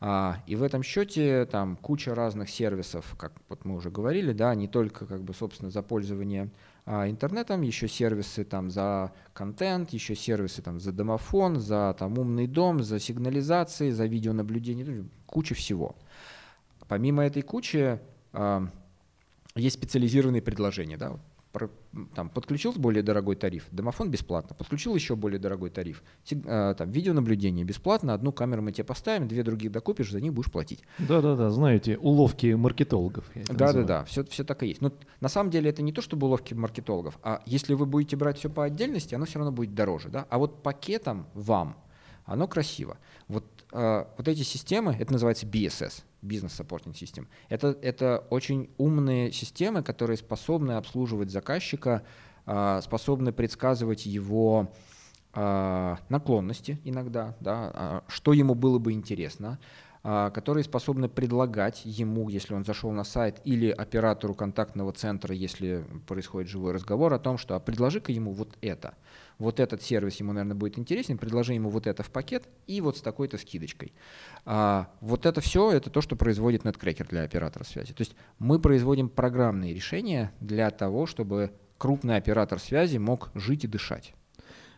А, 0.00 0.42
и 0.46 0.54
в 0.54 0.62
этом 0.62 0.84
счете 0.84 1.44
там 1.46 1.76
куча 1.76 2.14
разных 2.14 2.48
сервисов, 2.48 3.16
как 3.18 3.32
вот 3.48 3.64
мы 3.64 3.74
уже 3.74 3.90
говорили, 3.90 4.32
да, 4.32 4.54
не 4.54 4.68
только 4.68 5.06
как 5.06 5.22
бы, 5.22 5.34
собственно, 5.34 5.72
за 5.72 5.82
пользование 5.82 6.50
а, 6.86 7.10
интернетом, 7.10 7.62
еще 7.62 7.88
сервисы 7.88 8.44
там 8.44 8.70
за 8.70 9.12
контент, 9.32 9.90
еще 9.90 10.14
сервисы 10.14 10.62
там 10.62 10.78
за 10.78 10.92
домофон, 10.92 11.58
за 11.58 11.96
там 11.98 12.16
умный 12.16 12.46
дом, 12.46 12.80
за 12.84 13.00
сигнализации, 13.00 13.90
за 13.90 14.06
видеонаблюдение, 14.06 15.04
куча 15.26 15.56
всего. 15.56 15.96
Помимо 16.88 17.24
этой 17.24 17.42
кучи 17.42 18.00
а, 18.32 18.66
есть 19.54 19.76
специализированные 19.76 20.42
предложения, 20.42 20.96
да, 20.96 21.18
там, 22.14 22.28
подключил 22.28 22.72
более 22.72 23.02
дорогой 23.02 23.34
тариф, 23.34 23.66
домофон 23.70 24.10
бесплатно, 24.10 24.54
подключил 24.54 24.94
еще 24.94 25.16
более 25.16 25.38
дорогой 25.38 25.70
тариф, 25.70 26.02
а, 26.44 26.74
там, 26.74 26.90
видеонаблюдение 26.90 27.64
бесплатно, 27.64 28.14
одну 28.14 28.32
камеру 28.32 28.62
мы 28.62 28.72
тебе 28.72 28.84
поставим, 28.84 29.28
две 29.28 29.42
других 29.42 29.72
докупишь, 29.72 30.10
за 30.10 30.20
них 30.20 30.32
будешь 30.32 30.52
платить. 30.52 30.82
Да-да-да, 30.98 31.50
знаете, 31.50 31.96
уловки 31.98 32.52
маркетологов. 32.54 33.24
Да-да-да, 33.48 34.04
все, 34.04 34.24
все 34.24 34.44
так 34.44 34.62
и 34.62 34.68
есть. 34.68 34.80
Но 34.80 34.92
на 35.20 35.28
самом 35.28 35.50
деле 35.50 35.70
это 35.70 35.82
не 35.82 35.92
то, 35.92 36.02
чтобы 36.02 36.26
уловки 36.26 36.54
маркетологов, 36.54 37.18
а 37.22 37.42
если 37.46 37.74
вы 37.74 37.86
будете 37.86 38.16
брать 38.16 38.38
все 38.38 38.50
по 38.50 38.64
отдельности, 38.64 39.14
оно 39.14 39.24
все 39.24 39.38
равно 39.38 39.52
будет 39.52 39.74
дороже. 39.74 40.08
Да? 40.08 40.26
А 40.28 40.38
вот 40.38 40.62
пакетом 40.62 41.26
вам 41.34 41.76
оно 42.28 42.46
красиво. 42.46 42.98
Вот, 43.26 43.44
вот 43.70 44.28
эти 44.28 44.42
системы, 44.42 44.96
это 44.98 45.12
называется 45.12 45.46
BSS, 45.46 46.02
Business 46.22 46.58
Supporting 46.58 46.94
System, 46.94 47.26
это, 47.48 47.76
это 47.82 48.24
очень 48.30 48.70
умные 48.78 49.32
системы, 49.32 49.82
которые 49.82 50.16
способны 50.16 50.72
обслуживать 50.72 51.30
заказчика, 51.30 52.02
э, 52.46 52.80
способны 52.82 53.32
предсказывать 53.32 54.06
его 54.06 54.72
э, 55.34 55.96
наклонности 56.08 56.80
иногда, 56.84 57.36
да, 57.40 57.70
а, 57.74 58.04
что 58.08 58.32
ему 58.32 58.54
было 58.54 58.78
бы 58.78 58.92
интересно, 58.92 59.58
а, 60.02 60.30
которые 60.30 60.64
способны 60.64 61.08
предлагать 61.08 61.82
ему, 61.84 62.28
если 62.28 62.54
он 62.54 62.64
зашел 62.64 62.90
на 62.92 63.04
сайт, 63.04 63.40
или 63.44 63.68
оператору 63.70 64.34
контактного 64.34 64.92
центра, 64.92 65.34
если 65.34 65.84
происходит 66.06 66.48
живой 66.48 66.72
разговор 66.72 67.12
о 67.12 67.18
том, 67.18 67.36
что 67.36 67.56
а 67.56 67.60
предложи-ка 67.60 68.12
ему 68.12 68.32
вот 68.32 68.56
это. 68.60 68.94
Вот 69.38 69.60
этот 69.60 69.82
сервис 69.82 70.16
ему, 70.16 70.32
наверное, 70.32 70.56
будет 70.56 70.78
интересен, 70.78 71.16
предложи 71.16 71.54
ему 71.54 71.70
вот 71.70 71.86
это 71.86 72.02
в 72.02 72.10
пакет 72.10 72.48
и 72.66 72.80
вот 72.80 72.96
с 72.96 73.00
такой-то 73.00 73.38
скидочкой. 73.38 73.92
А, 74.44 74.90
вот 75.00 75.26
это 75.26 75.40
все, 75.40 75.70
это 75.70 75.90
то, 75.90 76.00
что 76.00 76.16
производит 76.16 76.64
NetCracker 76.64 77.08
для 77.08 77.22
оператора 77.22 77.64
связи. 77.64 77.92
То 77.92 78.00
есть 78.00 78.16
мы 78.38 78.58
производим 78.58 79.08
программные 79.08 79.74
решения 79.74 80.32
для 80.40 80.70
того, 80.70 81.06
чтобы 81.06 81.52
крупный 81.78 82.16
оператор 82.16 82.58
связи 82.58 82.98
мог 82.98 83.30
жить 83.34 83.64
и 83.64 83.68
дышать. 83.68 84.12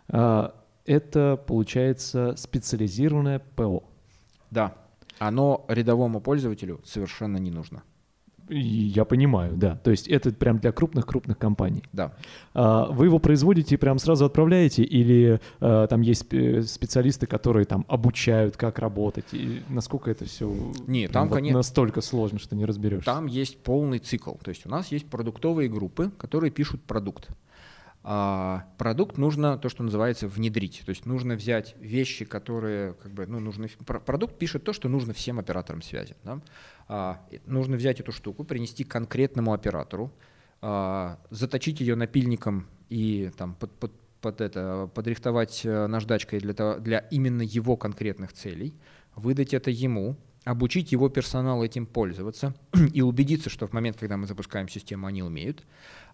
А, 0.08 0.54
это, 0.84 1.36
получается, 1.36 2.34
специализированное 2.36 3.38
ПО. 3.38 3.84
Да, 4.50 4.74
оно 5.18 5.64
рядовому 5.68 6.20
пользователю 6.20 6.80
совершенно 6.84 7.36
не 7.38 7.50
нужно. 7.50 7.82
Я 8.50 9.04
понимаю, 9.04 9.56
да. 9.56 9.76
То 9.76 9.90
есть 9.90 10.08
это 10.08 10.32
прям 10.32 10.58
для 10.58 10.72
крупных-крупных 10.72 11.38
компаний. 11.38 11.84
Да. 11.92 12.12
А, 12.52 12.86
вы 12.86 13.06
его 13.06 13.18
производите 13.18 13.76
и 13.76 13.78
прям 13.78 13.98
сразу 13.98 14.24
отправляете, 14.24 14.82
или 14.82 15.40
а, 15.60 15.86
там 15.86 16.00
есть 16.00 16.26
специалисты, 16.68 17.26
которые 17.26 17.64
там 17.64 17.84
обучают, 17.88 18.56
как 18.56 18.78
работать? 18.80 19.26
И 19.32 19.62
насколько 19.68 20.10
это 20.10 20.24
все 20.24 20.52
не, 20.86 21.06
там, 21.06 21.28
вот 21.28 21.36
конечно, 21.36 21.58
настолько 21.58 22.00
сложно, 22.00 22.38
что 22.38 22.56
не 22.56 22.64
разберешься? 22.64 23.06
Там 23.06 23.26
есть 23.26 23.62
полный 23.62 24.00
цикл. 24.00 24.32
То 24.42 24.48
есть 24.48 24.66
у 24.66 24.68
нас 24.68 24.88
есть 24.88 25.06
продуктовые 25.06 25.68
группы, 25.68 26.10
которые 26.18 26.50
пишут 26.50 26.82
продукт. 26.82 27.28
А 28.02 28.64
продукт 28.78 29.18
нужно 29.18 29.58
то, 29.58 29.68
что 29.68 29.82
называется 29.82 30.26
внедрить. 30.26 30.82
То 30.86 30.90
есть 30.90 31.04
нужно 31.04 31.34
взять 31.34 31.76
вещи, 31.78 32.24
которые 32.24 32.94
как 32.94 33.12
бы, 33.12 33.26
ну, 33.26 33.40
нужны. 33.40 33.68
Продукт 33.84 34.38
пишет 34.38 34.64
то, 34.64 34.72
что 34.72 34.88
нужно 34.88 35.12
всем 35.12 35.38
операторам 35.38 35.82
связи. 35.82 36.16
Да? 36.24 36.40
А, 36.88 37.20
нужно 37.44 37.76
взять 37.76 38.00
эту 38.00 38.12
штуку, 38.12 38.44
принести 38.44 38.84
конкретному 38.84 39.52
оператору, 39.52 40.12
а, 40.62 41.18
заточить 41.28 41.80
ее 41.80 41.94
напильником 41.94 42.68
и 42.88 43.30
там 43.36 43.54
под, 43.54 43.70
под, 43.72 43.92
под 44.20 44.40
это 44.40 44.90
подрихтовать 44.94 45.64
э, 45.64 45.86
наждачкой 45.86 46.40
для, 46.40 46.54
того, 46.54 46.78
для 46.78 46.98
именно 46.98 47.42
его 47.42 47.76
конкретных 47.76 48.32
целей, 48.32 48.74
выдать 49.14 49.54
это 49.54 49.70
ему, 49.70 50.16
обучить 50.44 50.92
его 50.92 51.08
персонал 51.08 51.62
этим 51.62 51.86
пользоваться 51.86 52.54
и 52.92 53.02
убедиться, 53.02 53.50
что 53.50 53.66
в 53.66 53.72
момент, 53.72 53.96
когда 53.98 54.16
мы 54.16 54.26
запускаем 54.26 54.68
систему, 54.68 55.06
они 55.06 55.22
умеют. 55.22 55.64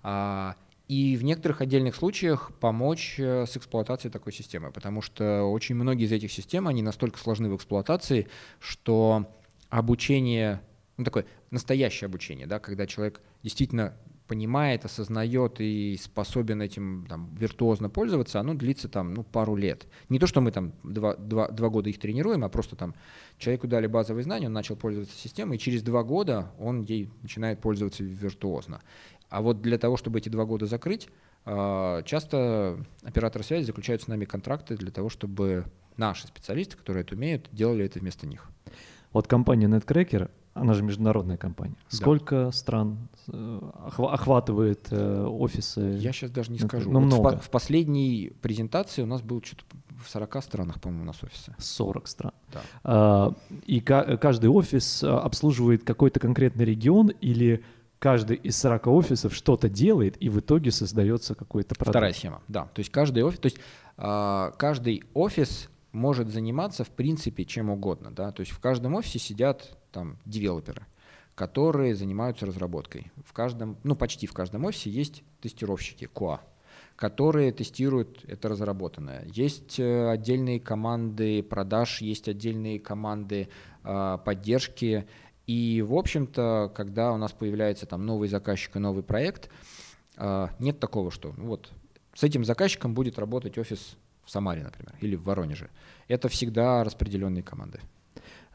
А, 0.03 0.55
и 0.89 1.17
в 1.17 1.25
некоторых 1.25 1.61
отдельных 1.61 1.97
случаях 1.97 2.53
помочь 2.61 3.17
э, 3.19 3.45
с 3.47 3.57
эксплуатацией 3.57 4.13
такой 4.13 4.33
системы, 4.33 4.71
потому 4.71 5.03
что 5.03 5.43
очень 5.43 5.75
многие 5.75 6.05
из 6.05 6.13
этих 6.13 6.31
систем, 6.31 6.69
они 6.69 6.83
настолько 6.83 7.19
сложны 7.19 7.49
в 7.49 7.57
эксплуатации, 7.57 8.29
что 8.61 9.27
обучение, 9.69 10.61
ну 10.97 11.05
такое 11.05 11.27
настоящее 11.51 12.07
обучение, 12.07 12.47
да, 12.47 12.61
когда 12.61 12.87
человек 12.87 13.21
действительно 13.43 13.97
понимает, 14.27 14.85
осознает 14.85 15.61
и 15.61 15.97
способен 16.01 16.61
этим 16.61 17.07
там, 17.09 17.35
виртуозно 17.35 17.89
пользоваться, 17.89 18.41
оно 18.41 18.55
длится 18.55 18.89
там, 18.89 19.15
ну, 19.15 19.23
пару 19.23 19.57
лет. 19.57 19.87
Не 20.09 20.19
то, 20.19 20.27
что 20.27 20.41
мы 20.41 20.51
там 20.51 20.73
два, 20.83 21.15
два, 21.15 21.49
два 21.49 21.69
года 21.69 21.91
их 21.91 21.99
тренируем, 21.99 22.45
а 22.45 22.49
просто 22.49 22.77
там 22.77 22.95
человеку 23.39 23.69
дали 23.69 23.87
базовые 23.87 24.25
знания, 24.25 24.47
он 24.47 24.53
начал 24.53 24.77
пользоваться 24.77 25.17
системой, 25.17 25.57
и 25.57 25.61
через 25.61 25.83
два 25.83 26.03
года 26.03 26.53
он 26.59 26.83
ей 26.83 27.11
начинает 27.23 27.61
пользоваться 27.61 28.03
виртуозно. 28.03 28.83
А 29.37 29.43
вот 29.43 29.61
для 29.61 29.77
того, 29.77 29.99
чтобы 29.99 30.19
эти 30.19 30.31
два 30.31 30.47
года 30.47 30.65
закрыть, 30.65 31.11
а, 31.45 32.03
часто 32.05 32.79
операторы 33.03 33.45
связи 33.45 33.67
заключают 33.67 34.01
с 34.01 34.09
нами 34.09 34.25
контракты 34.25 34.79
для 34.79 34.91
того, 34.91 35.11
чтобы 35.11 35.67
наши 35.99 36.27
специалисты, 36.27 36.79
которые 36.79 37.03
это 37.03 37.15
умеют, 37.17 37.51
делали 37.53 37.85
это 37.85 37.99
вместо 37.99 38.27
них. 38.27 38.51
Вот 39.13 39.27
компания 39.27 39.67
NetCracker, 39.67 40.31
она 40.55 40.73
же 40.73 40.83
международная 40.83 41.37
компания. 41.37 41.77
Сколько 41.89 42.47
да. 42.47 42.53
стран 42.53 43.09
э, 43.29 43.61
охватывает 43.99 44.87
э, 44.91 45.25
офисы? 45.27 45.99
Я 46.01 46.13
сейчас 46.13 46.31
даже 46.31 46.51
не 46.51 46.59
скажу. 46.59 46.91
Ну, 46.91 47.01
вот 47.01 47.05
много. 47.05 47.37
В, 47.37 47.43
в 47.43 47.51
последней 47.51 48.33
презентации 48.41 49.03
у 49.03 49.07
нас 49.07 49.21
было 49.21 49.43
что-то 49.45 49.65
в 50.03 50.09
40 50.09 50.43
странах, 50.43 50.81
по-моему, 50.81 51.03
у 51.03 51.07
нас 51.09 51.23
офисы. 51.23 51.55
40 51.59 52.09
стран. 52.09 52.33
Да. 52.55 52.63
А, 52.85 53.35
и 53.67 53.81
каждый 53.81 54.49
офис 54.49 55.05
а, 55.05 55.21
обслуживает 55.21 55.85
какой-то 55.85 56.21
конкретный 56.21 56.65
регион 56.65 57.09
или 57.09 57.63
каждый 58.07 58.37
из 58.37 58.57
40 58.59 58.87
офисов 58.87 59.35
что-то 59.35 59.69
делает, 59.69 60.17
и 60.23 60.29
в 60.29 60.39
итоге 60.39 60.71
создается 60.71 61.35
какой-то 61.35 61.75
продукт. 61.75 61.91
Вторая 61.91 62.13
схема, 62.13 62.41
да. 62.47 62.67
То 62.73 62.79
есть 62.79 62.93
каждый 62.93 63.25
офис, 63.25 63.41
то 63.41 63.47
есть 63.47 63.59
э, 63.97 64.53
каждый 64.57 65.03
офис 65.13 65.69
может 65.91 66.29
заниматься 66.29 66.85
в 66.85 66.91
принципе 66.91 67.45
чем 67.45 67.69
угодно, 67.69 68.13
да. 68.13 68.31
То 68.31 68.43
есть 68.43 68.53
в 68.53 68.61
каждом 68.61 68.95
офисе 68.95 69.19
сидят 69.19 69.77
там 69.91 70.19
девелоперы, 70.25 70.87
которые 71.35 71.97
занимаются 71.97 72.47
разработкой. 72.47 73.11
В 73.25 73.33
каждом, 73.33 73.77
ну 73.83 73.97
почти 73.97 74.29
в 74.29 74.33
каждом 74.33 74.67
офисе 74.67 74.89
есть 74.89 75.25
тестировщики 75.41 76.09
QA, 76.15 76.39
которые 76.95 77.51
тестируют 77.51 78.25
это 78.29 78.49
разработанное. 78.49 79.27
Есть 79.33 79.81
э, 79.81 80.11
отдельные 80.11 80.61
команды 80.61 81.43
продаж, 81.43 82.01
есть 82.03 82.29
отдельные 82.29 82.79
команды 82.79 83.49
э, 83.83 84.19
поддержки 84.25 85.09
и, 85.47 85.83
в 85.83 85.95
общем-то, 85.95 86.73
когда 86.75 87.13
у 87.13 87.17
нас 87.17 87.33
появляется 87.33 87.87
там 87.87 88.05
новый 88.05 88.29
заказчик 88.29 88.77
и 88.77 88.79
новый 88.79 89.03
проект, 89.03 89.49
а, 90.17 90.51
нет 90.59 90.81
такого, 90.81 91.11
что 91.11 91.35
ну 91.37 91.47
вот 91.47 91.71
с 92.15 92.25
этим 92.25 92.45
заказчиком 92.45 92.95
будет 92.95 93.19
работать 93.19 93.57
офис 93.59 93.97
в 94.25 94.31
Самаре, 94.31 94.63
например, 94.65 94.95
или 95.01 95.15
в 95.15 95.23
Воронеже. 95.23 95.71
Это 96.09 96.29
всегда 96.29 96.83
распределенные 96.83 97.43
команды. 97.43 97.81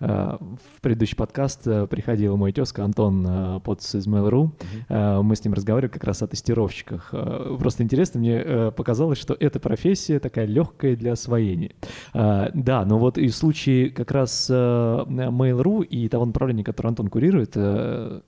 Э, 0.01 0.37
в 0.39 0.81
предыдущий 0.81 1.15
подкаст 1.15 1.67
э, 1.67 1.85
приходил 1.87 2.35
мой 2.35 2.51
тезка 2.51 2.83
Антон 2.83 3.25
э, 3.27 3.59
Потс 3.63 3.95
из 3.95 4.07
Mail.ru. 4.07 4.49
Uh-huh. 4.89 5.21
Мы 5.21 5.35
с 5.35 5.43
ним 5.43 5.53
разговаривали 5.53 5.91
как 5.91 6.03
раз 6.03 6.21
о 6.23 6.27
тестировщиках. 6.27 7.13
Просто 7.59 7.83
интересно, 7.83 8.19
мне 8.19 8.71
показалось, 8.71 9.19
что 9.19 9.35
эта 9.39 9.59
профессия 9.59 10.19
такая 10.19 10.45
легкая 10.45 10.95
для 10.95 11.13
освоения. 11.13 11.71
Да, 12.13 12.85
но 12.85 12.97
вот 12.97 13.17
и 13.17 13.27
в 13.27 13.35
случае 13.35 13.89
как 13.89 14.11
раз 14.11 14.49
Mail.ru 14.49 15.85
и 15.85 16.09
того 16.09 16.25
направления, 16.25 16.63
которое 16.63 16.89
Антон 16.89 17.07
курирует, 17.07 17.55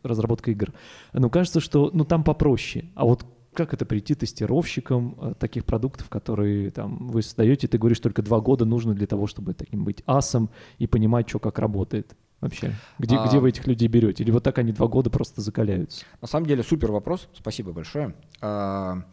разработка 0.03 0.51
игр, 0.51 0.73
ну, 1.13 1.29
кажется, 1.29 1.59
что 1.59 1.89
ну, 1.93 2.05
там 2.05 2.23
попроще. 2.23 2.85
А 2.95 3.05
вот 3.05 3.25
как 3.53 3.73
это 3.73 3.85
прийти 3.85 4.15
тестировщиком 4.15 5.17
э, 5.19 5.33
таких 5.39 5.65
продуктов, 5.65 6.09
которые 6.09 6.71
там 6.71 7.07
вы 7.09 7.21
создаете, 7.21 7.67
ты 7.67 7.77
говоришь, 7.77 7.99
только 7.99 8.21
два 8.21 8.39
года 8.39 8.65
нужно 8.65 8.93
для 8.93 9.07
того, 9.07 9.27
чтобы 9.27 9.53
таким 9.53 9.83
быть 9.83 10.03
асом 10.05 10.49
и 10.77 10.87
понимать, 10.87 11.29
что 11.29 11.39
как 11.39 11.59
работает 11.59 12.15
вообще? 12.41 12.73
Где, 12.99 13.17
а... 13.17 13.27
где 13.27 13.39
вы 13.39 13.49
этих 13.49 13.67
людей 13.67 13.87
берете? 13.87 14.23
Или 14.23 14.31
вот 14.31 14.43
так 14.43 14.57
они 14.57 14.71
два 14.71 14.87
года 14.87 15.09
просто 15.09 15.41
закаляются? 15.41 16.05
На 16.21 16.27
самом 16.27 16.45
деле 16.47 16.63
супер 16.63 16.91
вопрос, 16.91 17.27
спасибо 17.33 17.71
большое. 17.71 18.15
А, 18.41 19.03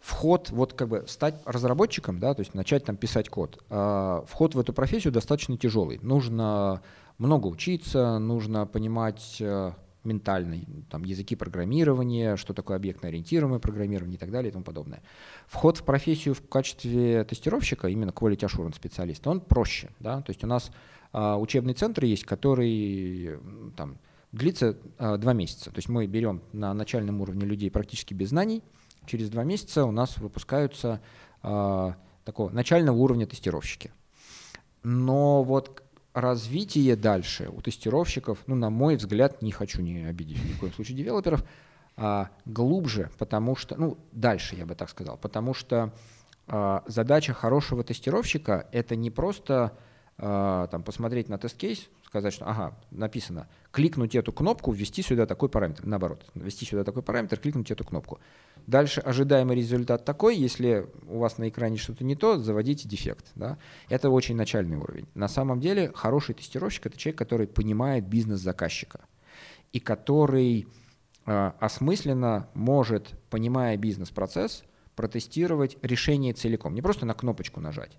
вход, 0.00 0.50
вот 0.50 0.74
как 0.74 0.88
бы 0.88 1.04
стать 1.06 1.40
разработчиком, 1.44 2.18
да, 2.18 2.34
то 2.34 2.40
есть 2.40 2.54
начать 2.54 2.84
там 2.84 2.96
писать 2.96 3.28
код, 3.28 3.62
а, 3.70 4.24
вход 4.26 4.54
в 4.54 4.58
эту 4.58 4.72
профессию 4.72 5.12
достаточно 5.12 5.56
тяжелый. 5.56 5.98
Нужно 6.02 6.82
много 7.18 7.46
учиться, 7.46 8.18
нужно 8.18 8.66
понимать 8.66 9.36
э, 9.40 9.72
ментальный, 10.04 10.66
там, 10.90 11.04
языки 11.04 11.36
программирования, 11.36 12.36
что 12.36 12.54
такое 12.54 12.76
объектно-ориентированное 12.76 13.58
программирование 13.58 14.16
и 14.16 14.18
так 14.18 14.30
далее 14.30 14.50
и 14.50 14.52
тому 14.52 14.64
подобное. 14.64 15.02
Вход 15.46 15.78
в 15.78 15.84
профессию 15.84 16.34
в 16.34 16.48
качестве 16.48 17.24
тестировщика, 17.24 17.88
именно 17.88 18.10
quality 18.10 18.40
assurance 18.40 18.76
специалиста, 18.76 19.30
он 19.30 19.40
проще. 19.40 19.90
Да? 20.00 20.22
То 20.22 20.30
есть 20.30 20.44
у 20.44 20.46
нас 20.46 20.70
а, 21.12 21.38
учебный 21.38 21.74
центр 21.74 22.04
есть, 22.04 22.24
который 22.24 23.38
там, 23.76 23.98
длится 24.32 24.76
а, 24.98 25.16
два 25.16 25.32
месяца. 25.32 25.70
То 25.70 25.76
есть 25.78 25.88
мы 25.88 26.06
берем 26.06 26.42
на 26.52 26.74
начальном 26.74 27.20
уровне 27.20 27.46
людей 27.46 27.70
практически 27.70 28.14
без 28.14 28.30
знаний, 28.30 28.62
через 29.06 29.30
два 29.30 29.44
месяца 29.44 29.84
у 29.84 29.92
нас 29.92 30.18
выпускаются 30.18 31.00
а, 31.42 31.96
такого 32.24 32.50
начального 32.50 32.96
уровня 32.96 33.26
тестировщики. 33.26 33.92
Но 34.82 35.42
вот 35.42 35.83
развитие 36.14 36.96
дальше 36.96 37.50
у 37.50 37.60
тестировщиков, 37.60 38.38
ну, 38.46 38.54
на 38.54 38.70
мой 38.70 38.96
взгляд, 38.96 39.42
не 39.42 39.50
хочу 39.50 39.82
не 39.82 40.04
обидеть 40.04 40.42
ни 40.44 40.52
в 40.52 40.60
коем 40.60 40.72
случае 40.72 40.96
девелоперов, 40.96 41.44
а, 41.96 42.30
глубже, 42.44 43.10
потому 43.18 43.56
что, 43.56 43.76
ну, 43.76 43.98
дальше 44.12 44.56
я 44.56 44.64
бы 44.64 44.74
так 44.74 44.88
сказал, 44.88 45.18
потому 45.18 45.54
что 45.54 45.92
а, 46.46 46.84
задача 46.86 47.34
хорошего 47.34 47.84
тестировщика 47.84 48.68
это 48.72 48.96
не 48.96 49.10
просто 49.10 49.76
а, 50.16 50.68
там, 50.68 50.84
посмотреть 50.84 51.28
на 51.28 51.36
тест-кейс, 51.36 51.88
сказать, 52.06 52.32
что 52.32 52.48
ага, 52.48 52.78
написано, 52.92 53.48
кликнуть 53.72 54.14
эту 54.14 54.32
кнопку, 54.32 54.70
ввести 54.70 55.02
сюда 55.02 55.26
такой 55.26 55.48
параметр. 55.48 55.84
Наоборот, 55.84 56.24
ввести 56.34 56.64
сюда 56.64 56.84
такой 56.84 57.02
параметр, 57.02 57.38
кликнуть 57.38 57.72
эту 57.72 57.84
кнопку. 57.84 58.20
Дальше 58.66 59.00
ожидаемый 59.00 59.56
результат 59.56 60.04
такой, 60.04 60.36
если 60.36 60.86
у 61.06 61.18
вас 61.18 61.36
на 61.38 61.48
экране 61.48 61.76
что-то 61.76 62.02
не 62.02 62.16
то, 62.16 62.38
заводите 62.38 62.88
дефект. 62.88 63.30
Да? 63.34 63.58
Это 63.88 64.08
очень 64.08 64.36
начальный 64.36 64.76
уровень. 64.76 65.06
На 65.14 65.28
самом 65.28 65.60
деле 65.60 65.92
хороший 65.94 66.34
тестировщик– 66.34 66.86
это 66.86 66.96
человек, 66.96 67.18
который 67.18 67.46
понимает 67.46 68.06
бизнес 68.06 68.40
заказчика 68.40 69.00
и 69.72 69.80
который 69.80 70.66
э, 71.26 71.52
осмысленно 71.60 72.48
может, 72.54 73.12
понимая 73.28 73.76
бизнес-процесс, 73.76 74.64
протестировать 74.96 75.76
решение 75.82 76.32
целиком. 76.32 76.74
Не 76.74 76.80
просто 76.80 77.04
на 77.04 77.14
кнопочку 77.14 77.60
нажать, 77.60 77.96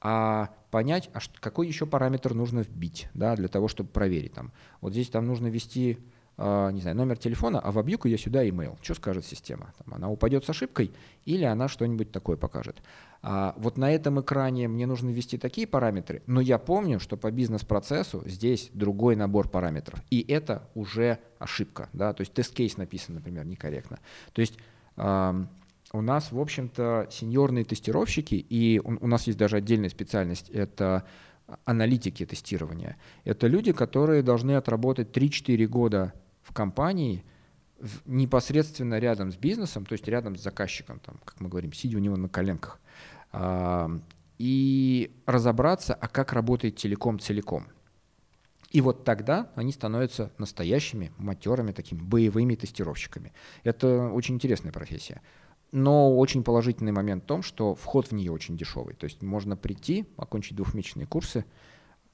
а 0.00 0.50
понять, 0.70 1.10
а 1.12 1.18
какой 1.40 1.66
еще 1.66 1.86
параметр 1.86 2.34
нужно 2.34 2.60
вбить 2.60 3.08
да, 3.14 3.34
для 3.36 3.48
того, 3.48 3.68
чтобы 3.68 3.88
проверить. 3.88 4.34
Там. 4.34 4.52
Вот 4.80 4.92
здесь 4.92 5.08
там 5.08 5.26
нужно 5.26 5.46
ввести 5.46 5.98
не 6.36 6.80
знаю, 6.80 6.96
номер 6.96 7.16
телефона, 7.16 7.60
а 7.60 7.70
вобью-ка 7.70 8.08
я 8.08 8.18
сюда 8.18 8.44
email. 8.44 8.76
Что 8.82 8.94
скажет 8.94 9.24
система? 9.24 9.72
Там, 9.78 9.94
она 9.94 10.10
упадет 10.10 10.44
с 10.44 10.50
ошибкой 10.50 10.90
или 11.24 11.44
она 11.44 11.68
что-нибудь 11.68 12.10
такое 12.10 12.36
покажет. 12.36 12.82
А 13.22 13.54
вот 13.56 13.78
на 13.78 13.92
этом 13.92 14.20
экране 14.20 14.68
мне 14.68 14.86
нужно 14.86 15.10
ввести 15.10 15.38
такие 15.38 15.66
параметры, 15.66 16.22
но 16.26 16.40
я 16.40 16.58
помню, 16.58 17.00
что 17.00 17.16
по 17.16 17.30
бизнес-процессу 17.30 18.22
здесь 18.26 18.70
другой 18.74 19.16
набор 19.16 19.48
параметров. 19.48 20.02
И 20.10 20.20
это 20.28 20.68
уже 20.74 21.18
ошибка. 21.38 21.88
Да? 21.92 22.12
То 22.12 22.22
есть 22.22 22.34
тест-кейс 22.34 22.76
написан, 22.76 23.14
например, 23.14 23.46
некорректно. 23.46 24.00
То 24.32 24.40
есть 24.40 24.58
у 24.96 26.00
нас, 26.00 26.32
в 26.32 26.40
общем-то, 26.40 27.06
сеньорные 27.10 27.64
тестировщики, 27.64 28.34
и 28.34 28.80
у 28.80 29.06
нас 29.06 29.28
есть 29.28 29.38
даже 29.38 29.56
отдельная 29.56 29.88
специальность, 29.88 30.50
это 30.50 31.04
аналитики 31.64 32.26
тестирования. 32.26 32.96
Это 33.24 33.46
люди, 33.46 33.72
которые 33.72 34.22
должны 34.22 34.56
отработать 34.56 35.16
3-4 35.16 35.66
года 35.66 36.12
в 36.44 36.52
компании 36.52 37.24
непосредственно 38.04 39.00
рядом 39.00 39.32
с 39.32 39.36
бизнесом, 39.36 39.84
то 39.84 39.94
есть 39.94 40.06
рядом 40.06 40.36
с 40.36 40.42
заказчиком, 40.42 41.00
там, 41.00 41.18
как 41.24 41.40
мы 41.40 41.48
говорим, 41.48 41.72
сидя 41.72 41.96
у 41.96 42.00
него 42.00 42.16
на 42.16 42.28
коленках, 42.28 42.78
и 44.38 45.10
разобраться, 45.26 45.94
а 45.94 46.06
как 46.08 46.32
работает 46.32 46.76
телеком 46.76 47.18
целиком. 47.18 47.66
И 48.70 48.80
вот 48.80 49.04
тогда 49.04 49.52
они 49.54 49.70
становятся 49.72 50.32
настоящими, 50.38 51.12
матерыми, 51.18 51.72
такими 51.72 52.00
боевыми 52.00 52.56
тестировщиками. 52.56 53.32
Это 53.62 54.10
очень 54.10 54.34
интересная 54.34 54.72
профессия. 54.72 55.20
Но 55.70 56.16
очень 56.16 56.42
положительный 56.42 56.92
момент 56.92 57.24
в 57.24 57.26
том, 57.26 57.42
что 57.42 57.74
вход 57.74 58.08
в 58.08 58.12
нее 58.12 58.32
очень 58.32 58.56
дешевый. 58.56 58.94
То 58.94 59.04
есть 59.04 59.22
можно 59.22 59.56
прийти, 59.56 60.06
окончить 60.16 60.56
двухмесячные 60.56 61.06
курсы, 61.06 61.44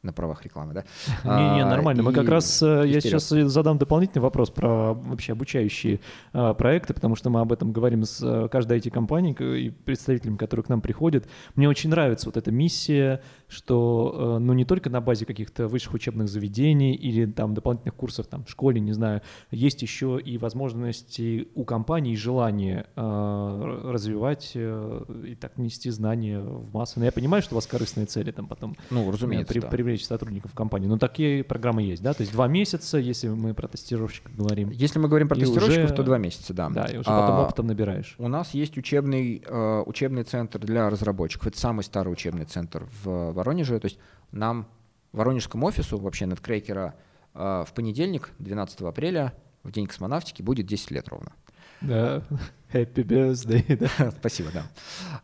на 0.03 0.13
правах 0.13 0.45
рекламы, 0.45 0.73
да? 0.73 0.85
Не-не, 1.25 1.63
а, 1.63 1.69
нормально. 1.69 2.03
Мы 2.03 2.13
как 2.13 2.29
раз, 2.29 2.63
э, 2.63 2.85
я 2.87 3.01
сейчас 3.01 3.29
задам 3.29 3.77
дополнительный 3.79 4.23
вопрос 4.23 4.51
про 4.51 4.95
вообще 4.95 5.33
обучающие 5.33 6.01
а, 6.33 6.55
проекты, 6.55 6.95
потому 6.95 7.17
что 7.17 7.29
мы 7.29 7.41
об 7.41 7.53
этом 7.53 7.73
говорим 7.73 8.05
с 8.05 8.21
э, 8.23 8.49
каждой 8.49 8.79
IT-компанией 8.79 9.67
и 9.67 9.71
представителями, 9.71 10.37
которые 10.37 10.65
к 10.65 10.69
нам 10.69 10.81
приходят. 10.81 11.29
Мне 11.55 11.69
очень 11.69 11.91
нравится 11.91 12.27
вот 12.27 12.37
эта 12.39 12.51
миссия, 12.51 13.21
что, 13.47 14.37
э, 14.37 14.39
ну, 14.39 14.55
не 14.55 14.65
только 14.65 14.89
на 14.89 15.03
базе 15.03 15.27
каких-то 15.27 15.69
высших 15.69 15.93
учебных 15.93 16.29
заведений 16.29 16.95
или 16.95 17.27
там 17.27 17.53
дополнительных 17.53 17.95
курсов 17.95 18.27
там 18.27 18.45
в 18.45 18.51
школе, 18.51 18.81
не 18.81 18.93
знаю, 18.93 19.21
есть 19.51 19.83
еще 19.83 20.19
и 20.25 20.39
возможности 20.39 21.49
у 21.55 21.65
компаний, 21.65 22.17
желание 22.17 22.87
развивать 22.97 24.53
и 24.55 25.37
так 25.41 25.59
нести 25.59 25.91
знания 25.91 26.41
в 26.41 26.73
массы. 26.73 26.99
Но 26.99 27.05
я 27.05 27.13
понимаю, 27.13 27.43
что 27.43 27.55
у 27.55 27.57
вас 27.57 27.67
корыстные 27.67 28.07
цели 28.07 28.31
там 28.31 28.47
потом. 28.47 28.77
Ну, 28.91 29.11
разумеется, 29.11 29.53
при, 29.53 29.61
да 29.61 29.69
привлечь 29.91 30.07
сотрудников 30.07 30.55
компании. 30.55 30.87
Но 30.87 30.99
такие 30.99 31.43
программы 31.43 31.83
есть, 31.83 32.03
да? 32.03 32.15
То 32.15 32.23
есть 32.23 32.33
два 32.33 32.47
месяца, 32.47 32.99
если 32.99 33.29
мы 33.29 33.55
про 33.55 33.69
тестировщиков 33.69 34.35
говорим. 34.37 34.71
Если 34.71 34.99
мы 34.99 35.09
говорим 35.09 35.29
про 35.29 35.37
тестировщиков, 35.37 35.87
уже, 35.87 35.95
то 35.95 36.03
два 36.03 36.19
месяца, 36.19 36.55
да. 36.55 36.69
Да, 36.69 36.87
и 36.87 36.97
уже 36.97 37.09
потом 37.09 37.37
а, 37.37 37.45
опытом 37.45 37.67
набираешь. 37.67 38.15
У 38.19 38.29
нас 38.29 38.55
есть 38.55 38.79
учебный, 38.79 39.39
uh, 39.39 39.83
учебный 39.85 40.23
центр 40.23 40.59
для 40.61 40.89
разработчиков. 40.89 41.49
Это 41.49 41.59
самый 41.59 41.83
старый 41.83 42.13
учебный 42.13 42.45
центр 42.45 42.89
в 43.03 43.33
Воронеже. 43.33 43.79
То 43.81 43.87
есть 43.87 43.99
нам, 44.31 44.67
воронежскому 45.13 45.67
офису, 45.67 45.99
вообще 45.99 46.27
NetCracker, 46.27 46.93
uh, 47.35 47.65
в 47.65 47.73
понедельник, 47.73 48.31
12 48.39 48.83
апреля, 48.83 49.33
в 49.63 49.73
день 49.73 49.87
космонавтики, 49.87 50.43
будет 50.43 50.67
10 50.67 50.91
лет 50.93 51.09
ровно. 51.09 51.33
Да, 51.81 52.23
happy 52.73 53.05
birthday. 53.05 53.77
Да. 53.77 54.11
Спасибо, 54.19 54.51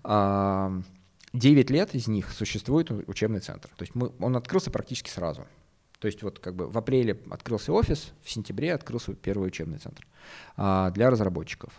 да. 0.02 0.82
Uh, 1.36 1.38
9 1.38 1.70
лет 1.70 1.94
из 1.94 2.08
них 2.08 2.30
существует 2.30 2.90
учебный 2.90 3.40
центр. 3.40 3.68
То 3.76 3.82
есть 3.82 3.94
мы, 3.94 4.10
он 4.20 4.36
открылся 4.36 4.70
практически 4.70 5.10
сразу. 5.10 5.46
То 5.98 6.06
есть 6.06 6.22
вот 6.22 6.38
как 6.38 6.54
бы 6.54 6.66
в 6.66 6.76
апреле 6.76 7.18
открылся 7.30 7.72
офис, 7.72 8.12
в 8.22 8.30
сентябре 8.30 8.74
открылся 8.74 9.14
первый 9.14 9.48
учебный 9.48 9.78
центр 9.78 10.06
а, 10.56 10.90
для 10.90 11.10
разработчиков. 11.10 11.72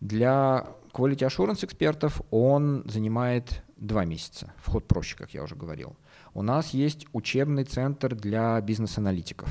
Для 0.00 0.66
quality 0.92 1.28
assurance 1.28 1.64
экспертов 1.64 2.22
он 2.30 2.84
занимает 2.86 3.62
два 3.76 4.06
месяца. 4.06 4.52
Вход 4.58 4.88
проще, 4.88 5.16
как 5.16 5.34
я 5.34 5.42
уже 5.42 5.56
говорил. 5.56 5.94
У 6.32 6.42
нас 6.42 6.70
есть 6.70 7.06
учебный 7.12 7.64
центр 7.64 8.14
для 8.14 8.60
бизнес-аналитиков. 8.60 9.50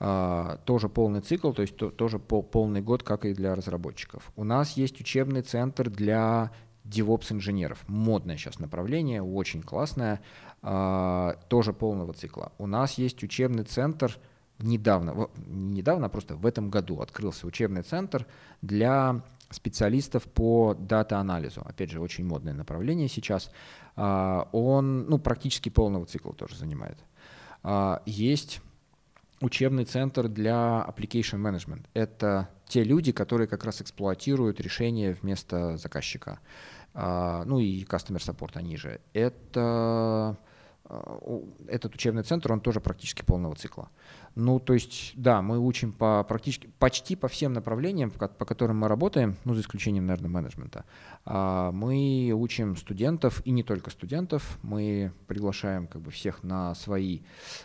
Uh, 0.00 0.60
тоже 0.64 0.88
полный 0.88 1.20
цикл, 1.20 1.50
то 1.50 1.62
есть 1.62 1.76
то, 1.76 1.90
тоже 1.90 2.20
пол, 2.20 2.44
полный 2.44 2.80
год, 2.80 3.02
как 3.02 3.24
и 3.24 3.34
для 3.34 3.56
разработчиков. 3.56 4.30
У 4.36 4.44
нас 4.44 4.76
есть 4.76 5.00
учебный 5.00 5.42
центр 5.42 5.90
для 5.90 6.52
DevOps-инженеров. 6.88 7.84
Модное 7.86 8.36
сейчас 8.36 8.58
направление, 8.58 9.22
очень 9.22 9.62
классное, 9.62 10.20
э, 10.62 11.34
тоже 11.48 11.72
полного 11.72 12.12
цикла. 12.12 12.52
У 12.58 12.66
нас 12.66 12.94
есть 12.94 13.22
учебный 13.22 13.64
центр, 13.64 14.18
недавно, 14.58 15.28
недавно, 15.46 16.06
а 16.06 16.08
просто 16.08 16.36
в 16.36 16.46
этом 16.46 16.70
году 16.70 17.00
открылся 17.00 17.46
учебный 17.46 17.82
центр 17.82 18.26
для 18.62 19.22
специалистов 19.50 20.24
по 20.24 20.74
дата-анализу. 20.74 21.62
Опять 21.64 21.90
же, 21.90 22.00
очень 22.00 22.24
модное 22.24 22.54
направление 22.54 23.08
сейчас. 23.08 23.50
Э, 23.96 24.44
он 24.52 25.06
ну, 25.08 25.18
практически 25.18 25.68
полного 25.68 26.06
цикла 26.06 26.32
тоже 26.32 26.56
занимает. 26.56 26.98
Э, 27.64 27.98
есть 28.06 28.60
учебный 29.40 29.84
центр 29.84 30.28
для 30.28 30.84
application 30.88 31.40
management. 31.40 31.86
Это 31.94 32.48
те 32.66 32.84
люди, 32.84 33.12
которые 33.12 33.46
как 33.46 33.64
раз 33.64 33.80
эксплуатируют 33.80 34.60
решения 34.60 35.16
вместо 35.20 35.76
заказчика. 35.76 36.40
А, 37.00 37.44
ну 37.44 37.60
и 37.60 37.84
Customer 37.84 38.18
Support 38.18 38.58
они 38.58 38.76
же, 38.76 39.00
это 39.12 40.36
а, 40.84 41.40
этот 41.68 41.94
учебный 41.94 42.24
центр, 42.24 42.52
он 42.52 42.60
тоже 42.60 42.80
практически 42.80 43.22
полного 43.22 43.54
цикла. 43.54 43.88
Ну, 44.38 44.60
то 44.60 44.72
есть, 44.72 45.14
да, 45.16 45.42
мы 45.42 45.58
учим 45.58 45.90
по 45.90 46.22
практически, 46.22 46.68
почти 46.78 47.16
по 47.16 47.26
всем 47.26 47.52
направлениям, 47.54 48.12
по, 48.12 48.28
которым 48.28 48.78
мы 48.78 48.86
работаем, 48.86 49.34
ну, 49.44 49.52
за 49.52 49.62
исключением, 49.62 50.06
наверное, 50.06 50.30
менеджмента. 50.30 50.84
А, 51.24 51.72
мы 51.72 52.30
учим 52.32 52.76
студентов, 52.76 53.42
и 53.44 53.50
не 53.50 53.64
только 53.64 53.90
студентов, 53.90 54.60
мы 54.62 55.10
приглашаем 55.26 55.88
как 55.88 56.02
бы 56.02 56.12
всех 56.12 56.44
на 56.44 56.76
свои 56.76 57.22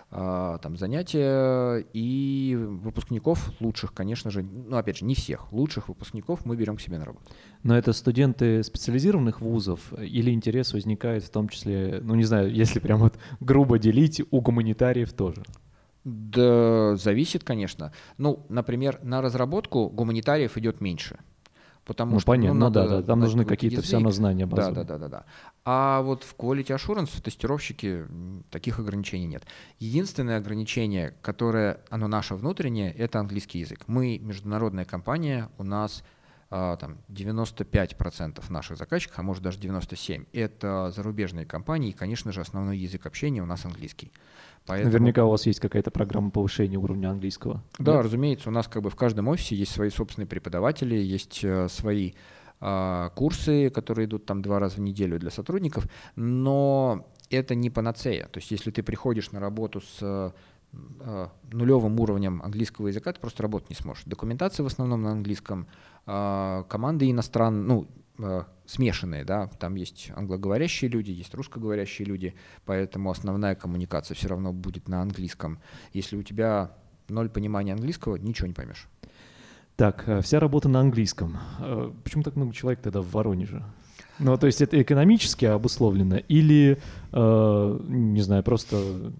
а, 0.09 0.57
там 0.57 0.75
занятия, 0.75 1.85
и 1.93 2.57
выпускников 2.57 3.51
лучших, 3.59 3.93
конечно 3.93 4.31
же, 4.31 4.41
ну, 4.41 4.75
опять 4.75 4.97
же, 4.97 5.05
не 5.05 5.13
всех, 5.13 5.53
лучших 5.53 5.89
выпускников 5.89 6.43
мы 6.43 6.55
берем 6.55 6.77
к 6.77 6.81
себе 6.81 6.97
на 6.97 7.05
работу. 7.05 7.23
Но 7.61 7.77
это 7.77 7.93
студенты 7.93 8.63
специализированных 8.63 9.41
вузов 9.41 9.93
или 9.93 10.31
интерес 10.31 10.73
возникает 10.73 11.23
в 11.23 11.29
том 11.29 11.49
числе, 11.49 11.99
ну, 12.01 12.15
не 12.15 12.23
знаю, 12.23 12.51
если 12.51 12.79
прям 12.79 12.97
вот 12.97 13.13
грубо 13.41 13.77
делить, 13.77 14.23
у 14.31 14.41
гуманитариев 14.41 15.13
тоже? 15.13 15.43
Да, 16.03 16.95
зависит, 16.95 17.43
конечно. 17.43 17.93
Ну, 18.17 18.45
например, 18.49 18.99
на 19.03 19.21
разработку 19.21 19.89
гуманитариев 19.89 20.57
идет 20.57 20.81
меньше. 20.81 21.19
Потому 21.85 22.13
ну, 22.13 22.19
что, 22.19 22.27
понятно, 22.27 22.53
ну, 22.53 22.59
надо, 22.65 22.83
ну 22.83 22.89
да, 22.89 22.95
да, 22.97 23.03
там 23.03 23.19
нужны 23.19 23.43
какие-то 23.43 23.81
все 23.81 23.97
равно 23.97 24.11
знания 24.11 24.45
базовые. 24.45 24.73
Да, 24.73 24.83
да, 24.83 24.97
да, 24.97 25.07
да, 25.07 25.17
да. 25.19 25.25
А 25.65 26.01
вот 26.01 26.23
в 26.23 26.35
Quality 26.37 26.67
Assurance, 26.67 27.07
в 27.07 27.21
тестировщике, 27.21 28.05
таких 28.49 28.79
ограничений 28.79 29.27
нет. 29.27 29.43
Единственное 29.79 30.37
ограничение, 30.37 31.13
которое, 31.21 31.81
оно 31.89 32.07
наше 32.07 32.35
внутреннее, 32.35 32.91
это 32.93 33.19
английский 33.19 33.59
язык. 33.59 33.83
Мы 33.87 34.17
международная 34.17 34.85
компания, 34.85 35.49
у 35.57 35.63
нас 35.63 36.03
а, 36.49 36.77
там 36.77 36.99
95% 37.09 38.43
наших 38.51 38.77
заказчиков, 38.77 39.17
а 39.17 39.23
может 39.23 39.41
даже 39.41 39.59
97%, 39.59 40.27
это 40.33 40.93
зарубежные 40.95 41.47
компании, 41.47 41.89
и, 41.89 41.93
конечно 41.93 42.31
же, 42.31 42.41
основной 42.41 42.77
язык 42.77 43.07
общения 43.07 43.41
у 43.41 43.47
нас 43.47 43.65
английский. 43.65 44.11
Поэтому... 44.65 44.91
Наверняка 44.91 45.25
у 45.25 45.29
вас 45.29 45.45
есть 45.45 45.59
какая-то 45.59 45.91
программа 45.91 46.31
повышения 46.31 46.77
уровня 46.77 47.09
английского. 47.09 47.63
Да, 47.79 47.95
Нет? 47.95 48.05
разумеется, 48.05 48.49
у 48.49 48.51
нас 48.51 48.67
как 48.67 48.81
бы 48.81 48.89
в 48.89 48.95
каждом 48.95 49.27
офисе 49.27 49.55
есть 49.55 49.71
свои 49.71 49.89
собственные 49.89 50.27
преподаватели, 50.27 50.95
есть 50.95 51.43
э, 51.43 51.67
свои 51.67 52.13
э, 52.61 53.09
курсы, 53.15 53.69
которые 53.69 54.05
идут 54.05 54.25
там 54.25 54.41
два 54.41 54.59
раза 54.59 54.75
в 54.75 54.79
неделю 54.79 55.19
для 55.19 55.31
сотрудников, 55.31 55.87
но 56.15 57.07
это 57.29 57.55
не 57.55 57.69
панацея. 57.69 58.27
То 58.27 58.39
есть 58.39 58.51
если 58.51 58.71
ты 58.71 58.83
приходишь 58.83 59.31
на 59.31 59.41
работу 59.41 59.81
с 59.81 59.97
э, 60.01 61.27
нулевым 61.51 61.99
уровнем 61.99 62.41
английского 62.41 62.87
языка, 62.87 63.11
ты 63.11 63.19
просто 63.19 63.43
работать 63.43 63.69
не 63.69 63.75
сможешь. 63.75 64.03
Документация 64.05 64.63
в 64.63 64.67
основном 64.67 65.01
на 65.01 65.11
английском, 65.11 65.67
э, 66.05 66.63
команды 66.69 67.11
иностранные, 67.11 67.63
ну, 67.63 67.87
смешанные, 68.65 69.25
да, 69.25 69.47
там 69.59 69.75
есть 69.75 70.11
англоговорящие 70.15 70.89
люди, 70.89 71.11
есть 71.11 71.33
русскоговорящие 71.33 72.07
люди, 72.07 72.33
поэтому 72.65 73.11
основная 73.11 73.55
коммуникация 73.55 74.15
все 74.15 74.27
равно 74.29 74.53
будет 74.53 74.87
на 74.87 75.01
английском. 75.01 75.59
Если 75.91 76.15
у 76.15 76.23
тебя 76.23 76.71
ноль 77.09 77.29
понимания 77.29 77.73
английского, 77.73 78.15
ничего 78.15 78.47
не 78.47 78.53
поймешь. 78.53 78.87
Так, 79.75 80.07
э, 80.07 80.21
вся 80.21 80.39
работа 80.39 80.69
на 80.69 80.79
английском. 80.79 81.37
Э, 81.59 81.91
почему 82.03 82.23
так 82.23 82.35
много 82.35 82.53
человек 82.53 82.81
тогда 82.81 83.01
в 83.01 83.11
Воронеже? 83.11 83.63
Ну, 84.19 84.37
то 84.37 84.45
есть 84.45 84.61
это 84.61 84.79
экономически 84.81 85.45
обусловлено 85.45 86.17
или, 86.17 86.79
э, 87.11 87.79
не 87.87 88.21
знаю, 88.21 88.43
просто 88.43 89.11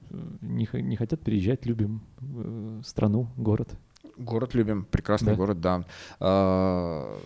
не, 0.42 0.70
не 0.74 0.96
хотят 0.96 1.22
переезжать, 1.22 1.66
любим 1.66 2.02
э, 2.22 2.82
страну, 2.86 3.28
город? 3.36 3.70
Город 4.18 4.54
любим, 4.54 4.86
прекрасный 4.86 5.32
да? 5.32 5.36
город, 5.36 5.62
да. 5.62 5.86
Э, 6.20 7.18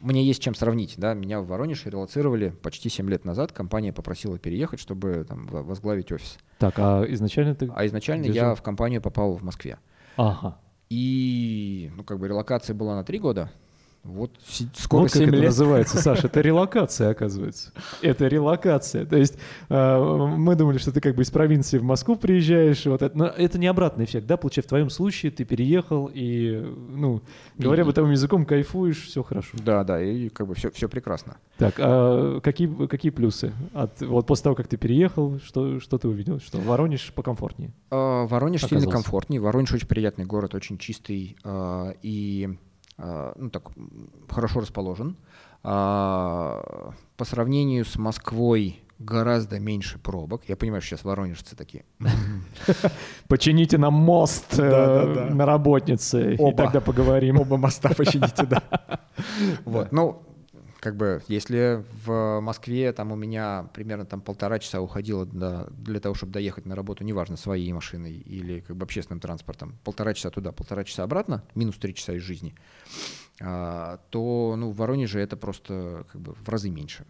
мне 0.00 0.24
есть 0.24 0.42
чем 0.42 0.54
сравнить. 0.54 0.94
Да? 0.96 1.14
Меня 1.14 1.40
в 1.40 1.46
Воронеж 1.46 1.84
релацировали 1.86 2.50
почти 2.50 2.88
7 2.88 3.08
лет 3.08 3.24
назад. 3.24 3.52
Компания 3.52 3.92
попросила 3.92 4.38
переехать, 4.38 4.80
чтобы 4.80 5.24
там, 5.28 5.46
возглавить 5.46 6.12
офис. 6.12 6.38
Так, 6.58 6.74
а 6.78 7.04
изначально 7.08 7.54
ты... 7.54 7.70
А 7.74 7.86
изначально 7.86 8.26
я 8.26 8.54
в 8.54 8.62
компанию 8.62 9.00
попал 9.00 9.36
в 9.36 9.42
Москве. 9.42 9.78
Ага. 10.16 10.58
И, 10.88 11.90
ну, 11.96 12.04
как 12.04 12.18
бы 12.18 12.28
релокация 12.28 12.74
была 12.74 12.94
на 12.94 13.04
три 13.04 13.18
года, 13.18 13.50
вот 14.06 14.30
скоро 14.74 15.02
вот 15.02 15.12
как 15.12 15.18
7 15.18 15.28
это 15.28 15.36
лет. 15.36 15.44
называется, 15.46 15.98
Саша, 15.98 16.26
это 16.28 16.40
релокация, 16.40 17.10
оказывается. 17.10 17.72
Это 18.02 18.26
релокация. 18.26 19.04
То 19.04 19.16
есть 19.16 19.36
э, 19.68 20.26
мы 20.36 20.54
думали, 20.54 20.78
что 20.78 20.92
ты 20.92 21.00
как 21.00 21.14
бы 21.14 21.22
из 21.22 21.30
провинции 21.30 21.78
в 21.78 21.82
Москву 21.82 22.16
приезжаешь, 22.16 22.86
вот 22.86 23.02
это, 23.02 23.16
но 23.16 23.26
это 23.26 23.58
не 23.58 23.66
обратный 23.66 24.04
эффект, 24.04 24.26
да? 24.26 24.36
Получается, 24.36 24.68
в 24.68 24.70
твоем 24.70 24.90
случае 24.90 25.32
ты 25.32 25.44
переехал 25.44 26.10
и, 26.12 26.62
ну, 26.90 27.22
говоря 27.58 27.84
бытовым 27.84 28.12
языком, 28.12 28.46
кайфуешь, 28.46 29.06
все 29.06 29.22
хорошо. 29.22 29.56
Да, 29.64 29.84
да, 29.84 30.02
и 30.02 30.28
как 30.28 30.46
бы 30.46 30.54
все, 30.54 30.70
все 30.70 30.88
прекрасно. 30.88 31.36
Так, 31.58 31.74
а 31.78 32.40
какие, 32.40 32.86
какие 32.86 33.10
плюсы? 33.10 33.52
От, 33.72 34.00
вот 34.00 34.26
после 34.26 34.44
того, 34.44 34.56
как 34.56 34.68
ты 34.68 34.76
переехал, 34.76 35.38
что, 35.40 35.80
что 35.80 35.98
ты 35.98 36.08
увидел? 36.08 36.40
Что 36.40 36.58
Воронеж 36.58 37.12
покомфортнее? 37.14 37.72
А, 37.90 38.26
Воронеж 38.26 38.60
сильно 38.62 38.78
Оказался. 38.78 39.04
комфортнее. 39.04 39.40
Воронеж 39.40 39.72
очень 39.72 39.88
приятный 39.88 40.24
город, 40.24 40.54
очень 40.54 40.78
чистый 40.78 41.36
а, 41.44 41.94
и 42.02 42.56
ну, 42.98 43.50
так, 43.50 43.70
хорошо 44.28 44.60
расположен. 44.60 45.16
А, 45.62 46.92
По 47.16 47.24
сравнению 47.24 47.84
с 47.84 47.96
Москвой 47.96 48.80
гораздо 48.98 49.58
меньше 49.58 49.98
пробок. 49.98 50.42
Я 50.48 50.56
понимаю, 50.56 50.80
что 50.80 50.90
сейчас 50.90 51.04
воронежцы 51.04 51.56
такие. 51.56 51.84
Почините 53.28 53.78
нам 53.78 53.94
мост 53.94 54.58
э, 54.58 55.30
на 55.30 55.44
работнице, 55.44 56.34
и 56.34 56.54
тогда 56.54 56.80
поговорим. 56.80 57.40
Оба 57.40 57.56
моста 57.56 57.90
почините, 57.94 58.46
да. 58.46 58.62
Вот, 59.64 59.92
ну, 59.92 60.22
как 60.80 60.96
бы, 60.96 61.22
если 61.28 61.84
в 62.04 62.40
Москве 62.40 62.92
там 62.92 63.12
у 63.12 63.16
меня 63.16 63.68
примерно 63.74 64.04
там 64.04 64.20
полтора 64.20 64.58
часа 64.58 64.80
уходило 64.80 65.24
до- 65.26 65.68
для 65.70 66.00
того, 66.00 66.14
чтобы 66.14 66.32
доехать 66.32 66.66
на 66.66 66.74
работу, 66.76 67.04
неважно, 67.04 67.36
своей 67.36 67.72
машиной 67.72 68.14
или 68.14 68.60
как 68.60 68.76
бы 68.76 68.84
общественным 68.84 69.20
транспортом, 69.20 69.78
полтора 69.84 70.14
часа 70.14 70.30
туда, 70.30 70.52
полтора 70.52 70.84
часа 70.84 71.02
обратно, 71.04 71.42
минус 71.54 71.76
три 71.76 71.94
часа 71.94 72.12
из 72.14 72.22
жизни, 72.22 72.54
а, 73.40 74.00
то, 74.10 74.54
ну, 74.56 74.70
в 74.70 74.76
Воронеже 74.76 75.20
это 75.20 75.36
просто 75.36 76.06
как 76.12 76.20
бы 76.20 76.34
в 76.34 76.48
разы 76.48 76.70
меньше. 76.70 77.04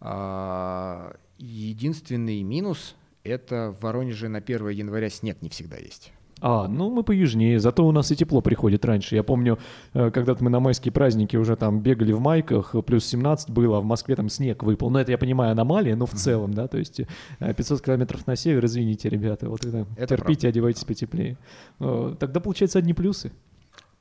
А, 0.00 1.16
Единственный 1.38 2.40
минус— 2.42 2.94
это 3.24 3.74
в 3.76 3.82
Воронеже 3.82 4.28
на 4.28 4.40
1 4.40 4.68
января 4.68 5.10
снег 5.10 5.42
не 5.42 5.48
всегда 5.48 5.76
есть. 5.76 6.12
А, 6.42 6.66
ну 6.66 6.90
мы 6.90 7.04
поюжнее, 7.04 7.60
зато 7.60 7.86
у 7.86 7.92
нас 7.92 8.10
и 8.10 8.16
тепло 8.16 8.40
приходит 8.40 8.84
раньше. 8.84 9.14
Я 9.14 9.22
помню, 9.22 9.60
э, 9.94 10.10
когда-то 10.10 10.42
мы 10.42 10.50
на 10.50 10.58
майские 10.58 10.90
праздники 10.90 11.36
уже 11.36 11.54
там 11.54 11.80
бегали 11.80 12.10
в 12.10 12.20
майках, 12.20 12.74
э, 12.74 12.82
плюс 12.82 13.04
17 13.06 13.50
было, 13.50 13.78
а 13.78 13.80
в 13.80 13.84
Москве 13.84 14.16
там 14.16 14.28
снег 14.28 14.64
выпал. 14.64 14.90
Ну 14.90 14.98
это 14.98 15.12
я 15.12 15.18
понимаю 15.18 15.52
аномалия, 15.52 15.94
но 15.94 16.04
в 16.04 16.14
целом, 16.14 16.52
да, 16.52 16.66
то 16.66 16.78
есть 16.78 17.00
э, 17.38 17.54
500 17.54 17.82
километров 17.82 18.26
на 18.26 18.34
север, 18.34 18.64
извините, 18.64 19.08
ребята, 19.08 19.48
вот 19.48 19.64
это, 19.64 19.86
Это 19.96 20.16
терпите, 20.16 20.48
одевайтесь 20.48 20.84
потеплее. 20.84 21.36
Э, 21.78 22.16
Тогда 22.18 22.40
получается 22.40 22.80
одни 22.80 22.92
плюсы. 22.92 23.30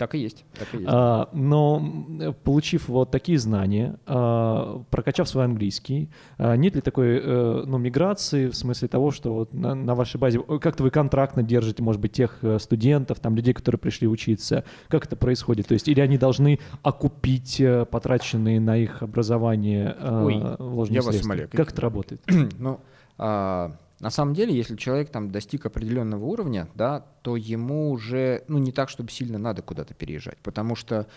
Так 0.01 0.15
и 0.15 0.17
есть, 0.17 0.45
так 0.57 0.67
и 0.73 0.77
есть. 0.77 0.89
А, 0.91 1.29
но 1.31 2.33
получив 2.43 2.87
вот 2.87 3.11
такие 3.11 3.37
знания, 3.37 3.99
а, 4.07 4.81
прокачав 4.89 5.29
свой 5.29 5.45
английский, 5.45 6.09
а, 6.39 6.55
нет 6.55 6.73
ли 6.73 6.81
такой 6.81 7.19
э, 7.21 7.63
ну, 7.67 7.77
миграции 7.77 8.47
в 8.47 8.55
смысле 8.55 8.87
того, 8.87 9.11
что 9.11 9.31
вот 9.31 9.53
на, 9.53 9.75
на 9.75 9.93
вашей 9.93 10.17
базе 10.17 10.39
э, 10.39 10.57
как-то 10.57 10.81
вы 10.81 10.89
контрактно 10.89 11.43
держите, 11.43 11.83
может 11.83 12.01
быть, 12.01 12.13
тех 12.13 12.39
э, 12.41 12.57
студентов, 12.57 13.19
там 13.19 13.35
людей, 13.35 13.53
которые 13.53 13.77
пришли 13.77 14.07
учиться, 14.07 14.63
как 14.87 15.05
это 15.05 15.15
происходит? 15.15 15.67
То 15.67 15.75
есть 15.75 15.87
или 15.87 15.99
они 15.99 16.17
должны 16.17 16.57
окупить 16.81 17.61
потраченные 17.91 18.59
на 18.59 18.77
их 18.77 19.03
образование 19.03 19.95
э, 19.99 20.23
Ой, 20.25 20.55
вложенные 20.57 20.95
я 20.95 21.01
вас 21.03 21.09
средства? 21.11 21.27
умоляю. 21.27 21.49
Как 21.51 21.73
это 21.73 21.81
работает? 21.81 22.21
Ну, 22.57 22.79
а, 23.19 23.73
на 24.01 24.09
самом 24.09 24.33
деле, 24.33 24.55
если 24.55 24.75
человек 24.75 25.11
там 25.11 25.29
достиг 25.29 25.67
определенного 25.67 26.25
уровня, 26.25 26.67
да, 26.73 27.05
то 27.21 27.35
ему 27.35 27.91
уже, 27.91 28.43
ну, 28.47 28.57
не 28.57 28.71
так, 28.71 28.89
чтобы 28.89 29.11
сильно 29.11 29.37
надо 29.37 29.61
куда-то 29.61 29.93
переезжать, 29.93 30.39
потому 30.39 30.75
что 30.75 31.07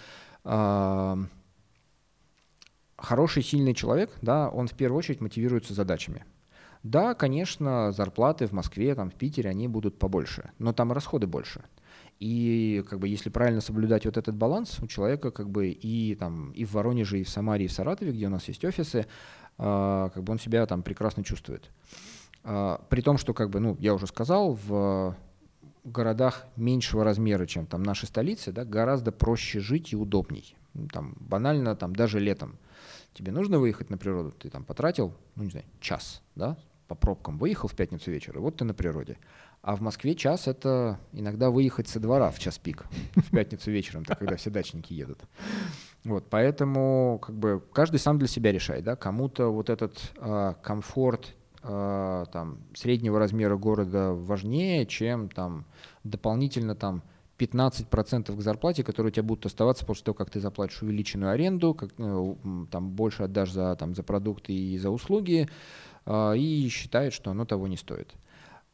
а, 0.44 1.18
хороший, 2.98 3.42
сильный 3.42 3.72
человек, 3.72 4.10
да, 4.20 4.50
он 4.50 4.68
в 4.68 4.74
первую 4.74 4.98
очередь 4.98 5.22
мотивируется 5.22 5.72
задачами. 5.72 6.26
Да, 6.82 7.14
конечно, 7.14 7.90
зарплаты 7.90 8.46
в 8.46 8.52
Москве, 8.52 8.94
там, 8.94 9.10
в 9.10 9.14
Питере, 9.14 9.48
они 9.48 9.66
будут 9.66 9.98
побольше, 9.98 10.50
но 10.58 10.74
там 10.74 10.92
расходы 10.92 11.26
больше. 11.26 11.64
И 12.20 12.84
как 12.90 12.98
бы 12.98 13.08
если 13.08 13.30
правильно 13.30 13.62
соблюдать 13.62 14.04
вот 14.04 14.18
этот 14.18 14.36
баланс, 14.36 14.78
у 14.82 14.86
человека 14.86 15.30
как 15.30 15.48
бы 15.48 15.68
и 15.68 16.14
там 16.16 16.50
и 16.50 16.66
в 16.66 16.72
Воронеже, 16.72 17.20
и 17.20 17.24
в 17.24 17.30
Самаре, 17.30 17.64
и 17.64 17.68
в 17.68 17.72
Саратове, 17.72 18.12
где 18.12 18.26
у 18.26 18.30
нас 18.30 18.46
есть 18.46 18.62
офисы, 18.62 19.06
а, 19.56 20.10
как 20.10 20.22
бы 20.22 20.32
он 20.32 20.38
себя 20.38 20.66
там 20.66 20.82
прекрасно 20.82 21.24
чувствует. 21.24 21.70
При 22.44 23.00
том, 23.00 23.16
что, 23.16 23.32
как 23.32 23.50
бы, 23.50 23.58
ну, 23.58 23.76
я 23.80 23.94
уже 23.94 24.06
сказал, 24.06 24.52
в 24.52 25.16
городах 25.84 26.44
меньшего 26.56 27.04
размера, 27.04 27.46
чем 27.46 27.66
там 27.66 27.82
наши 27.82 28.06
столицы, 28.06 28.52
да, 28.52 28.64
гораздо 28.64 29.12
проще 29.12 29.60
жить 29.60 29.92
и 29.92 29.96
удобней. 29.96 30.56
Там 30.92 31.14
банально, 31.20 31.76
там 31.76 31.94
даже 31.94 32.20
летом 32.20 32.58
тебе 33.12 33.32
нужно 33.32 33.58
выехать 33.58 33.90
на 33.90 33.98
природу, 33.98 34.32
ты 34.32 34.50
там 34.50 34.64
потратил, 34.64 35.14
ну 35.36 35.44
не 35.44 35.50
знаю, 35.50 35.66
час, 35.80 36.22
да, 36.34 36.56
по 36.88 36.94
пробкам 36.94 37.38
выехал 37.38 37.68
в 37.68 37.74
пятницу 37.74 38.10
вечером, 38.10 38.40
и 38.40 38.42
вот 38.42 38.56
ты 38.56 38.64
на 38.64 38.74
природе. 38.74 39.18
А 39.62 39.76
в 39.76 39.80
Москве 39.80 40.14
час 40.14 40.46
это 40.46 40.98
иногда 41.12 41.50
выехать 41.50 41.88
со 41.88 42.00
двора 42.00 42.30
в 42.30 42.38
час 42.38 42.58
пик 42.58 42.84
в 43.14 43.30
пятницу 43.30 43.70
вечером, 43.70 44.04
когда 44.04 44.36
все 44.36 44.50
дачники 44.50 44.92
едут. 44.92 45.20
Вот, 46.04 46.26
поэтому 46.28 47.18
как 47.22 47.34
бы 47.34 47.62
каждый 47.72 47.98
сам 47.98 48.18
для 48.18 48.28
себя 48.28 48.52
решает, 48.52 48.84
да, 48.84 48.96
кому-то 48.96 49.48
вот 49.48 49.70
этот 49.70 50.12
а, 50.18 50.54
комфорт 50.54 51.34
а, 51.66 52.26
там 52.26 52.58
среднего 52.74 53.18
размера 53.18 53.56
города 53.56 54.12
важнее, 54.12 54.84
чем 54.84 55.30
там 55.30 55.64
дополнительно 56.04 56.74
там 56.74 57.02
15% 57.38 58.36
к 58.36 58.40
зарплате, 58.40 58.84
которые 58.84 59.10
у 59.10 59.12
тебя 59.12 59.22
будут 59.22 59.46
оставаться 59.46 59.86
после 59.86 60.04
того, 60.04 60.14
как 60.14 60.30
ты 60.30 60.40
заплатишь 60.40 60.82
увеличенную 60.82 61.32
аренду, 61.32 61.74
как, 61.74 61.90
э, 61.98 62.34
там 62.70 62.90
больше 62.90 63.24
отдашь 63.24 63.50
за, 63.50 63.74
там, 63.76 63.94
за 63.94 64.02
продукты 64.02 64.52
и 64.52 64.76
за 64.78 64.90
услуги, 64.90 65.48
а, 66.04 66.34
и 66.34 66.68
считает, 66.68 67.12
что 67.12 67.30
оно 67.30 67.44
того 67.46 67.66
не 67.66 67.78
стоит. 67.78 68.12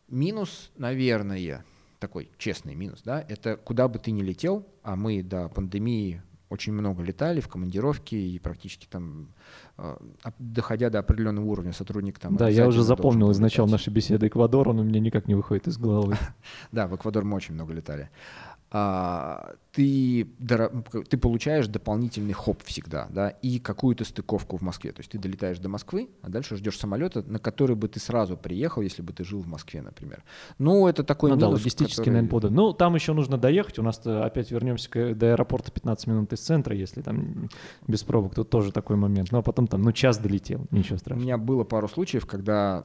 Минус, 0.09 0.73
наверное, 0.77 1.65
такой 2.01 2.31
честный 2.39 2.75
минус, 2.75 3.03
да, 3.05 3.25
это 3.29 3.57
куда 3.57 3.87
бы 3.87 3.99
ты 4.01 4.11
ни 4.11 4.23
летел, 4.23 4.67
а 4.83 4.97
мы 4.97 5.23
до 5.23 5.49
пандемии 5.49 6.23
очень 6.51 6.73
много 6.73 7.03
летали 7.03 7.41
в 7.41 7.49
командировки 7.49 8.17
и 8.17 8.39
практически 8.41 8.87
там, 8.87 9.23
э, 9.23 9.70
доходя 10.39 10.91
до 10.91 10.99
определенного 10.99 11.45
уровня 11.47 11.73
сотрудник 11.73 12.19
там 12.19 12.37
Да, 12.37 12.49
я 12.49 12.67
уже 12.67 12.83
запомнил 12.83 13.31
из 13.31 13.39
начала 13.39 13.67
нашей 13.67 13.93
беседы 13.93 14.27
Эквадор, 14.29 14.69
он 14.69 14.79
у 14.79 14.83
меня 14.83 15.01
никак 15.01 15.29
не 15.29 15.35
выходит 15.35 15.69
из 15.69 15.79
головы. 15.79 16.17
Да, 16.73 16.87
в 16.87 16.95
Эквадор 16.95 17.25
мы 17.25 17.37
очень 17.37 17.55
много 17.55 17.73
летали. 17.73 18.11
А, 18.73 19.55
ты, 19.73 20.29
ты 21.09 21.17
получаешь 21.19 21.67
дополнительный 21.67 22.33
хоп 22.33 22.63
всегда, 22.65 23.09
да, 23.11 23.29
и 23.31 23.59
какую-то 23.59 24.05
стыковку 24.05 24.57
в 24.57 24.63
Москве. 24.63 24.93
То 24.93 25.01
есть 25.01 25.11
ты 25.11 25.19
долетаешь 25.19 25.59
до 25.59 25.69
Москвы, 25.69 26.09
а 26.23 26.29
дальше 26.29 26.57
ждешь 26.57 26.79
самолета, 26.79 27.23
на 27.27 27.39
который 27.41 27.75
бы 27.75 27.89
ты 27.89 27.99
сразу 27.99 28.37
приехал, 28.37 28.83
если 28.83 29.03
бы 29.03 29.13
ты 29.13 29.25
жил 29.25 29.41
в 29.41 29.49
Москве, 29.49 29.83
например. 29.83 30.23
Ну, 30.59 30.87
это 30.87 31.03
такой 31.03 31.31
Ну 31.31 31.37
да, 31.37 31.47
минус, 31.47 31.61
логистически, 31.61 31.97
который- 32.01 32.23
наверное. 32.23 32.51
Ну, 32.51 32.73
там 32.73 32.95
еще 32.95 33.13
нужно 33.13 33.39
доехать. 33.39 33.79
У 33.81 33.83
нас 33.83 34.01
опять 34.07 34.51
вернемся 34.53 34.89
к- 34.89 35.15
до 35.15 35.33
аэропорта 35.33 35.73
15 35.73 36.07
минут 36.07 36.33
из 36.33 36.41
центра, 36.41 36.75
если 36.77 37.01
там 37.03 37.49
без 37.89 38.03
пробок. 38.05 38.35
Тут 38.35 38.51
тоже 38.51 38.71
такой 38.73 38.97
момент. 38.97 39.33
Ну, 39.33 39.39
а 39.39 39.43
потом 39.43 39.67
там, 39.67 39.83
ну, 39.83 39.93
час 39.93 40.19
долетел. 40.19 40.67
Ничего 40.71 40.95
У 40.97 40.99
страшного. 40.99 41.25
меня 41.25 41.39
было 41.39 41.65
пару 41.65 41.89
случаев, 41.89 42.27
когда 42.27 42.85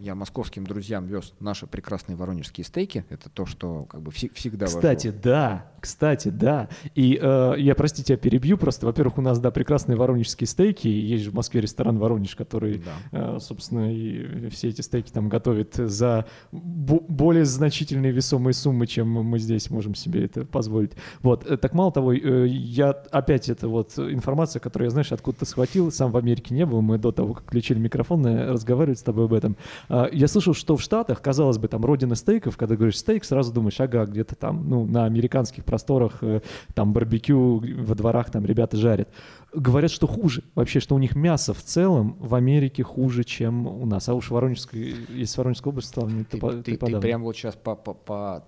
я 0.00 0.14
московским 0.14 0.66
друзьям 0.66 1.06
вез 1.06 1.34
наши 1.40 1.66
прекрасные 1.66 2.16
воронежские 2.16 2.64
стейки. 2.64 3.04
Это 3.10 3.28
то, 3.28 3.44
что 3.46 3.84
как 3.84 4.00
бы 4.02 4.10
всегда. 4.10 4.66
Кстати, 4.66 5.10
да, 5.22 5.66
кстати, 5.80 6.28
да. 6.28 6.68
И 6.94 7.18
э, 7.20 7.54
я, 7.58 7.74
простите, 7.74 8.14
я 8.14 8.16
перебью 8.16 8.56
просто. 8.56 8.86
Во-первых, 8.86 9.18
у 9.18 9.20
нас, 9.20 9.38
да, 9.38 9.50
прекрасные 9.50 9.96
воронежские 9.96 10.46
стейки. 10.48 10.88
Есть 10.88 11.24
же 11.24 11.30
в 11.30 11.34
Москве 11.34 11.60
ресторан 11.60 11.98
«Воронеж», 11.98 12.34
который, 12.34 12.82
Да. 13.12 13.36
э, 13.36 13.38
собственно, 13.40 13.92
и 13.94 14.48
все 14.48 14.68
эти 14.68 14.80
стейки 14.80 15.10
там 15.10 15.28
готовит 15.28 15.74
за 15.74 16.24
бо- 16.50 17.00
более 17.06 17.44
значительные 17.44 18.12
весомые 18.12 18.54
суммы, 18.54 18.86
чем 18.86 19.08
мы 19.10 19.38
здесь 19.38 19.70
можем 19.70 19.94
себе 19.94 20.24
это 20.24 20.44
позволить. 20.46 20.92
Вот. 21.22 21.44
э, 21.50 21.56
Так 21.58 21.74
мало 21.74 21.92
того, 21.92 22.14
э, 22.14 22.46
я 22.48 22.90
опять 22.90 23.48
это 23.50 23.68
вот 23.68 23.98
информация, 23.98 24.60
которую 24.60 24.86
я, 24.86 24.90
знаешь, 24.90 25.12
откуда-то 25.12 25.44
схватил, 25.44 25.92
сам 25.92 26.10
в 26.10 26.16
Америке 26.16 26.54
не 26.54 26.64
был, 26.64 26.80
мы 26.80 26.96
до 26.96 27.12
того, 27.12 27.34
как 27.34 27.44
включили 27.44 27.78
микрофон, 27.78 28.26
э, 28.26 28.50
разговаривали 28.50 28.96
с 28.96 29.02
тобой 29.02 29.26
об 29.26 29.34
этом. 29.34 29.56
А, 29.90 30.08
Я 30.12 30.28
слышал, 30.28 30.54
что 30.54 30.76
в 30.76 30.82
Штатах, 30.82 31.20
казалось 31.20 31.58
бы, 31.58 31.66
там 31.66 31.84
родина 31.84 32.14
стейков, 32.14 32.56
когда 32.56 32.76
говоришь 32.76 32.98
стейк, 32.98 33.24
сразу 33.24 33.52
думаешь, 33.52 33.80
ага, 33.80 34.06
где-то 34.06 34.36
там, 34.36 34.68
ну, 34.68 34.86
на 34.86 35.04
американских 35.04 35.64
просторах, 35.64 36.22
э, 36.22 36.40
там 36.74 36.92
барбекю 36.92 37.60
во 37.82 37.94
дворах 37.96 38.30
там 38.30 38.46
ребята 38.46 38.76
жарят. 38.76 39.08
Говорят, 39.52 39.90
что 39.90 40.06
хуже. 40.06 40.42
Вообще, 40.54 40.80
что 40.80 40.94
у 40.94 40.98
них 40.98 41.14
мясо 41.14 41.54
в 41.54 41.62
целом 41.62 42.16
в 42.18 42.34
Америке 42.34 42.82
хуже, 42.82 43.24
чем 43.24 43.66
у 43.66 43.86
нас. 43.86 44.08
А 44.08 44.14
уж 44.14 44.30
Воронежской, 44.30 44.94
если 45.08 45.38
Воронежская 45.38 45.70
область 45.70 45.94
сравнивать, 45.94 46.28
ты, 46.28 46.38
ты, 46.38 46.62
ты, 46.62 46.76
ты 46.76 47.00
прям 47.00 47.22
вот 47.22 47.36
сейчас 47.36 47.56
по, 47.56 47.74
по, 47.74 47.94
по 47.94 48.44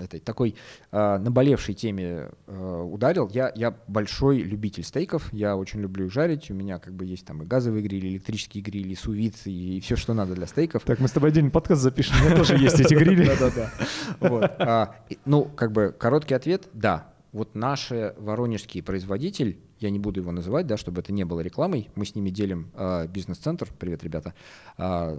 этой 0.00 0.20
такой 0.20 0.54
э, 0.92 1.18
наболевшей 1.18 1.74
теме 1.74 2.30
э, 2.46 2.82
ударил. 2.82 3.28
Я, 3.32 3.52
я 3.54 3.74
большой 3.86 4.38
любитель 4.38 4.84
стейков, 4.84 5.32
я 5.32 5.56
очень 5.56 5.80
люблю 5.80 6.06
их 6.06 6.12
жарить. 6.12 6.50
У 6.50 6.54
меня 6.54 6.78
как 6.78 6.94
бы 6.94 7.04
есть 7.04 7.26
там 7.26 7.42
и 7.42 7.46
газовый 7.46 7.82
гриль, 7.82 8.06
и 8.06 8.08
электрический 8.10 8.60
гриль, 8.60 8.90
и 8.90 8.94
сувит, 8.94 9.34
и, 9.46 9.78
и 9.78 9.80
все, 9.80 9.96
что 9.96 10.14
надо 10.14 10.34
для 10.34 10.46
стейков. 10.46 10.82
Так, 10.84 11.00
мы 11.00 11.08
с 11.08 11.12
тобой 11.12 11.30
отдельный 11.30 11.50
подкаст 11.50 11.82
запишем, 11.82 12.16
у 12.22 12.26
меня 12.26 12.36
тоже 12.36 12.56
есть 12.56 12.80
эти 12.80 12.94
грили. 12.94 13.26
Да-да-да. 13.40 14.56
А, 14.58 14.96
ну, 15.24 15.44
как 15.44 15.72
бы 15.72 15.94
короткий 15.96 16.34
ответ– 16.34 16.68
да. 16.72 17.12
Вот 17.32 17.54
наш 17.54 17.90
воронежский 18.16 18.82
производитель 18.82 19.58
я 19.78 19.90
не 19.90 19.98
буду 19.98 20.20
его 20.20 20.32
называть, 20.32 20.66
да, 20.66 20.76
чтобы 20.76 21.00
это 21.00 21.12
не 21.12 21.24
было 21.24 21.40
рекламой. 21.40 21.90
Мы 21.94 22.04
с 22.04 22.14
ними 22.14 22.30
делим 22.30 22.70
э, 22.74 23.06
бизнес-центр. 23.08 23.68
Привет, 23.78 24.02
ребята. 24.04 24.34
Э, 24.78 25.16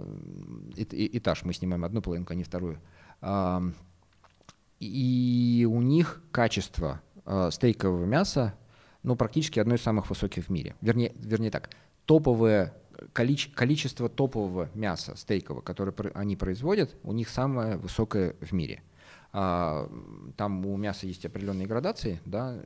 этаж. 0.76 1.44
Мы 1.44 1.52
снимаем 1.52 1.84
одну 1.84 2.02
половинку, 2.02 2.32
а 2.32 2.36
не 2.36 2.44
вторую. 2.44 2.80
Э, 3.20 3.60
и 4.80 5.66
у 5.70 5.80
них 5.80 6.22
качество 6.30 7.00
э, 7.24 7.50
стейкового 7.52 8.04
мяса 8.04 8.54
ну, 9.02 9.16
практически 9.16 9.60
одно 9.60 9.74
из 9.74 9.82
самых 9.82 10.10
высоких 10.10 10.46
в 10.46 10.48
мире. 10.50 10.74
Вернее, 10.80 11.12
вернее 11.16 11.50
так, 11.50 11.70
топовое 12.04 12.74
количе, 13.12 13.50
количество 13.54 14.08
топового 14.08 14.70
мяса 14.74 15.16
стейкового, 15.16 15.62
которое 15.62 15.94
они 16.14 16.36
производят, 16.36 16.96
у 17.02 17.12
них 17.12 17.28
самое 17.28 17.76
высокое 17.76 18.34
в 18.40 18.52
мире. 18.52 18.82
А, 19.30 19.90
там 20.36 20.64
у 20.64 20.76
мяса 20.78 21.06
есть 21.06 21.26
определенные 21.26 21.66
градации, 21.66 22.20
да, 22.24 22.58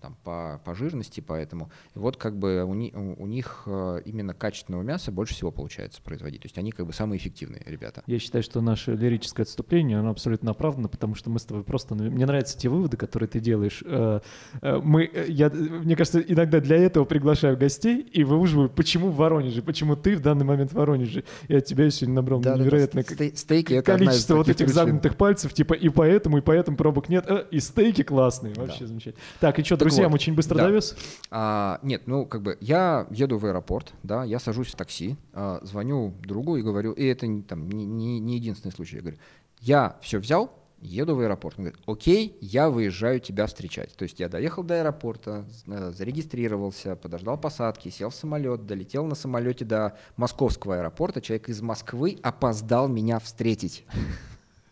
там 0.00 0.16
по, 0.24 0.60
по 0.64 0.74
жирности, 0.74 1.20
поэтому 1.20 1.70
и 1.94 1.98
вот 1.98 2.16
как 2.16 2.38
бы 2.38 2.64
у, 2.64 2.72
ни, 2.72 2.90
у 2.92 3.26
них 3.26 3.64
э, 3.66 4.00
именно 4.06 4.32
качественного 4.32 4.82
мяса 4.82 5.12
больше 5.12 5.34
всего 5.34 5.50
получается 5.50 6.00
производить. 6.00 6.42
То 6.42 6.46
есть 6.46 6.56
они 6.56 6.72
как 6.72 6.86
бы 6.86 6.94
самые 6.94 7.18
эффективные 7.18 7.62
ребята. 7.66 8.02
Я 8.06 8.18
считаю, 8.18 8.42
что 8.42 8.62
наше 8.62 8.94
лирическое 8.94 9.44
отступление, 9.44 9.98
оно 9.98 10.10
абсолютно 10.10 10.52
оправдано, 10.52 10.88
потому 10.88 11.14
что 11.14 11.28
мы 11.28 11.38
с 11.38 11.44
тобой 11.44 11.64
просто... 11.64 11.94
Мне 11.94 12.24
нравятся 12.24 12.56
те 12.56 12.70
выводы, 12.70 12.96
которые 12.96 13.28
ты 13.28 13.38
делаешь. 13.38 13.82
Э, 13.84 14.20
э, 14.62 14.80
мы, 14.82 15.10
я, 15.28 15.50
мне 15.50 15.96
кажется, 15.96 16.20
иногда 16.20 16.60
для 16.60 16.76
этого 16.76 17.04
приглашаю 17.04 17.58
гостей 17.58 18.00
и 18.00 18.24
выуживаю, 18.24 18.70
почему 18.70 19.10
в 19.10 19.16
Воронеже, 19.16 19.60
почему 19.60 19.96
ты 19.96 20.16
в 20.16 20.20
данный 20.22 20.46
момент 20.46 20.72
в 20.72 20.74
Воронеже. 20.74 21.24
И 21.48 21.54
от 21.54 21.66
тебя 21.66 21.84
я 21.84 21.90
сегодня 21.90 22.14
набрал 22.14 22.40
да, 22.40 22.56
невероятное 22.56 23.04
да, 23.04 23.14
да. 23.18 23.36
Стейки 23.36 23.82
количество 23.82 24.36
вот 24.36 24.48
этих 24.48 24.66
причин. 24.66 24.74
загнутых 24.74 25.16
пальцев, 25.16 25.52
типа 25.52 25.74
и 25.74 25.90
по 25.90 26.06
поэтому, 26.16 26.38
и 26.38 26.40
поэтому 26.40 26.76
пробок 26.76 27.08
нет. 27.08 27.26
Э, 27.28 27.46
и 27.50 27.60
стейки 27.60 28.02
классные, 28.02 28.54
вообще 28.54 28.80
да. 28.80 28.86
замечательно. 28.86 29.22
Так, 29.40 29.58
и 29.58 29.64
что, 29.64 29.76
так 29.76 29.86
друзьям 29.86 30.10
вот, 30.10 30.20
очень 30.20 30.34
быстро 30.34 30.56
да. 30.56 30.64
довез? 30.64 30.96
А, 31.30 31.78
нет, 31.82 32.02
ну, 32.06 32.24
как 32.24 32.42
бы, 32.42 32.56
я 32.60 33.06
еду 33.10 33.38
в 33.38 33.44
аэропорт, 33.44 33.92
да, 34.02 34.24
я 34.24 34.38
сажусь 34.38 34.68
в 34.68 34.76
такси, 34.76 35.16
а, 35.34 35.60
звоню 35.62 36.14
другу 36.22 36.56
и 36.56 36.62
говорю, 36.62 36.92
и 36.92 37.04
это 37.04 37.26
там, 37.42 37.68
не, 37.68 37.84
не, 37.84 38.18
не 38.18 38.36
единственный 38.36 38.72
случай, 38.72 38.96
я 38.96 39.02
говорю, 39.02 39.18
я 39.60 39.96
все 40.00 40.18
взял, 40.18 40.50
еду 40.80 41.16
в 41.16 41.20
аэропорт. 41.20 41.56
Он 41.58 41.64
говорит, 41.64 41.82
окей, 41.86 42.36
я 42.40 42.70
выезжаю 42.70 43.20
тебя 43.20 43.46
встречать. 43.46 43.94
То 43.96 44.04
есть 44.04 44.20
я 44.20 44.28
доехал 44.28 44.62
до 44.62 44.80
аэропорта, 44.80 45.44
э, 45.66 45.90
зарегистрировался, 45.92 46.96
подождал 46.96 47.38
посадки, 47.38 47.88
сел 47.88 48.10
в 48.10 48.14
самолет, 48.14 48.66
долетел 48.66 49.06
на 49.06 49.14
самолете 49.14 49.64
до 49.64 49.98
московского 50.16 50.76
аэропорта. 50.76 51.20
Человек 51.20 51.48
из 51.48 51.60
Москвы 51.60 52.18
опоздал 52.22 52.88
меня 52.88 53.18
встретить. 53.18 53.84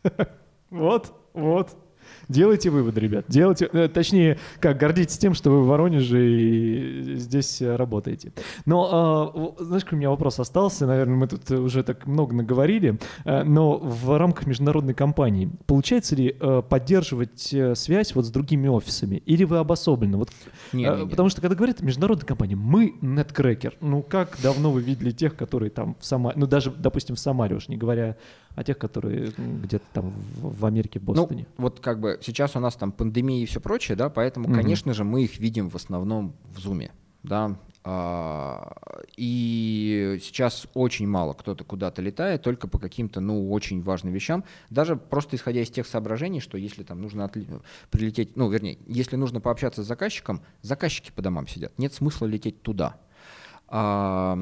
Вот, 0.70 1.23
вот. 1.34 1.76
Делайте 2.28 2.70
выводы, 2.70 3.00
ребят. 3.00 3.26
Делайте, 3.28 3.68
э, 3.72 3.88
точнее, 3.88 4.38
как 4.60 4.78
гордитесь 4.78 5.18
тем, 5.18 5.34
что 5.34 5.50
вы 5.50 5.62
в 5.62 5.66
Воронеже 5.66 6.26
и 6.26 7.16
здесь 7.16 7.60
работаете. 7.60 8.32
Но, 8.66 9.54
э, 9.58 9.64
знаешь, 9.64 9.84
у 9.90 9.96
меня 9.96 10.10
вопрос 10.10 10.40
остался, 10.40 10.86
наверное, 10.86 11.16
мы 11.16 11.28
тут 11.28 11.50
уже 11.50 11.82
так 11.82 12.06
много 12.06 12.34
наговорили, 12.34 12.98
э, 13.24 13.42
но 13.42 13.76
в 13.78 14.16
рамках 14.18 14.46
международной 14.46 14.94
компании 14.94 15.50
получается 15.66 16.16
ли 16.16 16.36
э, 16.38 16.62
поддерживать 16.68 17.54
связь 17.74 18.14
вот 18.14 18.24
с 18.24 18.30
другими 18.30 18.68
офисами, 18.68 19.16
или 19.16 19.44
вы 19.44 19.58
обособленно? 19.58 20.18
Вот, 20.18 20.30
не, 20.72 20.84
не, 20.84 21.04
не. 21.04 21.06
Потому 21.06 21.28
что 21.28 21.40
когда 21.40 21.54
говорят 21.54 21.82
международная 21.82 22.26
компания, 22.26 22.56
мы 22.56 22.94
Netcracker, 23.02 23.74
ну 23.80 24.02
как 24.02 24.38
давно 24.42 24.70
вы 24.70 24.80
видели 24.80 25.10
тех, 25.10 25.36
которые 25.36 25.70
там 25.70 25.96
в 26.00 26.06
Самаре, 26.06 26.38
ну 26.38 26.46
даже, 26.46 26.70
допустим, 26.70 27.16
в 27.16 27.18
Самаре 27.18 27.56
уж 27.56 27.68
не 27.68 27.76
говоря 27.76 28.16
о 28.54 28.64
тех, 28.64 28.78
которые 28.78 29.32
где-то 29.36 29.84
там 29.92 30.10
в, 30.10 30.60
в 30.60 30.66
Америке, 30.66 30.98
в 31.00 31.02
ну, 31.02 31.14
Бостоне? 31.14 31.46
Ну, 31.56 31.62
вот 31.62 31.80
как 31.80 32.00
бы 32.00 32.18
сейчас 32.22 32.56
у 32.56 32.60
нас 32.60 32.74
там 32.76 32.92
пандемия 32.92 33.42
и 33.42 33.46
все 33.46 33.60
прочее, 33.60 33.96
да, 33.96 34.08
поэтому, 34.08 34.48
mm-hmm. 34.48 34.54
конечно 34.54 34.94
же, 34.94 35.04
мы 35.04 35.24
их 35.24 35.38
видим 35.38 35.68
в 35.70 35.76
основном 35.76 36.34
в 36.54 36.58
Zoom, 36.58 36.90
да, 37.22 37.56
а, 37.86 38.76
и 39.16 40.18
сейчас 40.22 40.66
очень 40.72 41.06
мало 41.06 41.34
кто-то 41.34 41.64
куда-то 41.64 42.00
летает, 42.00 42.40
только 42.40 42.66
по 42.66 42.78
каким-то, 42.78 43.20
ну, 43.20 43.52
очень 43.52 43.82
важным 43.82 44.14
вещам. 44.14 44.42
Даже 44.70 44.96
просто 44.96 45.36
исходя 45.36 45.60
из 45.60 45.70
тех 45.70 45.86
соображений, 45.86 46.40
что 46.40 46.56
если 46.56 46.82
там 46.82 47.02
нужно 47.02 47.22
отли- 47.22 47.62
прилететь, 47.90 48.36
ну, 48.36 48.48
вернее, 48.48 48.78
если 48.86 49.16
нужно 49.16 49.42
пообщаться 49.42 49.82
с 49.82 49.86
заказчиком, 49.86 50.40
заказчики 50.62 51.12
по 51.14 51.20
домам 51.20 51.46
сидят. 51.46 51.78
Нет 51.78 51.92
смысла 51.92 52.24
лететь 52.24 52.62
туда. 52.62 52.96
А, 53.68 54.38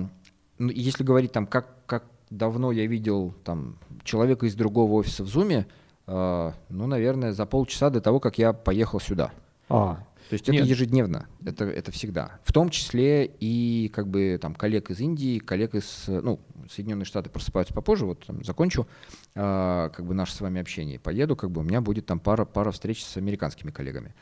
ну, 0.59 0.71
если 0.71 1.03
говорить 1.03 1.33
там, 1.33 1.49
как, 1.49 1.85
как 1.87 2.05
давно 2.33 2.73
я 2.73 2.87
видел 2.87 3.35
там 3.45 3.77
человека 4.05 4.47
из 4.47 4.55
другого 4.55 4.93
офиса 4.95 5.23
в 5.23 5.29
Зуме, 5.29 5.67
э, 6.07 6.53
ну, 6.69 6.87
наверное, 6.87 7.33
за 7.33 7.47
полчаса 7.47 7.91
до 7.91 8.01
того, 8.01 8.21
как 8.21 8.39
я 8.39 8.53
поехал 8.53 9.01
сюда. 9.01 9.33
А, 9.69 10.05
то 10.29 10.35
есть 10.35 10.49
это 10.49 10.59
Нет. 10.59 10.67
ежедневно, 10.67 11.27
это, 11.45 11.65
это 11.65 11.93
всегда. 11.93 12.39
В 12.43 12.53
том 12.53 12.71
числе 12.71 13.27
и 13.41 13.91
как 13.95 14.09
бы 14.09 14.39
там 14.41 14.55
коллег 14.55 14.91
из 14.91 15.01
Индии, 15.01 15.39
коллег 15.39 15.75
из, 15.75 16.05
ну, 16.07 16.41
Соединенные 16.71 17.05
Штаты 17.05 17.31
просыпаются 17.31 17.75
попозже, 17.75 18.07
вот 18.07 18.25
там, 18.27 18.43
закончу 18.45 18.87
э, 19.35 19.91
как 19.95 20.05
бы 20.07 20.15
наше 20.15 20.35
с 20.35 20.41
вами 20.41 20.61
общение, 20.61 20.99
поеду, 20.99 21.37
как 21.37 21.51
бы 21.51 21.61
у 21.61 21.65
меня 21.65 21.81
будет 21.81 22.07
там 22.07 22.19
пара, 22.19 22.45
пара 22.45 22.71
встреч 22.71 23.05
с 23.05 23.17
американскими 23.17 23.71
коллегами. 23.71 24.15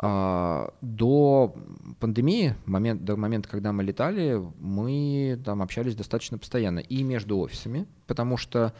До 0.00 1.54
пандемии, 2.00 2.56
момент, 2.66 3.04
до 3.04 3.16
момента, 3.16 3.48
когда 3.48 3.72
мы 3.72 3.84
летали, 3.84 4.42
мы 4.58 5.40
там 5.44 5.62
общались 5.62 5.94
достаточно 5.94 6.36
постоянно 6.36 6.80
и 6.80 7.02
между 7.02 7.38
офисами, 7.38 7.86
потому 8.06 8.36
что 8.36 8.74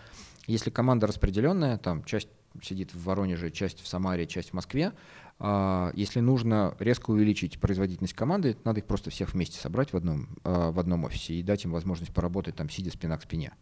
если 0.46 0.70
команда 0.70 1.06
распределенная, 1.06 1.78
там 1.78 2.04
часть 2.04 2.28
сидит 2.62 2.94
в 2.94 3.04
Воронеже, 3.04 3.50
часть 3.50 3.80
в 3.80 3.86
Самаре, 3.86 4.26
часть 4.26 4.50
в 4.50 4.52
Москве, 4.54 4.92
а, 5.38 5.90
если 5.94 6.20
нужно 6.20 6.74
резко 6.78 7.10
увеличить 7.10 7.58
производительность 7.58 8.14
команды, 8.14 8.56
надо 8.64 8.80
их 8.80 8.86
просто 8.86 9.10
всех 9.10 9.34
вместе 9.34 9.58
собрать 9.58 9.92
в 9.92 9.96
одном, 9.96 10.28
а, 10.44 10.70
в 10.70 10.78
одном 10.78 11.04
офисе 11.04 11.34
и 11.34 11.42
дать 11.42 11.64
им 11.64 11.72
возможность 11.72 12.12
поработать 12.12 12.54
там, 12.56 12.70
сидя 12.70 12.90
спина 12.90 13.16
к 13.18 13.22
спине. 13.22 13.52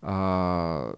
То 0.00 0.96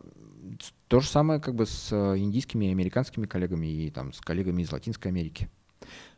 же 0.91 1.07
самое 1.07 1.41
как 1.41 1.55
бы 1.55 1.67
с 1.67 1.93
индийскими 1.93 2.67
и 2.67 2.71
американскими 2.71 3.27
коллегами 3.27 3.67
и 3.67 3.91
там, 3.91 4.13
с 4.13 4.21
коллегами 4.21 4.63
из 4.63 4.73
Латинской 4.73 5.11
Америки. 5.11 5.49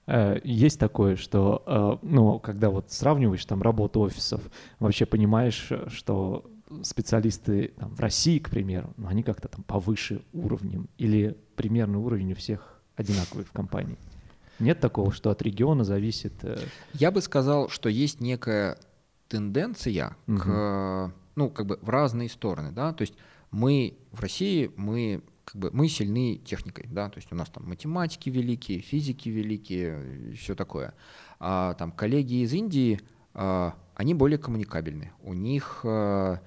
Э, 0.07 0.41
есть 0.43 0.81
такое, 0.81 1.17
что, 1.17 1.63
э, 1.67 2.07
ну, 2.07 2.39
когда 2.39 2.71
вот 2.71 2.91
сравниваешь 2.91 3.45
там 3.45 3.63
работу 3.63 4.01
офисов, 4.01 4.41
вообще 4.79 5.05
понимаешь, 5.05 5.71
что 5.89 6.51
специалисты 6.83 7.73
там, 7.77 7.95
в 7.95 8.01
России, 8.01 8.39
к 8.39 8.51
примеру, 8.51 8.93
ну, 8.97 9.09
они 9.09 9.23
как-то 9.23 9.49
там 9.49 9.63
повыше 9.63 10.23
уровнем 10.33 10.89
или 10.99 11.37
примерный 11.57 11.99
уровень 11.99 12.33
у 12.33 12.35
всех 12.35 12.81
одинаковый 12.97 13.45
в 13.45 13.53
компании. 13.53 13.99
Нет 14.59 14.81
такого, 14.81 15.13
что 15.13 15.31
от 15.31 15.43
региона 15.43 15.85
зависит... 15.85 16.33
Э, 16.43 16.59
Я 16.95 17.11
бы 17.11 17.21
сказал, 17.21 17.69
что 17.69 17.89
есть 17.89 18.21
некая 18.21 18.79
тенденция 19.29 20.17
угу. 20.27 20.39
к, 20.39 21.13
ну, 21.37 21.51
как 21.51 21.67
бы 21.67 21.79
в 21.83 21.89
разные 21.91 22.29
стороны, 22.29 22.73
да, 22.73 22.93
то 22.93 23.03
есть 23.03 23.15
мы 23.51 23.99
в 24.13 24.21
России, 24.21 24.71
мы 24.77 25.23
как 25.49 25.57
бы 25.57 25.71
мы 25.73 25.89
сильны 25.89 26.37
техникой, 26.45 26.87
да, 26.91 27.09
то 27.09 27.17
есть 27.17 27.33
у 27.33 27.35
нас 27.35 27.49
там 27.49 27.67
математики 27.67 28.29
великие, 28.29 28.81
физики 28.81 29.31
великие, 29.31 30.35
все 30.37 30.55
такое. 30.55 30.93
А 31.41 31.73
там 31.75 31.91
коллеги 31.91 32.43
из 32.43 32.53
Индии, 32.53 33.01
а, 33.33 33.75
они 33.95 34.13
более 34.13 34.37
коммуникабельны. 34.37 35.13
У 35.23 35.33
них 35.33 35.81
а, 35.85 36.41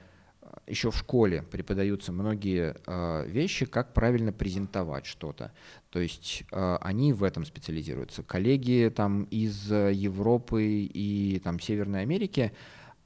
еще 0.68 0.91
в 0.91 0.97
школе 0.97 1.41
преподаются 1.41 2.12
многие 2.12 2.76
а, 2.86 3.26
вещи, 3.26 3.66
как 3.66 3.95
правильно 3.95 4.32
презентовать 4.32 5.08
что-то. 5.08 5.52
То 5.89 5.99
есть 5.99 6.43
они 6.52 7.12
в 7.12 7.24
этом 7.24 7.43
специализируются. 7.43 8.22
Коллеги 8.22 8.93
там 8.95 9.24
из 9.24 9.72
Европы 9.72 10.64
и 10.64 11.41
там 11.43 11.60
Северной 11.60 12.02
Америки, 12.04 12.52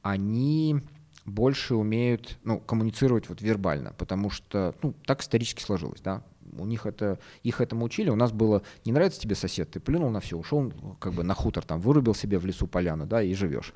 они 0.02 0.82
больше 1.26 1.76
умеют 1.76 2.38
ну, 2.44 2.60
коммуницировать 2.60 3.30
вот 3.30 3.42
вербально, 3.42 3.94
потому 3.98 4.30
что 4.30 4.76
ну, 4.82 4.94
так 5.06 5.22
исторически 5.22 5.62
сложилось, 5.62 6.02
да. 6.02 6.24
У 6.58 6.66
них 6.66 6.86
это, 6.86 7.20
их 7.42 7.60
этому 7.60 7.86
учили, 7.86 8.10
у 8.10 8.16
нас 8.16 8.32
было, 8.32 8.62
не 8.86 8.92
нравится 8.92 9.20
тебе 9.20 9.36
сосед, 9.36 9.72
ты 9.72 9.80
плюнул 9.80 10.12
на 10.12 10.20
все, 10.20 10.38
ушел 10.38 10.72
как 11.00 11.14
бы 11.14 11.24
на 11.24 11.34
хутор, 11.34 11.66
там, 11.66 11.82
вырубил 11.82 12.14
себе 12.14 12.38
в 12.38 12.46
лесу 12.46 12.68
поляну, 12.68 13.08
да, 13.08 13.22
и 13.22 13.34
живешь. 13.34 13.74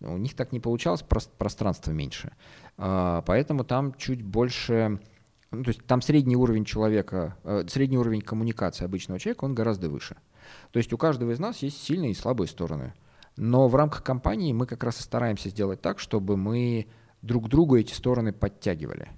У 0.00 0.16
них 0.16 0.34
так 0.34 0.52
не 0.52 0.60
получалось, 0.60 1.02
пространства 1.02 1.90
меньше. 1.90 2.32
А, 2.78 3.22
поэтому 3.22 3.64
там 3.64 3.92
чуть 3.94 4.22
больше, 4.22 5.00
ну, 5.50 5.64
то 5.64 5.68
есть 5.68 5.84
там 5.84 6.00
средний 6.00 6.36
уровень 6.36 6.64
человека, 6.64 7.36
э, 7.42 7.64
средний 7.68 7.98
уровень 7.98 8.22
коммуникации 8.22 8.84
обычного 8.84 9.18
человека, 9.18 9.44
он 9.44 9.54
гораздо 9.54 9.90
выше. 9.90 10.16
То 10.70 10.78
есть 10.78 10.92
у 10.92 10.98
каждого 10.98 11.32
из 11.32 11.40
нас 11.40 11.58
есть 11.58 11.82
сильные 11.82 12.12
и 12.12 12.14
слабые 12.14 12.48
стороны. 12.48 12.94
Но 13.36 13.68
в 13.68 13.74
рамках 13.74 14.02
компании 14.02 14.52
мы 14.52 14.66
как 14.66 14.84
раз 14.84 15.00
и 15.00 15.02
стараемся 15.02 15.48
сделать 15.48 15.80
так, 15.80 15.98
чтобы 15.98 16.36
мы 16.36 16.86
друг 17.22 17.48
другу 17.48 17.76
эти 17.76 17.92
стороны 17.94 18.32
подтягивали. 18.32 19.08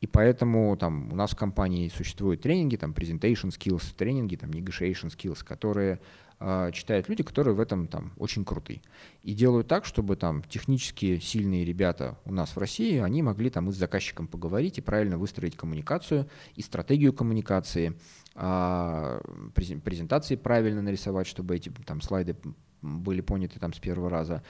И 0.00 0.06
поэтому 0.06 0.76
там 0.76 1.10
у 1.12 1.16
нас 1.16 1.30
в 1.30 1.36
компании 1.36 1.88
существуют 1.88 2.42
тренинги, 2.42 2.76
там 2.76 2.92
presentation 2.92 3.48
skills, 3.48 3.94
тренинги, 3.96 4.36
там 4.36 4.50
negotiation 4.50 5.10
skills, 5.10 5.42
которые 5.42 5.98
э, 6.40 6.70
читают 6.74 7.08
люди, 7.08 7.22
которые 7.22 7.54
в 7.54 7.60
этом 7.60 7.88
там 7.88 8.12
очень 8.18 8.44
крутые. 8.44 8.82
И 9.22 9.32
делают 9.32 9.66
так, 9.66 9.86
чтобы 9.86 10.16
там 10.16 10.42
технически 10.42 11.18
сильные 11.20 11.64
ребята 11.64 12.18
у 12.26 12.34
нас 12.34 12.54
в 12.54 12.58
России, 12.58 12.98
они 12.98 13.22
могли 13.22 13.48
там 13.48 13.70
и 13.70 13.72
с 13.72 13.76
заказчиком 13.76 14.26
поговорить 14.26 14.76
и 14.76 14.82
правильно 14.82 15.16
выстроить 15.16 15.56
коммуникацию 15.56 16.28
и 16.54 16.60
стратегию 16.60 17.14
коммуникации, 17.14 17.96
э, 18.34 19.20
презентации 19.54 20.36
правильно 20.36 20.82
нарисовать, 20.82 21.26
чтобы 21.26 21.56
эти 21.56 21.70
там 21.86 22.02
слайды 22.02 22.36
были 22.84 23.20
поняты 23.20 23.58
там 23.58 23.72
с 23.72 23.78
первого 23.78 24.10
раза. 24.10 24.42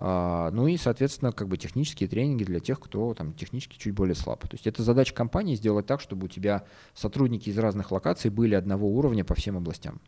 А, 0.00 0.50
ну 0.52 0.68
и, 0.68 0.76
соответственно, 0.76 1.32
как 1.32 1.48
бы 1.48 1.56
технические 1.56 2.08
тренинги 2.08 2.44
для 2.44 2.60
тех, 2.60 2.78
кто 2.78 3.14
там 3.14 3.32
технически 3.32 3.76
чуть 3.78 3.94
более 3.94 4.14
слаб. 4.14 4.42
То 4.42 4.54
есть 4.54 4.66
это 4.66 4.82
задача 4.82 5.12
компании 5.12 5.56
сделать 5.56 5.86
так, 5.86 6.00
чтобы 6.00 6.26
у 6.26 6.28
тебя 6.28 6.64
сотрудники 6.94 7.48
из 7.48 7.58
разных 7.58 7.90
локаций 7.90 8.30
были 8.30 8.54
одного 8.54 8.88
уровня 8.88 9.24
по 9.24 9.34
всем 9.34 9.56
областям. 9.56 10.00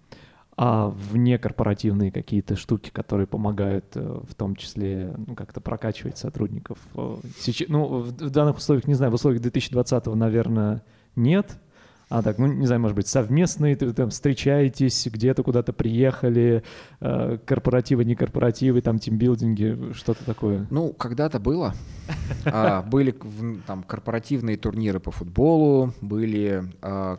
А 0.56 0.88
вне 0.88 1.38
корпоративные 1.38 2.12
какие-то 2.12 2.54
штуки, 2.54 2.90
которые 2.90 3.26
помогают 3.26 3.86
э, 3.94 4.20
в 4.28 4.34
том 4.34 4.56
числе 4.56 5.14
ну, 5.26 5.34
как-то 5.34 5.60
прокачивать 5.60 6.18
сотрудников? 6.18 6.78
Э, 6.94 7.16
сейчас, 7.38 7.68
ну, 7.68 8.00
в 8.00 8.12
данных 8.30 8.58
условиях, 8.58 8.86
не 8.86 8.94
знаю, 8.94 9.10
в 9.10 9.14
условиях 9.14 9.42
2020, 9.42 10.06
наверное, 10.06 10.82
нет, 11.16 11.58
а 12.10 12.22
так, 12.22 12.38
ну, 12.38 12.46
не 12.48 12.66
знаю, 12.66 12.80
может 12.80 12.96
быть, 12.96 13.06
совместные, 13.06 13.76
ты 13.76 13.92
там 13.92 14.10
встречаетесь, 14.10 15.06
где-то 15.06 15.44
куда-то 15.44 15.72
приехали, 15.72 16.64
э, 17.00 17.38
корпоративы, 17.46 18.04
не 18.04 18.16
корпоративы, 18.16 18.80
там, 18.80 18.98
тимбилдинги, 18.98 19.92
что-то 19.94 20.24
такое? 20.24 20.66
Ну, 20.70 20.92
когда-то 20.92 21.38
было. 21.38 21.72
А, 22.44 22.82
были 22.82 23.14
там 23.66 23.84
корпоративные 23.84 24.56
турниры 24.56 24.98
по 24.98 25.12
футболу, 25.12 25.94
были 26.00 26.64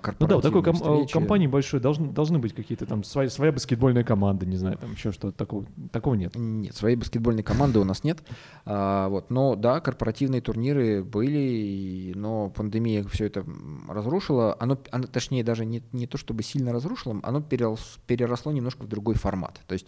корпоративные 0.02 0.16
Ну 0.20 0.28
да, 0.28 0.38
у 0.38 0.42
такой 0.42 0.64
ком- 0.64 1.08
компании 1.08 1.48
большой 1.48 1.80
должны, 1.80 2.10
быть 2.40 2.54
какие-то 2.54 2.86
там 2.86 3.06
своя 3.30 3.54
баскетбольная 3.54 4.04
команда, 4.04 4.46
не 4.46 4.58
знаю, 4.58 4.78
там 4.78 4.92
еще 4.92 5.14
что-то 5.14 5.38
такого. 5.38 5.66
Такого 5.94 6.16
нет. 6.16 6.36
Нет, 6.36 6.76
своей 6.76 6.98
баскетбольной 6.98 7.44
команды 7.44 7.80
у 7.80 7.86
нас 7.86 8.04
нет. 8.04 8.20
А, 8.66 9.08
вот, 9.08 9.30
но 9.30 9.56
да, 9.56 9.80
корпоративные 9.80 10.42
турниры 10.42 11.04
были, 11.04 12.12
но 12.16 12.50
пандемия 12.50 13.06
все 13.06 13.28
это 13.28 13.46
разрушила. 13.88 14.58
Оно 14.60 14.78
оно, 14.92 15.08
точнее, 15.08 15.44
даже 15.44 15.66
не, 15.66 15.84
не 15.92 16.08
то 16.08 16.18
чтобы 16.18 16.44
сильно 16.44 16.74
разрушило, 16.74 17.20
оно 17.24 17.42
перерос, 17.42 18.00
переросло 18.08 18.52
немножко 18.52 18.84
в 18.84 18.88
другой 18.88 19.16
формат. 19.16 19.60
То 19.68 19.74
есть 19.74 19.88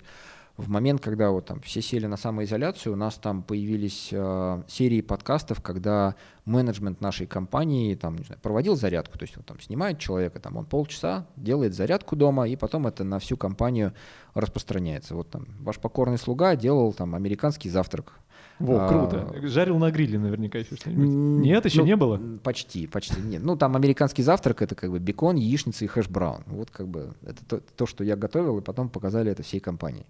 в 0.57 0.69
момент, 0.69 1.01
когда 1.01 1.31
вот 1.31 1.47
там 1.47 1.61
все 1.61 1.81
сели 1.81 2.05
на 2.05 2.15
самоизоляцию, 2.15 2.93
у 2.93 2.95
нас 2.95 3.15
там 3.15 3.41
появились 3.41 4.09
э, 4.11 4.63
серии 4.67 5.01
подкастов, 5.01 5.61
когда 5.61 6.15
менеджмент 6.45 7.01
нашей 7.01 7.25
компании 7.25 7.95
там, 7.95 8.17
не 8.17 8.23
знаю, 8.23 8.39
проводил 8.39 8.75
зарядку, 8.75 9.17
то 9.17 9.23
есть 9.23 9.35
он 9.35 9.43
там 9.43 9.59
снимает 9.59 9.97
человека, 9.97 10.39
там 10.39 10.57
он 10.57 10.65
полчаса 10.65 11.25
делает 11.37 11.73
зарядку 11.73 12.15
дома, 12.15 12.47
и 12.47 12.55
потом 12.55 12.85
это 12.85 13.03
на 13.03 13.17
всю 13.17 13.35
компанию 13.35 13.93
распространяется. 14.35 15.15
Вот 15.15 15.31
там 15.31 15.47
ваш 15.59 15.79
покорный 15.79 16.19
слуга 16.19 16.55
делал 16.55 16.93
там 16.93 17.15
американский 17.15 17.69
завтрак 17.69 18.13
во, 18.63 18.87
круто. 18.87 19.29
А, 19.29 19.47
Жарил 19.47 19.77
на 19.77 19.91
гриле 19.91 20.17
наверняка 20.17 20.57
еще 20.57 20.75
что-нибудь. 20.75 21.07
Нет, 21.07 21.65
еще 21.65 21.81
ну, 21.81 21.85
не 21.85 21.95
было? 21.97 22.19
Почти, 22.43 22.87
почти 22.87 23.19
нет. 23.19 23.43
Ну, 23.43 23.57
там 23.57 23.75
американский 23.75 24.23
завтрак— 24.23 24.61
это 24.63 24.73
как 24.73 24.89
бы 24.89 24.99
бекон, 24.99 25.35
яичница 25.35 25.83
и 25.83 25.87
хэш-браун. 25.87 26.43
Вот 26.47 26.71
как 26.71 26.87
бы 26.87 27.13
это 27.23 27.43
то, 27.45 27.59
то, 27.59 27.85
что 27.85 28.05
я 28.05 28.15
готовил, 28.15 28.59
и 28.59 28.61
потом 28.61 28.87
показали 28.87 29.29
это 29.31 29.43
всей 29.43 29.59
компании. 29.59 30.05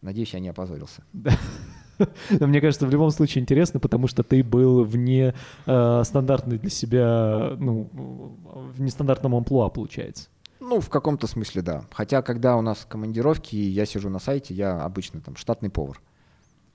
Надеюсь, 0.00 0.32
я 0.32 0.40
не 0.40 0.48
опозорился. 0.48 1.02
Но 1.12 2.46
мне 2.46 2.62
кажется, 2.62 2.86
в 2.86 2.90
любом 2.90 3.10
случае 3.10 3.42
интересно, 3.42 3.78
потому 3.78 4.06
что 4.06 4.22
ты 4.22 4.42
был 4.42 4.84
вне 4.84 5.34
э, 5.66 6.02
стандартной 6.04 6.58
для 6.58 6.70
себя, 6.70 7.56
ну, 7.58 7.90
в 7.92 8.80
нестандартном 8.80 9.34
амплуа, 9.34 9.68
получается. 9.68 10.28
Ну, 10.60 10.80
в 10.80 10.88
каком-то 10.88 11.26
смысле, 11.26 11.62
да. 11.62 11.84
Хотя, 11.92 12.22
когда 12.22 12.56
у 12.56 12.62
нас 12.62 12.86
командировки, 12.88 13.56
я 13.56 13.84
сижу 13.86 14.08
на 14.08 14.18
сайте, 14.18 14.54
я 14.54 14.80
обычно 14.82 15.20
там 15.20 15.36
штатный 15.36 15.70
повар. 15.70 16.00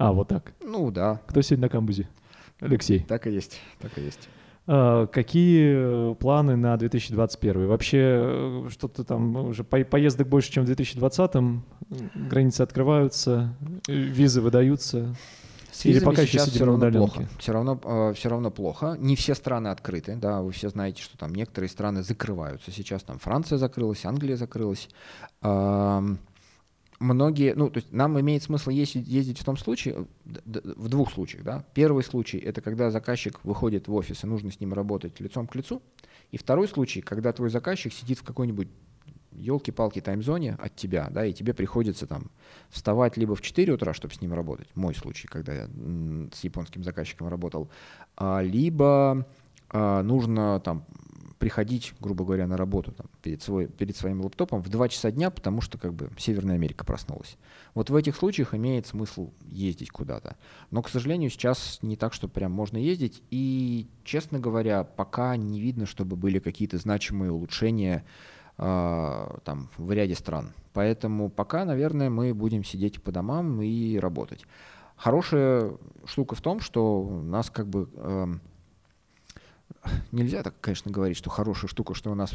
А, 0.03 0.11
вот 0.11 0.27
так. 0.27 0.53
Ну 0.61 0.91
да. 0.91 1.21
Кто 1.27 1.41
сегодня 1.41 1.63
на 1.63 1.69
камбузе? 1.69 2.09
Алексей. 2.59 2.99
Так 3.07 3.25
и 3.25 3.31
есть, 3.31 3.61
так 3.79 3.97
и 3.97 4.01
есть. 4.01 4.27
А, 4.67 5.07
какие 5.07 6.13
планы 6.15 6.57
на 6.57 6.75
2021? 6.75 7.67
Вообще 7.67 7.97
э, 7.97 8.67
что-то 8.69 9.05
там 9.05 9.33
уже 9.37 9.63
по 9.63 9.81
поездок 9.85 10.27
больше, 10.27 10.51
чем 10.51 10.63
в 10.63 10.65
2020? 10.65 11.31
Границы 12.15 12.61
открываются, 12.61 13.55
визы 13.87 14.41
выдаются? 14.41 15.15
С 15.71 15.85
Или 15.85 15.99
пока 15.99 16.25
сейчас 16.25 16.49
все 16.49 16.65
равно 16.65 16.91
плохо. 16.91 17.29
Все 17.39 17.53
равно, 17.53 17.79
э, 17.81 18.13
все 18.13 18.27
равно 18.27 18.51
плохо. 18.51 18.97
Не 18.99 19.15
все 19.15 19.35
страны 19.35 19.69
открыты, 19.69 20.17
да, 20.17 20.41
вы 20.41 20.51
все 20.51 20.67
знаете, 20.67 21.01
что 21.01 21.17
там 21.17 21.33
некоторые 21.33 21.69
страны 21.69 22.03
закрываются. 22.03 22.71
Сейчас 22.71 23.03
там 23.03 23.19
Франция 23.19 23.57
закрылась, 23.57 24.03
Англия 24.03 24.35
закрылась. 24.35 24.89
Э, 25.41 26.01
многие, 27.03 27.53
ну, 27.53 27.69
то 27.69 27.79
есть 27.79 27.91
нам 27.91 28.19
имеет 28.19 28.43
смысл 28.43 28.69
ездить, 28.69 29.07
ездить 29.07 29.39
в 29.39 29.43
том 29.43 29.57
случае, 29.57 30.07
в 30.25 30.89
двух 30.89 31.11
случаях, 31.11 31.43
да. 31.43 31.65
Первый 31.73 32.03
случай— 32.03 32.37
это 32.39 32.61
когда 32.61 32.89
заказчик 32.91 33.43
выходит 33.43 33.87
в 33.87 33.93
офис, 33.93 34.23
и 34.23 34.27
нужно 34.27 34.51
с 34.51 34.59
ним 34.59 34.73
работать 34.73 35.19
лицом 35.19 35.47
к 35.47 35.55
лицу. 35.55 35.81
И 36.31 36.37
второй 36.37 36.67
случай, 36.67 37.01
когда 37.01 37.31
твой 37.33 37.49
заказчик 37.49 37.93
сидит 37.93 38.19
в 38.19 38.23
какой-нибудь 38.23 38.69
елки-палки 39.31 39.99
таймзоне 39.99 40.55
от 40.59 40.75
тебя, 40.75 41.09
да, 41.11 41.25
и 41.25 41.33
тебе 41.33 41.53
приходится 41.53 42.07
там 42.07 42.31
вставать 42.69 43.17
либо 43.17 43.35
в 43.35 43.41
4 43.41 43.73
утра, 43.73 43.93
чтобы 43.93 44.13
с 44.13 44.21
ним 44.21 44.33
работать, 44.33 44.67
мой 44.75 44.95
случай, 44.95 45.27
когда 45.27 45.53
я 45.53 45.69
с 46.31 46.43
японским 46.43 46.83
заказчиком 46.83 47.27
работал, 47.27 47.69
а, 48.15 48.41
либо 48.41 49.27
а, 49.69 50.03
нужно 50.03 50.59
там 50.59 50.85
приходить, 51.39 51.93
грубо 51.99 52.23
говоря, 52.25 52.47
на 52.47 52.57
работу 52.57 52.91
там, 52.91 53.07
перед, 53.21 53.41
свой, 53.41 53.67
перед 53.67 53.95
своим 53.95 54.21
лаптопом 54.21 54.61
в 54.61 54.69
2 54.69 54.89
часа 54.89 55.11
дня, 55.11 55.29
потому 55.29 55.61
что 55.61 55.77
как 55.77 55.93
бы 55.93 56.09
Северная 56.17 56.55
Америка 56.55 56.85
проснулась. 56.85 57.37
Вот 57.73 57.89
в 57.89 57.95
этих 57.95 58.15
случаях 58.15 58.53
имеет 58.53 58.87
смысл 58.87 59.31
ездить 59.49 59.89
куда-то. 59.89 60.37
Но, 60.71 60.81
к 60.81 60.89
сожалению, 60.89 61.29
сейчас 61.29 61.79
не 61.81 61.95
так, 61.95 62.13
что 62.13 62.27
прям 62.27 62.51
можно 62.51 62.77
ездить. 62.77 63.21
И, 63.29 63.87
честно 64.03 64.39
говоря, 64.39 64.83
пока 64.83 65.35
не 65.35 65.59
видно, 65.59 65.85
чтобы 65.85 66.15
были 66.15 66.39
какие-то 66.39 66.77
значимые 66.77 67.31
улучшения 67.31 68.05
э, 68.57 69.37
там, 69.43 69.69
в 69.77 69.91
ряде 69.91 70.15
стран. 70.15 70.53
Поэтому 70.73 71.29
пока, 71.29 71.65
наверное, 71.65 72.09
мы 72.09 72.33
будем 72.33 72.63
сидеть 72.63 73.01
по 73.01 73.11
домам 73.11 73.61
и 73.61 73.97
работать. 73.97 74.45
Хорошая 74.95 75.73
штука 76.05 76.35
в 76.35 76.41
том, 76.41 76.59
что 76.59 77.01
у 77.01 77.21
нас 77.21 77.49
как 77.49 77.67
бы... 77.67 77.89
Э, 77.95 78.27
нельзя 80.11 80.43
так, 80.43 80.53
конечно, 80.61 80.91
говорить, 80.91 81.17
что 81.17 81.29
хорошая 81.29 81.69
штука, 81.69 81.93
что 81.93 82.11
у 82.11 82.15
нас 82.15 82.33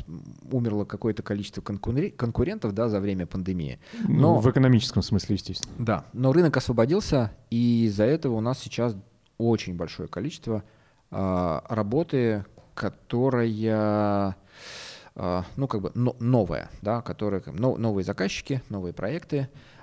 умерло 0.51 0.85
какое-то 0.85 1.23
количество 1.23 1.61
конкурентов 1.61 2.73
да, 2.75 2.89
за 2.89 3.01
время 3.01 3.27
пандемии. 3.27 3.79
Ну, 4.05 4.15
но, 4.15 4.35
ну, 4.35 4.41
в 4.41 4.51
экономическом 4.51 5.03
смысле, 5.03 5.37
естественно. 5.37 5.75
Да, 5.79 6.05
но 6.13 6.33
рынок 6.33 6.57
освободился, 6.57 7.33
и 7.51 7.85
из-за 7.87 8.05
этого 8.05 8.35
у 8.35 8.41
нас 8.41 8.59
сейчас 8.59 8.97
очень 9.39 9.77
большое 9.77 10.09
количество 10.09 10.65
э, 11.11 11.61
работы, 11.69 12.45
которая 12.75 14.37
э, 15.15 15.43
ну, 15.57 15.67
как 15.67 15.81
бы 15.81 15.91
но, 15.95 16.17
новая, 16.21 16.71
да, 16.83 17.03
которые, 17.03 17.43
но, 17.47 17.77
новые 17.77 18.05
заказчики, 18.05 18.63
новые 18.69 18.93
проекты, 18.93 19.49
а, 19.49 19.78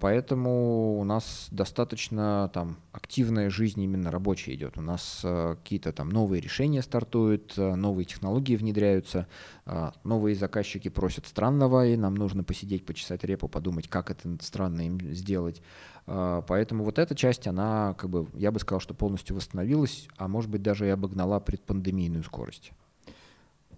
поэтому 0.00 1.00
у 1.00 1.04
нас 1.04 1.48
достаточно 1.50 2.50
там 2.54 2.76
активная 2.92 3.50
жизнь 3.50 3.82
именно 3.82 4.10
рабочая 4.10 4.54
идет. 4.54 4.78
У 4.78 4.80
нас 4.80 5.22
э, 5.24 5.56
какие-то 5.56 5.92
там 5.92 6.08
новые 6.08 6.40
решения 6.40 6.82
стартуют, 6.82 7.54
э, 7.56 7.74
новые 7.74 8.04
технологии 8.04 8.54
внедряются, 8.54 9.26
э, 9.66 9.90
новые 10.04 10.36
заказчики 10.36 10.88
просят 10.88 11.26
странного, 11.26 11.86
и 11.86 11.96
нам 11.96 12.14
нужно 12.14 12.44
посидеть, 12.44 12.86
почесать 12.86 13.24
репу, 13.24 13.48
подумать, 13.48 13.88
как 13.88 14.10
это 14.10 14.28
странно 14.40 14.82
им 14.82 15.00
сделать. 15.14 15.62
Поэтому 16.06 16.82
вот 16.82 16.98
эта 16.98 17.14
часть, 17.14 17.46
она, 17.46 17.94
как 17.94 18.10
бы, 18.10 18.26
я 18.34 18.50
бы 18.50 18.58
сказал, 18.58 18.80
что 18.80 18.94
полностью 18.94 19.36
восстановилась, 19.36 20.08
а 20.16 20.28
может 20.28 20.50
быть 20.50 20.62
даже 20.62 20.86
и 20.86 20.90
обогнала 20.90 21.38
предпандемийную 21.38 22.24
скорость. 22.24 22.72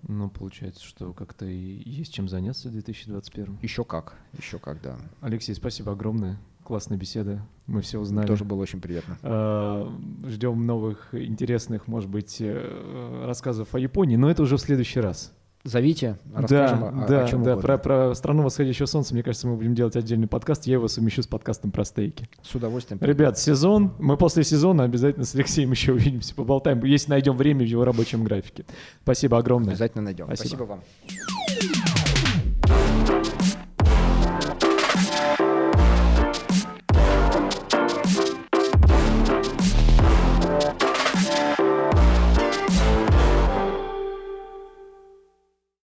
Ну, 0.09 0.29
получается, 0.29 0.85
что 0.85 1.13
как-то 1.13 1.47
и 1.47 1.89
есть 1.89 2.13
чем 2.13 2.29
заняться 2.29 2.69
в 2.69 2.73
2021. 2.73 3.59
Еще 3.63 3.85
как, 3.85 4.17
еще 4.37 4.59
как, 4.59 4.83
да. 4.83 4.97
Алексей, 5.21 5.55
спасибо 5.55 5.93
огромное. 5.93 6.39
Классная 6.65 6.97
беседа. 6.97 7.45
Мы 7.67 7.83
все 7.83 7.99
узнали. 7.99 8.27
Тоже 8.27 8.45
было 8.45 8.63
очень 8.63 8.81
приятно. 8.81 9.19
А, 9.23 9.93
ждем 10.27 10.67
новых 10.67 11.15
интересных, 11.15 11.89
может 11.89 12.09
быть, 12.09 12.37
э, 12.41 13.25
рассказов 13.27 13.75
о 13.75 13.79
Японии, 13.81 14.17
но 14.17 14.31
это 14.31 14.43
уже 14.43 14.57
в 14.57 14.61
следующий 14.61 15.01
раз. 15.01 15.33
Зовите, 15.65 16.19
расскажем 16.35 16.81
да, 16.81 16.89
о, 16.89 17.07
да, 17.07 17.25
о 17.25 17.29
чем 17.29 17.43
Да, 17.45 17.57
про, 17.57 17.79
про 17.79 18.15
страну 18.17 18.43
восходящего 18.43 18.87
солнца, 18.87 19.15
мне 19.15 19.23
кажется, 19.23 19.47
мы 19.47 19.55
будем 19.55 19.77
делать 19.77 19.95
отдельный 19.95 20.27
подкаст. 20.27 20.67
Я 20.67 20.75
его 20.75 20.89
совмещу 20.89 21.23
с 21.23 21.29
подкастом 21.29 21.71
про 21.71 21.85
стейки. 21.85 22.29
С 22.43 22.53
удовольствием. 22.55 22.99
Ребят, 23.01 23.39
сезон. 23.39 23.93
Мы 24.01 24.17
после 24.17 24.43
сезона 24.43 24.83
обязательно 24.83 25.25
с 25.25 25.37
Алексеем 25.37 25.71
еще 25.71 25.93
увидимся, 25.93 26.35
поболтаем, 26.35 26.83
если 26.85 27.11
найдем 27.11 27.37
время 27.37 27.61
в 27.61 27.69
его 27.69 27.85
рабочем 27.85 28.25
графике. 28.25 28.65
Спасибо 29.05 29.39
огромное. 29.39 29.71
Обязательно 29.71 30.03
найдем. 30.03 30.27
Спасибо, 30.27 30.49
Спасибо 30.49 30.65
вам. 30.65 31.92